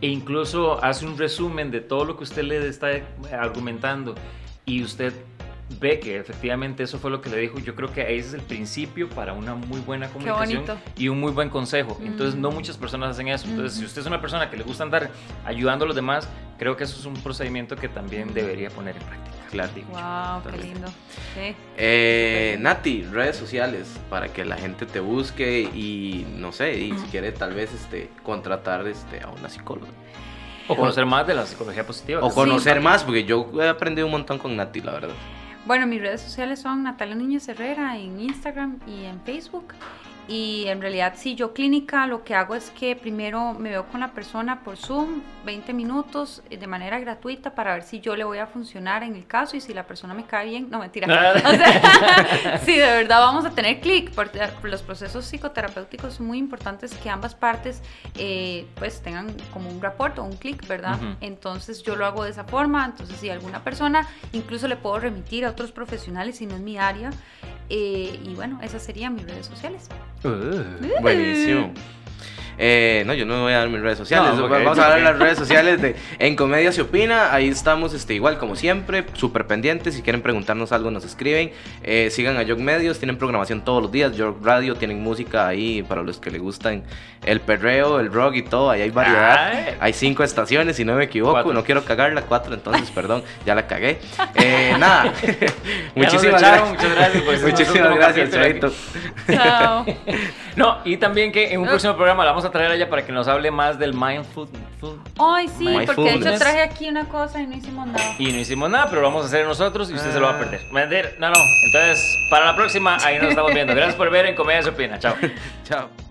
e 0.00 0.08
incluso 0.08 0.82
hace 0.82 1.06
un 1.06 1.18
resumen 1.18 1.70
de 1.70 1.80
todo 1.80 2.04
lo 2.04 2.16
que 2.16 2.24
usted 2.24 2.42
le 2.42 2.66
está 2.68 2.88
argumentando 3.32 4.14
y 4.64 4.82
usted 4.82 5.12
ve 5.80 6.00
que 6.00 6.18
efectivamente 6.18 6.82
eso 6.82 6.98
fue 6.98 7.10
lo 7.10 7.20
que 7.20 7.30
le 7.30 7.36
dijo, 7.38 7.58
yo 7.58 7.74
creo 7.74 7.92
que 7.92 8.02
ese 8.16 8.28
es 8.28 8.34
el 8.34 8.40
principio 8.40 9.08
para 9.08 9.32
una 9.32 9.54
muy 9.54 9.80
buena 9.80 10.08
comunicación 10.08 10.64
y 10.96 11.08
un 11.08 11.20
muy 11.20 11.32
buen 11.32 11.50
consejo. 11.50 11.98
Entonces 12.02 12.34
no 12.34 12.50
mm. 12.50 12.54
muchas 12.54 12.76
personas 12.76 13.10
hacen 13.10 13.28
eso. 13.28 13.46
Entonces 13.48 13.78
si 13.78 13.84
usted 13.84 14.00
es 14.00 14.06
una 14.06 14.20
persona 14.20 14.50
que 14.50 14.56
le 14.56 14.64
gusta 14.64 14.84
andar 14.84 15.10
ayudando 15.44 15.84
a 15.84 15.88
los 15.88 15.96
demás, 15.96 16.28
creo 16.58 16.76
que 16.76 16.84
eso 16.84 16.98
es 16.98 17.04
un 17.04 17.14
procedimiento 17.14 17.76
que 17.76 17.88
también 17.88 18.32
debería 18.34 18.70
poner 18.70 18.96
en 18.96 19.02
práctica. 19.02 19.36
Claro. 19.50 19.72
Wow, 20.42 20.52
qué 20.52 20.58
lindo. 20.58 20.88
Eh, 21.76 22.56
Nati, 22.60 23.04
redes 23.04 23.36
sociales 23.36 23.88
para 24.10 24.28
que 24.28 24.44
la 24.44 24.56
gente 24.56 24.84
te 24.84 25.00
busque 25.00 25.60
y 25.60 26.26
no 26.36 26.52
sé, 26.52 26.78
y 26.78 26.92
si 26.98 27.06
quiere 27.06 27.32
tal 27.32 27.54
vez 27.54 27.72
este 27.72 28.10
contratar 28.22 28.86
este 28.86 29.22
a 29.22 29.28
una 29.28 29.48
psicóloga. 29.48 29.88
O 30.68 30.76
conocer 30.76 31.06
más 31.06 31.26
de 31.26 31.34
la 31.34 31.46
psicología 31.46 31.86
positiva. 31.86 32.22
O 32.22 32.30
conocer 32.30 32.82
más, 32.82 33.02
porque 33.02 33.24
yo 33.24 33.50
he 33.58 33.68
aprendido 33.68 34.06
un 34.06 34.12
montón 34.12 34.38
con 34.38 34.54
Nati, 34.54 34.82
la 34.82 34.92
verdad. 34.92 35.14
Bueno, 35.68 35.86
mis 35.86 36.00
redes 36.00 36.22
sociales 36.22 36.60
son 36.60 36.82
Natalia 36.84 37.14
Niñez 37.14 37.46
Herrera 37.46 37.98
en 37.98 38.18
Instagram 38.18 38.78
y 38.86 39.04
en 39.04 39.20
Facebook. 39.20 39.74
Y 40.28 40.66
en 40.66 40.82
realidad, 40.82 41.14
sí, 41.16 41.34
yo 41.34 41.54
clínica 41.54 42.06
lo 42.06 42.22
que 42.22 42.34
hago 42.34 42.54
es 42.54 42.70
que 42.70 42.94
primero 42.94 43.54
me 43.54 43.70
veo 43.70 43.86
con 43.86 44.00
la 44.00 44.12
persona 44.12 44.62
por 44.62 44.76
Zoom 44.76 45.22
20 45.46 45.72
minutos 45.72 46.42
eh, 46.50 46.58
de 46.58 46.66
manera 46.66 47.00
gratuita 47.00 47.54
para 47.54 47.72
ver 47.72 47.82
si 47.82 48.00
yo 48.00 48.14
le 48.14 48.24
voy 48.24 48.36
a 48.36 48.46
funcionar 48.46 49.02
en 49.02 49.14
el 49.14 49.26
caso 49.26 49.56
y 49.56 49.62
si 49.62 49.72
la 49.72 49.86
persona 49.86 50.12
me 50.12 50.26
cae 50.26 50.50
bien. 50.50 50.68
No, 50.70 50.78
mentira. 50.78 51.08
Ah. 51.18 52.58
sí, 52.64 52.76
de 52.76 52.86
verdad 52.86 53.20
vamos 53.20 53.44
a 53.44 53.50
tener 53.50 53.80
clic. 53.80 54.12
Porque 54.14 54.40
los 54.62 54.82
procesos 54.82 55.24
psicoterapéuticos 55.24 56.14
son 56.14 56.26
muy 56.26 56.38
importantes 56.38 56.94
que 56.94 57.08
ambas 57.08 57.34
partes 57.34 57.82
eh, 58.16 58.66
pues 58.76 59.00
tengan 59.00 59.34
como 59.52 59.70
un 59.70 59.80
rapport 59.80 60.18
o 60.18 60.24
un 60.24 60.36
clic, 60.36 60.66
¿verdad? 60.68 60.98
Entonces 61.20 61.82
yo 61.82 61.96
lo 61.96 62.04
hago 62.04 62.24
de 62.24 62.30
esa 62.30 62.44
forma. 62.44 62.84
Entonces, 62.84 63.16
si 63.16 63.30
alguna 63.30 63.64
persona, 63.64 64.06
incluso 64.32 64.68
le 64.68 64.76
puedo 64.76 64.98
remitir 64.98 65.46
a 65.46 65.50
otros 65.50 65.72
profesionales 65.72 66.36
si 66.36 66.46
no 66.46 66.56
es 66.56 66.60
mi 66.60 66.78
área. 66.78 67.10
Eh, 67.70 68.18
y 68.24 68.34
bueno, 68.34 68.58
esas 68.62 68.82
serían 68.82 69.14
mis 69.14 69.24
redes 69.24 69.46
sociales. 69.46 69.88
Uh, 70.24 71.02
buenísimo. 71.02 71.72
Eh, 72.58 73.04
no, 73.06 73.14
yo 73.14 73.24
no 73.24 73.42
voy 73.42 73.52
a 73.52 73.58
dar 73.58 73.68
mis 73.68 73.80
redes 73.80 73.98
sociales. 73.98 74.32
Vamos 74.38 74.78
a 74.78 74.88
dar 74.88 75.00
las 75.00 75.18
redes 75.18 75.38
sociales 75.38 75.80
de 75.80 75.94
En 76.18 76.36
Comedia 76.36 76.72
se 76.72 76.82
opina. 76.82 77.32
Ahí 77.32 77.48
estamos 77.48 77.94
este, 77.94 78.14
igual 78.14 78.38
como 78.38 78.56
siempre, 78.56 79.04
súper 79.14 79.46
pendientes. 79.46 79.94
Si 79.94 80.02
quieren 80.02 80.22
preguntarnos 80.22 80.72
algo, 80.72 80.90
nos 80.90 81.04
escriben. 81.04 81.52
Eh, 81.82 82.08
sigan 82.10 82.36
a 82.36 82.42
York 82.42 82.60
Medios, 82.60 82.98
tienen 82.98 83.16
programación 83.16 83.64
todos 83.64 83.82
los 83.82 83.92
días. 83.92 84.16
York 84.16 84.38
Radio, 84.42 84.74
tienen 84.74 85.02
música 85.02 85.46
ahí 85.46 85.82
para 85.82 86.02
los 86.02 86.18
que 86.18 86.30
les 86.30 86.40
gustan 86.40 86.82
el 87.24 87.40
perreo, 87.40 88.00
el 88.00 88.12
rock 88.12 88.34
y 88.36 88.42
todo. 88.42 88.70
Ahí 88.70 88.82
hay 88.82 88.90
variedad. 88.90 89.76
Hay 89.80 89.92
cinco 89.92 90.24
estaciones, 90.24 90.76
si 90.76 90.84
no 90.84 90.94
me 90.94 91.04
equivoco. 91.04 91.52
No 91.52 91.64
quiero 91.64 91.84
cagarla, 91.84 92.22
cuatro, 92.22 92.54
entonces, 92.54 92.90
perdón, 92.94 93.22
ya 93.46 93.54
la 93.54 93.66
cagué. 93.66 93.98
Eh, 94.34 94.74
nada. 94.78 95.12
Muchísimas 95.94 96.40
gracias. 96.40 96.68
Muchas 96.68 96.94
gracias. 96.94 97.42
Muchísimas 97.42 97.94
gracias. 97.94 98.30
Chao. 99.30 99.86
no, 100.56 100.78
y 100.84 100.96
también 100.96 101.32
que 101.32 101.52
en 101.52 101.60
un 101.60 101.68
próximo 101.68 101.94
programa 101.94 102.24
la 102.24 102.30
vamos 102.30 102.44
a 102.44 102.47
traer 102.50 102.72
allá 102.72 102.88
para 102.88 103.04
que 103.04 103.12
nos 103.12 103.28
hable 103.28 103.50
más 103.50 103.78
del 103.78 103.94
mindful. 103.94 104.48
Ay, 105.18 105.48
sí, 105.48 105.66
porque 105.86 106.02
de 106.02 106.14
hecho 106.14 106.38
traje 106.38 106.62
aquí 106.62 106.88
una 106.88 107.08
cosa 107.08 107.40
y 107.40 107.46
no 107.46 107.56
hicimos 107.56 107.86
nada. 107.86 108.14
Y 108.18 108.32
no 108.32 108.38
hicimos 108.38 108.70
nada, 108.70 108.86
pero 108.88 109.02
lo 109.02 109.08
vamos 109.08 109.24
a 109.24 109.26
hacer 109.26 109.46
nosotros 109.46 109.90
y 109.90 109.94
usted 109.94 110.12
se 110.12 110.20
lo 110.20 110.26
va 110.26 110.32
a 110.32 110.36
ah. 110.36 110.38
perder. 110.72 111.16
No, 111.18 111.30
no. 111.30 111.40
Entonces, 111.66 112.16
para 112.30 112.46
la 112.46 112.56
próxima, 112.56 112.96
ahí 113.04 113.18
nos 113.18 113.30
estamos 113.30 113.52
viendo. 113.52 113.74
Gracias 113.74 113.96
por 113.96 114.10
ver 114.10 114.26
en 114.26 114.34
Comedia 114.34 114.62
Supina. 114.62 114.98
Chao. 114.98 115.14
Chao. 115.64 116.07